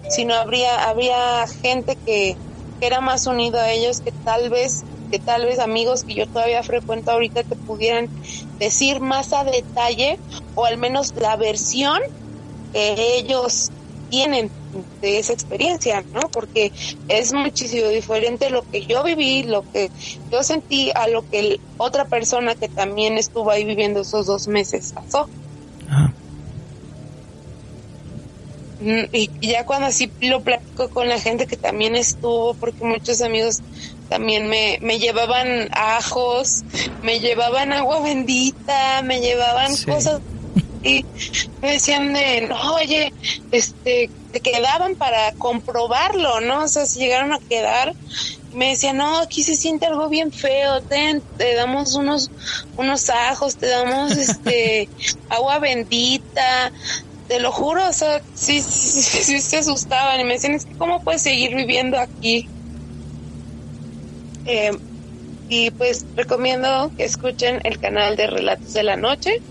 Sino 0.10 0.34
habría, 0.34 0.90
había 0.90 1.46
gente 1.48 1.98
que, 1.98 2.36
que 2.82 2.88
era 2.88 3.00
más 3.00 3.28
unido 3.28 3.60
a 3.60 3.72
ellos 3.72 4.02
que 4.02 4.12
tal 4.12 4.50
vez, 4.50 4.84
que 5.12 5.20
tal 5.20 5.46
vez 5.46 5.60
amigos 5.60 6.04
que 6.04 6.16
yo 6.16 6.28
todavía 6.28 6.64
frecuento 6.64 7.12
ahorita 7.12 7.44
te 7.44 7.56
pudieran 7.56 8.10
decir 8.58 9.00
más 9.00 9.34
a 9.34 9.44
detalle 9.44 10.18
o 10.56 10.66
al 10.66 10.80
menos 10.80 11.14
la 11.14 11.36
versión 11.36 12.00
que 12.74 13.18
ellos 13.18 13.70
tienen 14.10 14.50
de 15.00 15.20
esa 15.20 15.34
experiencia, 15.34 16.04
¿no? 16.12 16.22
Porque 16.32 16.72
es 17.08 17.34
muchísimo 17.34 17.88
diferente 17.90 18.50
lo 18.50 18.64
que 18.64 18.84
yo 18.86 19.04
viví, 19.04 19.44
lo 19.44 19.62
que 19.72 19.92
yo 20.32 20.42
sentí 20.42 20.92
a 20.96 21.08
lo 21.08 21.30
que 21.30 21.60
otra 21.78 22.06
persona 22.06 22.56
que 22.56 22.68
también 22.68 23.20
estuvo 23.20 23.52
ahí 23.52 23.64
viviendo 23.64 24.02
esos 24.02 24.26
dos 24.26 24.48
meses 24.48 24.92
pasó. 24.92 25.28
Mm, 25.88 26.21
y 28.82 29.30
ya 29.42 29.66
cuando 29.66 29.88
así 29.88 30.12
lo 30.22 30.42
platico 30.42 30.90
con 30.90 31.08
la 31.08 31.20
gente 31.20 31.48
que 31.48 31.58
también 31.58 31.96
estuvo, 31.96 32.54
porque 32.56 32.84
muchos 32.84 33.22
amigos 33.22 33.60
también 34.10 34.48
me, 34.48 34.78
me 34.82 35.00
llevaban 35.00 35.70
ajos, 35.72 36.64
me 37.04 37.20
llevaban 37.20 37.72
agua 37.72 38.02
bendita, 38.02 39.02
me 39.04 39.22
llevaban 39.22 39.72
cosas 39.86 40.20
y 40.84 41.06
me 41.62 41.74
decían 41.74 42.14
de, 42.14 42.42
no, 42.42 42.76
oye, 42.76 43.14
este, 43.52 44.10
te 44.32 44.40
quedaban 44.40 44.96
para 44.96 45.32
comprobarlo, 45.34 46.42
¿no? 46.42 46.64
O 46.64 46.68
sea, 46.68 46.86
si 46.86 47.00
llegaron 47.00 47.34
a 47.34 47.40
quedar, 47.40 47.94
me 48.54 48.70
decían, 48.70 48.98
no, 48.98 49.20
aquí 49.20 49.44
se 49.44 49.56
siente 49.56 49.86
algo 49.86 50.10
bien 50.10 50.32
feo, 50.32 50.82
te, 50.82 51.22
te 51.38 51.54
damos 51.56 51.96
unos, 51.96 52.32
unos 52.78 53.10
ajos, 53.10 53.56
te 53.56 53.68
damos 53.68 54.12
este, 54.14 54.90
agua 55.30 55.60
bendita, 55.60 56.72
te 57.32 57.40
lo 57.40 57.54
juro, 57.54 57.88
o 57.88 57.94
sea, 57.94 58.22
sí, 58.34 58.60
sí, 58.60 59.24
sí, 59.24 59.40
se 59.40 59.60
asustaban 59.60 60.20
y 60.20 60.26
me 60.26 60.34
decían, 60.34 60.54
es 60.54 60.66
que 60.66 60.74
cómo 60.74 61.02
puedes 61.02 61.22
seguir 61.22 61.56
viviendo 61.56 61.98
aquí. 61.98 62.50
Eh, 64.46 64.72
y 65.48 65.72
pues 65.72 66.06
recomiendo 66.18 66.92
que 66.98 67.06
escuchen 67.06 67.62
el 67.64 67.80
canal 67.80 68.18
de 68.18 68.28
Relatos 68.28 68.74
de 68.74 68.84
la 68.84 68.98
Noche 68.98 69.42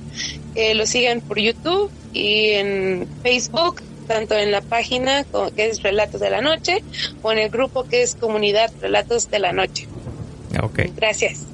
que 0.54 0.74
lo 0.74 0.84
sigan 0.84 1.22
por 1.22 1.38
YouTube 1.38 1.90
y 2.12 2.50
en 2.50 3.08
Facebook, 3.22 3.80
tanto 4.06 4.34
en 4.36 4.52
la 4.52 4.60
página 4.60 5.24
que 5.56 5.70
es 5.70 5.82
Relatos 5.82 6.20
de 6.20 6.28
la 6.28 6.42
Noche 6.42 6.84
o 7.22 7.32
en 7.32 7.38
el 7.38 7.48
grupo 7.48 7.84
que 7.84 8.02
es 8.02 8.14
Comunidad 8.14 8.70
Relatos 8.82 9.30
de 9.30 9.38
la 9.38 9.54
Noche. 9.54 9.88
Ok. 10.62 10.80
Gracias. 10.96 11.46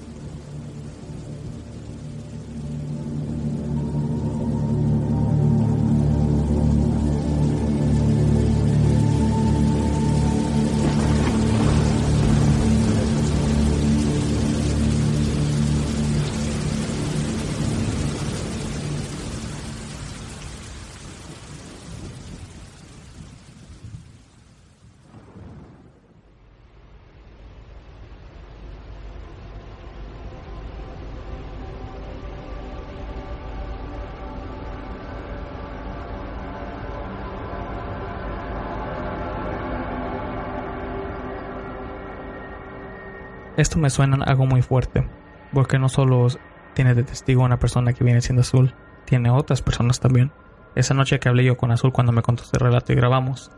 Esto 43.57 43.79
me 43.79 43.91
suena 43.91 44.23
algo 44.25 44.45
muy 44.47 44.61
fuerte, 44.61 45.09
porque 45.53 45.79
no 45.79 45.89
solo 45.89 46.27
tiene 46.75 46.95
de 46.95 47.05
testigo 47.05 47.43
una 47.43 47.59
persona 47.59 47.95
que 47.95 48.05
viene 48.05 48.21
siendo 48.21 48.43
azul, 48.43 48.75
tiene 49.07 49.31
otras 49.31 49.63
personas 49.63 49.99
también. 49.99 50.31
Esa 50.75 50.93
noche 50.93 51.19
que 51.19 51.31
hablé 51.31 51.45
yo 51.45 51.57
con 51.57 51.73
Azul 51.73 51.91
cuando 51.91 52.13
me 52.13 52.21
contó 52.21 52.43
este 52.43 52.59
relato 52.59 52.93
y 52.93 52.97
grabamos, 52.97 53.51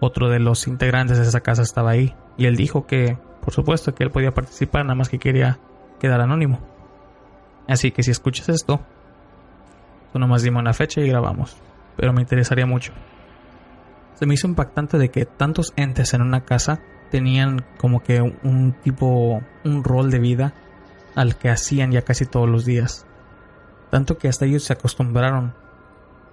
otro 0.00 0.30
de 0.30 0.40
los 0.40 0.66
integrantes 0.66 1.18
de 1.18 1.24
esa 1.24 1.40
casa 1.40 1.60
estaba 1.60 1.90
ahí, 1.90 2.14
y 2.38 2.46
él 2.46 2.56
dijo 2.56 2.86
que, 2.86 3.18
por 3.42 3.52
supuesto, 3.52 3.94
que 3.94 4.04
él 4.04 4.10
podía 4.10 4.32
participar, 4.32 4.84
nada 4.84 4.94
más 4.94 5.10
que 5.10 5.18
quería 5.18 5.58
quedar 5.98 6.22
anónimo. 6.22 6.58
Así 7.68 7.90
que 7.90 8.02
si 8.02 8.10
escuchas 8.10 8.48
esto, 8.48 8.80
tú 10.12 10.18
nomás 10.18 10.42
dime 10.42 10.58
una 10.58 10.72
fecha 10.72 11.02
y 11.02 11.08
grabamos, 11.08 11.58
pero 11.94 12.14
me 12.14 12.22
interesaría 12.22 12.64
mucho. 12.64 12.94
Se 14.14 14.24
me 14.24 14.32
hizo 14.32 14.48
impactante 14.48 14.96
de 14.96 15.10
que 15.10 15.26
tantos 15.26 15.74
entes 15.76 16.14
en 16.14 16.22
una 16.22 16.46
casa 16.46 16.80
tenían 17.10 17.64
como 17.76 18.02
que 18.02 18.20
un 18.20 18.74
tipo, 18.82 19.42
un 19.64 19.84
rol 19.84 20.10
de 20.10 20.18
vida 20.18 20.54
al 21.14 21.36
que 21.36 21.50
hacían 21.50 21.92
ya 21.92 22.02
casi 22.02 22.24
todos 22.24 22.48
los 22.48 22.64
días. 22.64 23.06
Tanto 23.90 24.18
que 24.18 24.28
hasta 24.28 24.46
ellos 24.46 24.62
se 24.62 24.72
acostumbraron, 24.72 25.54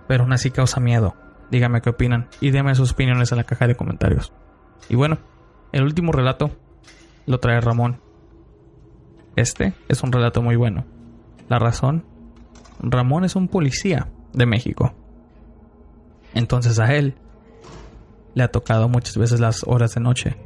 pero 0.08 0.24
aún 0.24 0.34
así 0.34 0.52
causa 0.52 0.80
miedo. 0.80 1.16
Dígame 1.50 1.82
qué 1.82 1.90
opinan 1.90 2.28
y 2.40 2.52
déme 2.52 2.76
sus 2.76 2.92
opiniones 2.92 3.32
en 3.32 3.38
la 3.38 3.44
caja 3.46 3.68
de 3.68 3.76
comentarios. 3.76 4.32
Y 4.90 4.96
bueno, 4.96 5.18
el 5.72 5.84
último 5.84 6.12
relato 6.12 6.52
lo 7.26 7.40
trae 7.40 7.60
Ramón. 7.60 8.00
Este 9.36 9.74
es 9.88 10.04
un 10.04 10.12
relato 10.12 10.42
muy 10.42 10.56
bueno. 10.56 10.86
La 11.50 11.60
razón, 11.60 12.06
Ramón 12.80 13.26
es 13.26 13.36
un 13.36 13.48
policía 13.48 14.10
de 14.34 14.46
México. 14.46 14.94
Entonces 16.34 16.80
a 16.80 16.94
él 16.94 17.16
le 18.36 18.44
ha 18.44 18.50
tocado 18.50 18.90
muchas 18.90 19.18
veces 19.18 19.40
las 19.40 19.64
horas 19.66 19.96
de 19.96 20.02
noche 20.02 20.38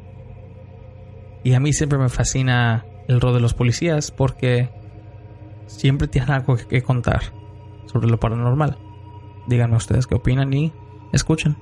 y 1.43 1.53
a 1.53 1.59
mí 1.59 1.73
siempre 1.73 1.97
me 1.97 2.09
fascina 2.09 2.85
el 3.07 3.19
rol 3.19 3.33
de 3.33 3.39
los 3.39 3.53
policías 3.53 4.11
porque 4.11 4.69
siempre 5.67 6.07
tienen 6.07 6.31
algo 6.31 6.55
que 6.55 6.81
contar 6.81 7.21
sobre 7.85 8.07
lo 8.07 8.19
paranormal. 8.19 8.77
Díganme 9.47 9.77
ustedes 9.77 10.07
qué 10.07 10.15
opinan 10.15 10.53
y 10.53 10.71
escuchen. 11.11 11.57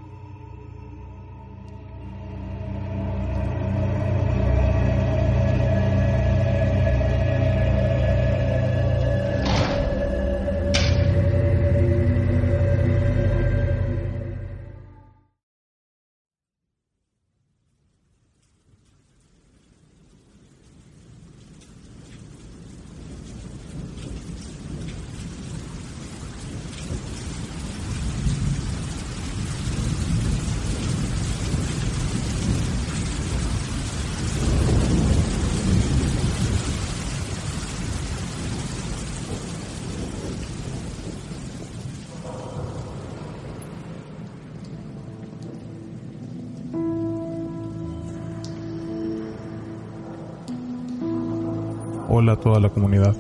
A 52.30 52.38
toda 52.38 52.60
la 52.60 52.70
comunidad. 52.70 53.16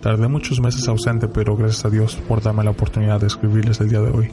Tardé 0.00 0.26
muchos 0.26 0.60
meses 0.60 0.88
ausente, 0.88 1.28
pero 1.28 1.56
gracias 1.56 1.84
a 1.84 1.90
Dios 1.90 2.16
por 2.26 2.42
darme 2.42 2.64
la 2.64 2.70
oportunidad 2.70 3.20
de 3.20 3.28
escribirles 3.28 3.80
el 3.80 3.88
día 3.88 4.00
de 4.00 4.10
hoy 4.10 4.32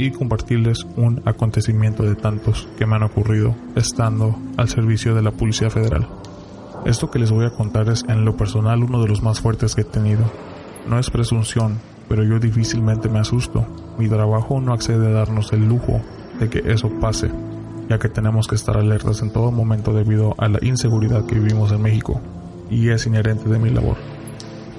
y 0.00 0.10
compartirles 0.12 0.86
un 0.96 1.20
acontecimiento 1.26 2.02
de 2.02 2.14
tantos 2.14 2.68
que 2.78 2.86
me 2.86 2.96
han 2.96 3.02
ocurrido 3.02 3.54
estando 3.76 4.34
al 4.56 4.68
servicio 4.68 5.14
de 5.14 5.22
la 5.22 5.30
Policía 5.30 5.68
Federal. 5.68 6.08
Esto 6.86 7.10
que 7.10 7.18
les 7.18 7.30
voy 7.30 7.44
a 7.44 7.50
contar 7.50 7.88
es 7.90 8.04
en 8.08 8.24
lo 8.24 8.36
personal 8.36 8.82
uno 8.82 9.02
de 9.02 9.08
los 9.08 9.22
más 9.22 9.40
fuertes 9.40 9.74
que 9.74 9.82
he 9.82 9.84
tenido. 9.84 10.22
No 10.88 10.98
es 10.98 11.10
presunción, 11.10 11.78
pero 12.08 12.24
yo 12.24 12.38
difícilmente 12.38 13.10
me 13.10 13.18
asusto. 13.18 13.66
Mi 13.98 14.08
trabajo 14.08 14.58
no 14.60 14.72
accede 14.72 15.06
a 15.06 15.10
darnos 15.10 15.52
el 15.52 15.68
lujo 15.68 16.00
de 16.38 16.48
que 16.48 16.72
eso 16.72 16.88
pase, 17.00 17.30
ya 17.90 17.98
que 17.98 18.08
tenemos 18.08 18.48
que 18.48 18.54
estar 18.54 18.78
alertas 18.78 19.20
en 19.20 19.30
todo 19.30 19.50
momento 19.50 19.92
debido 19.92 20.34
a 20.38 20.48
la 20.48 20.58
inseguridad 20.62 21.26
que 21.26 21.34
vivimos 21.34 21.72
en 21.72 21.82
México, 21.82 22.22
y 22.70 22.88
es 22.90 23.06
inherente 23.06 23.48
de 23.48 23.58
mi 23.58 23.70
labor. 23.70 23.96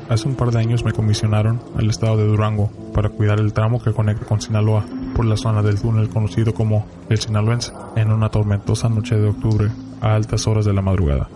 Hace 0.09 0.27
un 0.27 0.35
par 0.35 0.51
de 0.51 0.59
años 0.59 0.83
me 0.83 0.91
comisionaron 0.91 1.61
al 1.77 1.89
estado 1.89 2.17
de 2.17 2.25
Durango 2.25 2.69
para 2.93 3.09
cuidar 3.09 3.39
el 3.39 3.53
tramo 3.53 3.81
que 3.81 3.93
conecta 3.93 4.25
con 4.25 4.41
Sinaloa 4.41 4.85
por 5.15 5.25
la 5.25 5.37
zona 5.37 5.61
del 5.61 5.79
túnel 5.79 6.09
conocido 6.09 6.53
como 6.53 6.85
el 7.09 7.17
Sinaloense 7.17 7.71
en 7.95 8.11
una 8.11 8.29
tormentosa 8.29 8.89
noche 8.89 9.15
de 9.15 9.29
octubre 9.29 9.69
a 10.01 10.15
altas 10.15 10.47
horas 10.47 10.65
de 10.65 10.73
la 10.73 10.81
madrugada. 10.81 11.29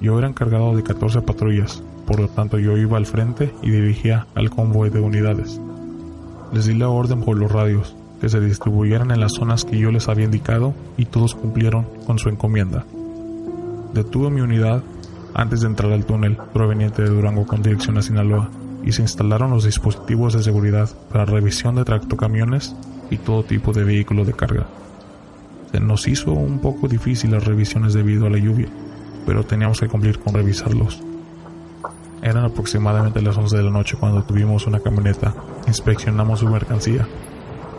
Yo 0.00 0.18
era 0.18 0.28
encargado 0.28 0.74
de 0.74 0.82
14 0.82 1.22
patrullas, 1.22 1.82
por 2.06 2.20
lo 2.20 2.28
tanto 2.28 2.58
yo 2.58 2.76
iba 2.76 2.96
al 2.96 3.06
frente 3.06 3.52
y 3.62 3.70
dirigía 3.70 4.26
al 4.34 4.50
convoy 4.50 4.90
de 4.90 5.00
unidades. 5.00 5.60
Les 6.52 6.66
di 6.66 6.74
la 6.74 6.88
orden 6.88 7.20
por 7.20 7.36
los 7.36 7.52
radios 7.52 7.94
que 8.20 8.28
se 8.28 8.40
distribuyeran 8.40 9.10
en 9.10 9.20
las 9.20 9.34
zonas 9.34 9.64
que 9.64 9.78
yo 9.78 9.90
les 9.90 10.08
había 10.08 10.24
indicado 10.24 10.74
y 10.96 11.04
todos 11.04 11.34
cumplieron 11.34 11.86
con 12.06 12.18
su 12.18 12.28
encomienda. 12.28 12.84
Detuve 13.92 14.30
mi 14.30 14.40
unidad 14.40 14.82
antes 15.38 15.60
de 15.60 15.68
entrar 15.68 15.92
al 15.92 16.04
túnel 16.04 16.36
proveniente 16.52 17.00
de 17.00 17.10
Durango 17.10 17.46
con 17.46 17.62
dirección 17.62 17.96
a 17.96 18.02
Sinaloa 18.02 18.50
y 18.84 18.90
se 18.90 19.02
instalaron 19.02 19.52
los 19.52 19.62
dispositivos 19.62 20.32
de 20.32 20.42
seguridad 20.42 20.90
para 21.12 21.26
revisión 21.26 21.76
de 21.76 21.84
tractocamiones 21.84 22.74
y 23.08 23.18
todo 23.18 23.44
tipo 23.44 23.72
de 23.72 23.84
vehículo 23.84 24.24
de 24.24 24.32
carga. 24.32 24.66
Se 25.70 25.78
nos 25.78 26.08
hizo 26.08 26.32
un 26.32 26.58
poco 26.58 26.88
difícil 26.88 27.30
las 27.30 27.44
revisiones 27.44 27.94
debido 27.94 28.26
a 28.26 28.30
la 28.30 28.38
lluvia, 28.38 28.66
pero 29.26 29.44
teníamos 29.44 29.78
que 29.78 29.86
cumplir 29.86 30.18
con 30.18 30.34
revisarlos. 30.34 31.00
Eran 32.20 32.44
aproximadamente 32.44 33.22
las 33.22 33.38
11 33.38 33.58
de 33.58 33.62
la 33.62 33.70
noche 33.70 33.96
cuando 33.96 34.24
tuvimos 34.24 34.66
una 34.66 34.80
camioneta. 34.80 35.32
Inspeccionamos 35.68 36.40
su 36.40 36.48
mercancía. 36.48 37.06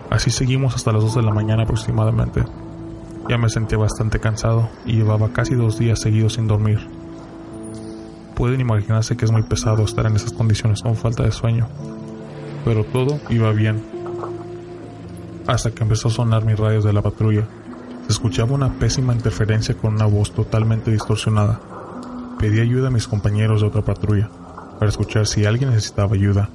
Así 0.10 0.32
seguimos 0.32 0.76
hasta 0.76 0.94
las 0.94 1.04
2 1.04 1.16
de 1.16 1.24
la 1.24 1.34
mañana 1.34 1.64
aproximadamente. 1.64 2.42
Ya 3.28 3.38
me 3.38 3.50
sentía 3.50 3.78
bastante 3.78 4.22
cansado 4.22 4.70
y 4.86 4.94
llevaba 4.94 5.34
casi 5.34 5.56
dos 5.56 5.78
días 5.78 6.00
seguidos 6.00 6.36
sin 6.36 6.48
dormir. 6.48 6.99
Pueden 8.40 8.62
imaginarse 8.62 9.18
que 9.18 9.26
es 9.26 9.32
muy 9.32 9.44
pesado 9.44 9.84
estar 9.84 10.06
en 10.06 10.16
esas 10.16 10.32
condiciones 10.32 10.82
con 10.82 10.96
falta 10.96 11.24
de 11.24 11.32
sueño. 11.34 11.68
Pero 12.64 12.86
todo 12.86 13.20
iba 13.30 13.52
bien. 13.52 13.84
Hasta 15.46 15.72
que 15.72 15.84
empezó 15.84 16.08
a 16.08 16.12
sonar 16.12 16.46
mis 16.46 16.58
radios 16.58 16.86
de 16.86 16.94
la 16.94 17.02
patrulla. 17.02 17.44
Se 18.06 18.14
escuchaba 18.14 18.54
una 18.54 18.72
pésima 18.80 19.14
interferencia 19.14 19.76
con 19.76 19.96
una 19.96 20.06
voz 20.06 20.32
totalmente 20.32 20.90
distorsionada. 20.90 21.60
Pedí 22.40 22.62
ayuda 22.62 22.88
a 22.88 22.92
mis 22.92 23.10
compañeros 23.10 23.60
de 23.60 23.68
otra 23.68 23.82
patrulla 23.82 24.30
para 24.80 24.88
escuchar 24.88 25.28
si 25.28 25.44
alguien 25.44 25.72
necesitaba 25.72 26.16
ayuda, 26.16 26.48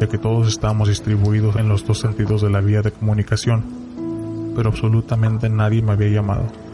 ya 0.00 0.08
que 0.08 0.18
todos 0.18 0.48
estábamos 0.48 0.88
distribuidos 0.88 1.54
en 1.54 1.68
los 1.68 1.86
dos 1.86 2.00
sentidos 2.00 2.42
de 2.42 2.50
la 2.50 2.60
vía 2.60 2.82
de 2.82 2.90
comunicación, 2.90 3.62
pero 4.56 4.70
absolutamente 4.70 5.48
nadie 5.48 5.80
me 5.80 5.92
había 5.92 6.08
llamado. 6.08 6.69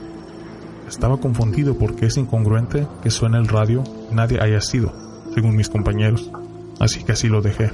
Estaba 0.89 1.19
confundido 1.19 1.77
porque 1.77 2.07
es 2.07 2.17
incongruente 2.17 2.87
que 3.03 3.11
suene 3.11 3.39
el 3.39 3.49
radio 3.49 3.83
nadie 4.11 4.41
haya 4.41 4.61
sido, 4.61 4.93
según 5.35 5.57
mis 5.57 5.69
compañeros, 5.69 6.31
así 6.79 7.03
que 7.03 7.13
así 7.13 7.29
lo 7.29 7.43
dejé. 7.43 7.71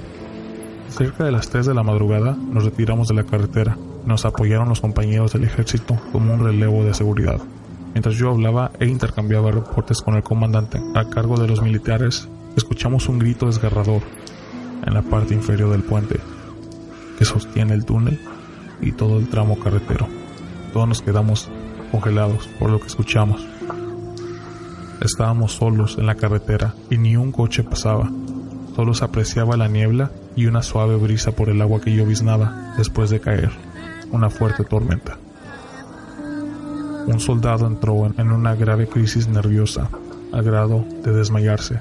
Cerca 0.89 1.25
de 1.25 1.33
las 1.33 1.49
3 1.51 1.67
de 1.67 1.75
la 1.75 1.83
madrugada 1.83 2.37
nos 2.37 2.65
retiramos 2.65 3.09
de 3.09 3.15
la 3.15 3.25
carretera 3.25 3.77
nos 4.07 4.25
apoyaron 4.25 4.69
los 4.69 4.81
compañeros 4.81 5.33
del 5.33 5.45
ejército 5.45 5.99
como 6.11 6.35
un 6.35 6.45
relevo 6.45 6.85
de 6.85 6.95
seguridad. 6.95 7.41
Mientras 7.93 8.17
yo 8.17 8.31
hablaba 8.31 8.73
e 8.81 8.87
intercambiaba 8.87 9.51
reportes 9.51 10.01
con 10.01 10.15
el 10.15 10.23
comandante 10.23 10.81
a 10.95 11.05
cargo 11.09 11.39
de 11.39 11.47
los 11.47 11.63
militares, 11.63 12.29
escuchamos 12.57 13.09
un 13.09 13.19
grito 13.19 13.47
desgarrador 13.47 14.03
en 14.85 14.95
la 14.95 15.03
parte 15.03 15.35
inferior 15.35 15.71
del 15.71 15.83
puente 15.83 16.19
que 17.19 17.25
sostiene 17.25 17.75
el 17.75 17.85
túnel 17.85 18.19
y 18.81 18.93
todo 18.93 19.19
el 19.19 19.29
tramo 19.29 19.59
carretero. 19.59 20.09
Todos 20.73 20.89
nos 20.89 21.03
quedamos 21.03 21.51
congelados 21.93 22.49
por 22.59 22.71
lo 22.71 22.81
que 22.81 22.89
escuchamos. 22.89 23.47
Estábamos 25.01 25.53
solos 25.53 25.97
en 25.99 26.07
la 26.07 26.17
carretera 26.17 26.75
y 26.91 26.99
ni 26.99 27.17
un 27.17 27.31
coche 27.31 27.63
pasaba. 27.63 28.11
Solo 28.75 28.95
se 28.95 29.05
apreciaba 29.05 29.57
la 29.57 29.69
niebla 29.69 30.11
y 30.35 30.47
una 30.47 30.63
suave 30.63 30.97
brisa 30.97 31.31
por 31.31 31.49
el 31.49 31.63
agua 31.63 31.81
que 31.81 31.95
lloviznaba 31.95 32.75
después 32.77 33.11
de 33.11 33.21
caer 33.21 33.53
una 34.11 34.31
fuerte 34.31 34.65
tormenta 34.65 35.19
un 37.07 37.21
soldado 37.21 37.67
entró 37.67 38.07
en 38.17 38.31
una 38.31 38.55
grave 38.55 38.87
crisis 38.87 39.29
nerviosa, 39.29 39.89
a 40.33 40.41
grado 40.41 40.85
de 41.03 41.13
desmayarse. 41.13 41.81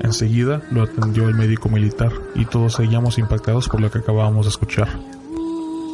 Enseguida 0.00 0.62
lo 0.70 0.82
atendió 0.82 1.28
el 1.28 1.34
médico 1.34 1.68
militar 1.68 2.12
y 2.34 2.44
todos 2.44 2.74
seguíamos 2.74 3.18
impactados 3.18 3.68
por 3.68 3.80
lo 3.80 3.90
que 3.90 3.98
acabábamos 3.98 4.46
de 4.46 4.50
escuchar. 4.50 4.88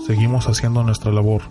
Seguimos 0.06 0.48
haciendo 0.48 0.82
nuestra 0.82 1.12
labor 1.12 1.42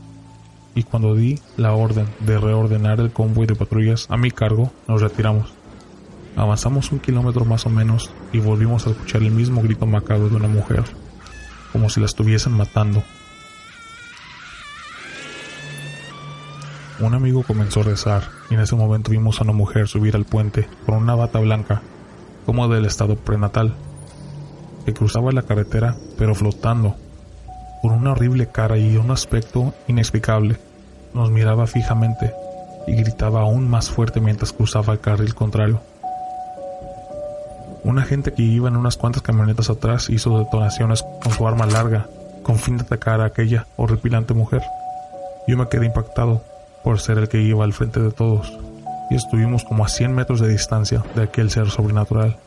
y 0.77 0.83
cuando 0.83 1.15
di 1.15 1.39
la 1.57 1.73
orden 1.73 2.05
de 2.19 2.37
reordenar 2.37 2.99
el 2.99 3.11
convoy 3.11 3.47
de 3.47 3.55
patrullas 3.55 4.05
a 4.11 4.15
mi 4.15 4.29
cargo, 4.29 4.71
nos 4.87 5.01
retiramos. 5.01 5.51
Avanzamos 6.35 6.91
un 6.91 6.99
kilómetro 6.99 7.45
más 7.45 7.65
o 7.65 7.69
menos 7.71 8.11
y 8.31 8.37
volvimos 8.37 8.85
a 8.85 8.91
escuchar 8.91 9.23
el 9.23 9.31
mismo 9.31 9.63
grito 9.63 9.87
macabro 9.87 10.29
de 10.29 10.35
una 10.35 10.47
mujer, 10.47 10.83
como 11.71 11.89
si 11.89 11.99
la 11.99 12.05
estuviesen 12.05 12.53
matando 12.53 13.03
Un 16.99 17.13
amigo 17.13 17.43
comenzó 17.43 17.81
a 17.81 17.83
rezar 17.83 18.23
y 18.49 18.55
en 18.55 18.59
ese 18.59 18.75
momento 18.75 19.11
vimos 19.11 19.39
a 19.39 19.43
una 19.45 19.53
mujer 19.53 19.87
subir 19.87 20.15
al 20.15 20.25
puente 20.25 20.67
con 20.85 20.95
una 20.95 21.13
bata 21.13 21.39
blanca, 21.39 21.81
como 22.45 22.67
del 22.67 22.85
estado 22.85 23.15
prenatal, 23.15 23.75
que 24.85 24.93
cruzaba 24.93 25.31
la 25.31 25.43
carretera 25.43 25.95
pero 26.17 26.33
flotando, 26.35 26.95
con 27.83 27.93
una 27.93 28.11
horrible 28.11 28.47
cara 28.47 28.77
y 28.77 28.97
un 28.97 29.09
aspecto 29.11 29.75
inexplicable. 29.87 30.66
Nos 31.17 31.31
miraba 31.31 31.65
fijamente 31.65 32.31
y 32.85 32.93
gritaba 32.93 33.41
aún 33.41 33.67
más 33.67 33.89
fuerte 33.89 34.19
mientras 34.19 34.53
cruzaba 34.53 34.93
el 34.93 34.99
carril 34.99 35.33
contrario. 35.33 35.81
Un 37.83 37.97
agente 37.97 38.33
que 38.33 38.43
iba 38.43 38.67
en 38.67 38.77
unas 38.77 38.97
cuantas 38.97 39.23
camionetas 39.23 39.71
atrás 39.71 40.11
hizo 40.11 40.37
detonaciones 40.37 41.03
con 41.23 41.33
su 41.33 41.47
arma 41.47 41.65
larga, 41.65 42.05
con 42.43 42.59
fin 42.59 42.77
de 42.77 42.83
atacar 42.83 43.21
a 43.21 43.25
aquella 43.25 43.65
horripilante 43.77 44.35
mujer. 44.35 44.61
Yo 45.47 45.57
me 45.57 45.67
quedé 45.69 45.87
impactado 45.87 46.43
por 46.83 46.99
ser 46.99 47.17
el 47.17 47.29
que 47.29 47.41
iba 47.41 47.63
al 47.63 47.73
frente 47.73 47.99
de 47.99 48.11
todos, 48.11 48.55
y 49.09 49.15
estuvimos 49.15 49.63
como 49.63 49.85
a 49.85 49.87
100 49.87 50.13
metros 50.13 50.39
de 50.39 50.49
distancia 50.49 51.03
de 51.15 51.23
aquel 51.23 51.49
ser 51.49 51.71
sobrenatural. 51.71 52.37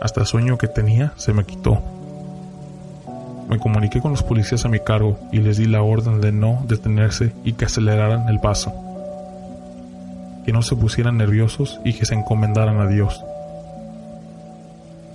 Hasta 0.00 0.22
el 0.22 0.26
sueño 0.26 0.56
que 0.56 0.68
tenía 0.68 1.12
se 1.16 1.34
me 1.34 1.44
quitó. 1.44 1.82
Me 3.48 3.58
comuniqué 3.58 4.00
con 4.00 4.10
los 4.10 4.22
policías 4.22 4.64
a 4.64 4.68
mi 4.68 4.80
cargo 4.80 5.18
y 5.32 5.38
les 5.38 5.56
di 5.56 5.66
la 5.66 5.82
orden 5.82 6.20
de 6.20 6.32
no 6.32 6.64
detenerse 6.66 7.32
y 7.44 7.52
que 7.52 7.66
aceleraran 7.66 8.28
el 8.28 8.40
paso. 8.40 8.72
Que 10.44 10.52
no 10.52 10.62
se 10.62 10.76
pusieran 10.76 11.16
nerviosos 11.16 11.80
y 11.84 11.92
que 11.94 12.06
se 12.06 12.14
encomendaran 12.14 12.80
a 12.80 12.88
Dios. 12.88 13.24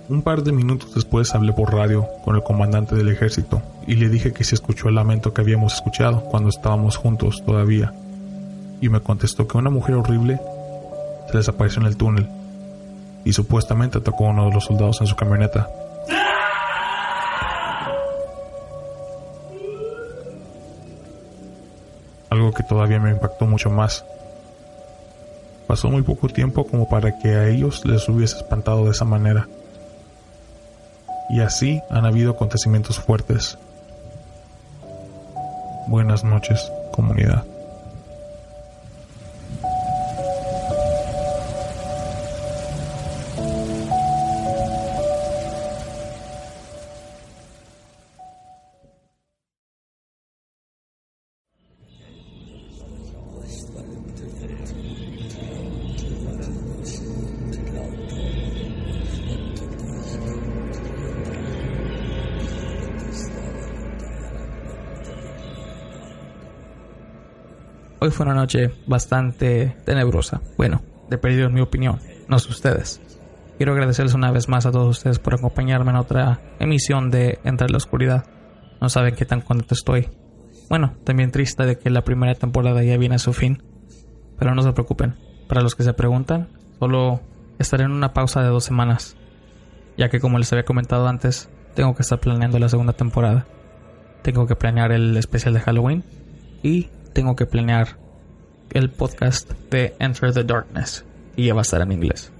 Un 0.08 0.22
par 0.22 0.42
de 0.42 0.52
minutos 0.52 0.94
después 0.94 1.34
hablé 1.34 1.52
por 1.52 1.72
radio 1.72 2.06
con 2.24 2.36
el 2.36 2.42
comandante 2.42 2.94
del 2.94 3.08
ejército 3.08 3.62
y 3.86 3.94
le 3.94 4.08
dije 4.08 4.32
que 4.32 4.44
se 4.44 4.54
escuchó 4.54 4.88
el 4.88 4.96
lamento 4.96 5.32
que 5.32 5.40
habíamos 5.40 5.74
escuchado 5.74 6.22
cuando 6.24 6.48
estábamos 6.48 6.96
juntos 6.96 7.42
todavía. 7.46 7.94
Y 8.80 8.88
me 8.88 9.00
contestó 9.00 9.46
que 9.46 9.58
una 9.58 9.70
mujer 9.70 9.94
horrible 9.94 10.40
se 11.30 11.38
desapareció 11.38 11.80
en 11.80 11.86
el 11.86 11.96
túnel 11.96 12.28
y 13.24 13.32
supuestamente 13.32 13.98
atacó 13.98 14.26
a 14.26 14.30
uno 14.30 14.46
de 14.46 14.54
los 14.54 14.64
soldados 14.64 15.00
en 15.00 15.06
su 15.06 15.16
camioneta. 15.16 15.68
Todavía 22.72 22.98
me 22.98 23.10
impactó 23.10 23.44
mucho 23.44 23.68
más. 23.68 24.02
Pasó 25.66 25.90
muy 25.90 26.00
poco 26.00 26.28
tiempo 26.28 26.64
como 26.64 26.88
para 26.88 27.18
que 27.18 27.28
a 27.28 27.48
ellos 27.48 27.84
les 27.84 28.08
hubiese 28.08 28.38
espantado 28.38 28.84
de 28.84 28.92
esa 28.92 29.04
manera 29.04 29.46
y 31.28 31.40
así 31.40 31.82
han 31.90 32.06
habido 32.06 32.32
acontecimientos 32.32 32.98
fuertes. 32.98 33.58
Buenas 35.86 36.24
noches, 36.24 36.72
comunidad. 36.92 37.44
Fue 68.12 68.26
una 68.26 68.34
noche 68.34 68.72
bastante 68.86 69.76
tenebrosa. 69.84 70.40
Bueno, 70.56 70.82
de 71.08 71.18
perdido 71.18 71.46
en 71.46 71.54
mi 71.54 71.60
opinión, 71.60 71.98
no 72.28 72.38
sé 72.38 72.50
ustedes. 72.50 73.00
Quiero 73.56 73.72
agradecerles 73.72 74.14
una 74.14 74.30
vez 74.30 74.48
más 74.48 74.66
a 74.66 74.72
todos 74.72 74.98
ustedes 74.98 75.18
por 75.18 75.34
acompañarme 75.34 75.90
en 75.90 75.96
otra 75.96 76.40
emisión 76.58 77.10
de 77.10 77.38
Entre 77.44 77.68
la 77.68 77.76
Oscuridad. 77.76 78.24
No 78.80 78.88
saben 78.88 79.14
qué 79.14 79.24
tan 79.24 79.40
contento 79.40 79.74
estoy. 79.74 80.08
Bueno, 80.68 80.94
también 81.04 81.30
triste 81.30 81.64
de 81.64 81.78
que 81.78 81.90
la 81.90 82.02
primera 82.02 82.34
temporada 82.34 82.82
ya 82.82 82.96
viene 82.96 83.16
a 83.16 83.18
su 83.18 83.32
fin. 83.32 83.62
Pero 84.38 84.54
no 84.54 84.62
se 84.62 84.72
preocupen. 84.72 85.14
Para 85.48 85.60
los 85.60 85.74
que 85.74 85.82
se 85.82 85.92
preguntan, 85.92 86.48
solo 86.78 87.20
estaré 87.58 87.84
en 87.84 87.92
una 87.92 88.12
pausa 88.12 88.42
de 88.42 88.48
dos 88.48 88.64
semanas. 88.64 89.16
Ya 89.96 90.08
que 90.08 90.18
como 90.18 90.38
les 90.38 90.52
había 90.52 90.64
comentado 90.64 91.06
antes, 91.06 91.50
tengo 91.74 91.94
que 91.94 92.02
estar 92.02 92.18
planeando 92.18 92.58
la 92.58 92.68
segunda 92.68 92.94
temporada. 92.94 93.46
Tengo 94.22 94.46
que 94.46 94.56
planear 94.56 94.92
el 94.92 95.16
especial 95.16 95.54
de 95.54 95.60
Halloween 95.60 96.04
y 96.62 96.88
tengo 97.12 97.36
que 97.36 97.46
planear 97.46 97.98
el 98.70 98.90
podcast 98.90 99.50
de 99.70 99.94
Enter 99.98 100.32
the 100.32 100.44
Darkness 100.44 101.04
y 101.36 101.46
ya 101.46 101.54
va 101.54 101.60
a 101.60 101.62
estar 101.62 101.80
en 101.82 101.92
inglés. 101.92 102.32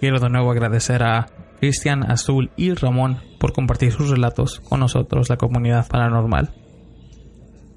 Quiero 0.00 0.20
de 0.20 0.28
nuevo 0.28 0.50
agradecer 0.50 1.02
a 1.02 1.26
Cristian, 1.60 2.08
Azul 2.08 2.50
y 2.56 2.72
Ramón 2.72 3.20
por 3.40 3.52
compartir 3.52 3.92
sus 3.92 4.10
relatos 4.10 4.60
con 4.60 4.80
nosotros, 4.80 5.28
la 5.28 5.36
comunidad 5.36 5.88
paranormal. 5.88 6.54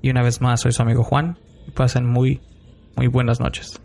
Y 0.01 0.09
una 0.09 0.23
vez 0.23 0.41
más, 0.41 0.61
soy 0.61 0.71
su 0.71 0.81
amigo 0.81 1.03
Juan 1.03 1.37
y 1.67 1.71
pasen 1.71 2.05
muy, 2.05 2.41
muy 2.95 3.07
buenas 3.07 3.39
noches. 3.39 3.81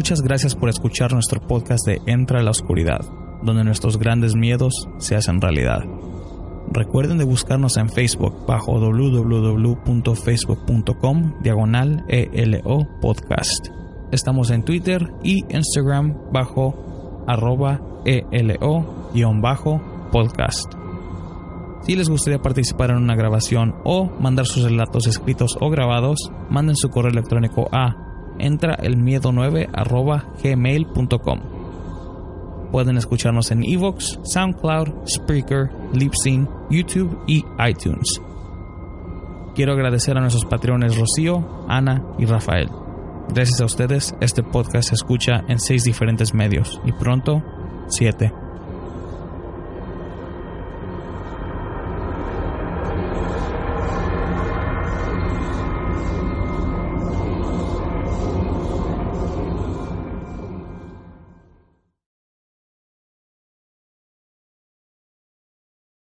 Muchas 0.00 0.22
gracias 0.22 0.56
por 0.56 0.70
escuchar 0.70 1.12
nuestro 1.12 1.46
podcast 1.46 1.86
de 1.86 2.00
Entra 2.06 2.40
a 2.40 2.42
la 2.42 2.52
Oscuridad, 2.52 3.02
donde 3.42 3.64
nuestros 3.64 3.98
grandes 3.98 4.34
miedos 4.34 4.88
se 4.96 5.14
hacen 5.14 5.42
realidad. 5.42 5.82
Recuerden 6.72 7.18
de 7.18 7.24
buscarnos 7.24 7.76
en 7.76 7.90
Facebook 7.90 8.46
bajo 8.46 8.80
www.facebook.com 8.80 11.42
diagonal 11.42 12.06
ELO 12.08 12.88
podcast. 13.02 13.66
Estamos 14.10 14.50
en 14.50 14.62
Twitter 14.62 15.12
y 15.22 15.44
Instagram 15.54 16.32
bajo 16.32 17.22
arroba 17.26 17.82
ELO-podcast. 18.06 20.72
Si 21.82 21.94
les 21.94 22.08
gustaría 22.08 22.40
participar 22.40 22.88
en 22.88 22.96
una 22.96 23.16
grabación 23.16 23.74
o 23.84 24.10
mandar 24.18 24.46
sus 24.46 24.62
relatos 24.62 25.06
escritos 25.06 25.58
o 25.60 25.68
grabados, 25.68 26.32
manden 26.48 26.76
su 26.76 26.88
correo 26.88 27.10
electrónico 27.10 27.68
a 27.70 28.09
entraelmiedo9 28.40 29.68
gmail.com. 30.42 31.40
Pueden 32.70 32.96
escucharnos 32.96 33.50
en 33.50 33.64
Evox, 33.64 34.20
SoundCloud, 34.22 35.06
Spreaker, 35.06 35.70
Libsyn, 35.92 36.48
YouTube 36.70 37.18
y 37.26 37.44
iTunes. 37.68 38.20
Quiero 39.54 39.72
agradecer 39.72 40.16
a 40.16 40.20
nuestros 40.20 40.44
patrones 40.44 40.96
Rocío, 40.96 41.66
Ana 41.68 42.04
y 42.18 42.26
Rafael. 42.26 42.68
Gracias 43.34 43.60
a 43.60 43.64
ustedes, 43.64 44.14
este 44.20 44.42
podcast 44.42 44.88
se 44.88 44.94
escucha 44.94 45.44
en 45.48 45.58
seis 45.58 45.84
diferentes 45.84 46.34
medios 46.34 46.80
y 46.84 46.92
pronto, 46.92 47.42
siete. 47.88 48.32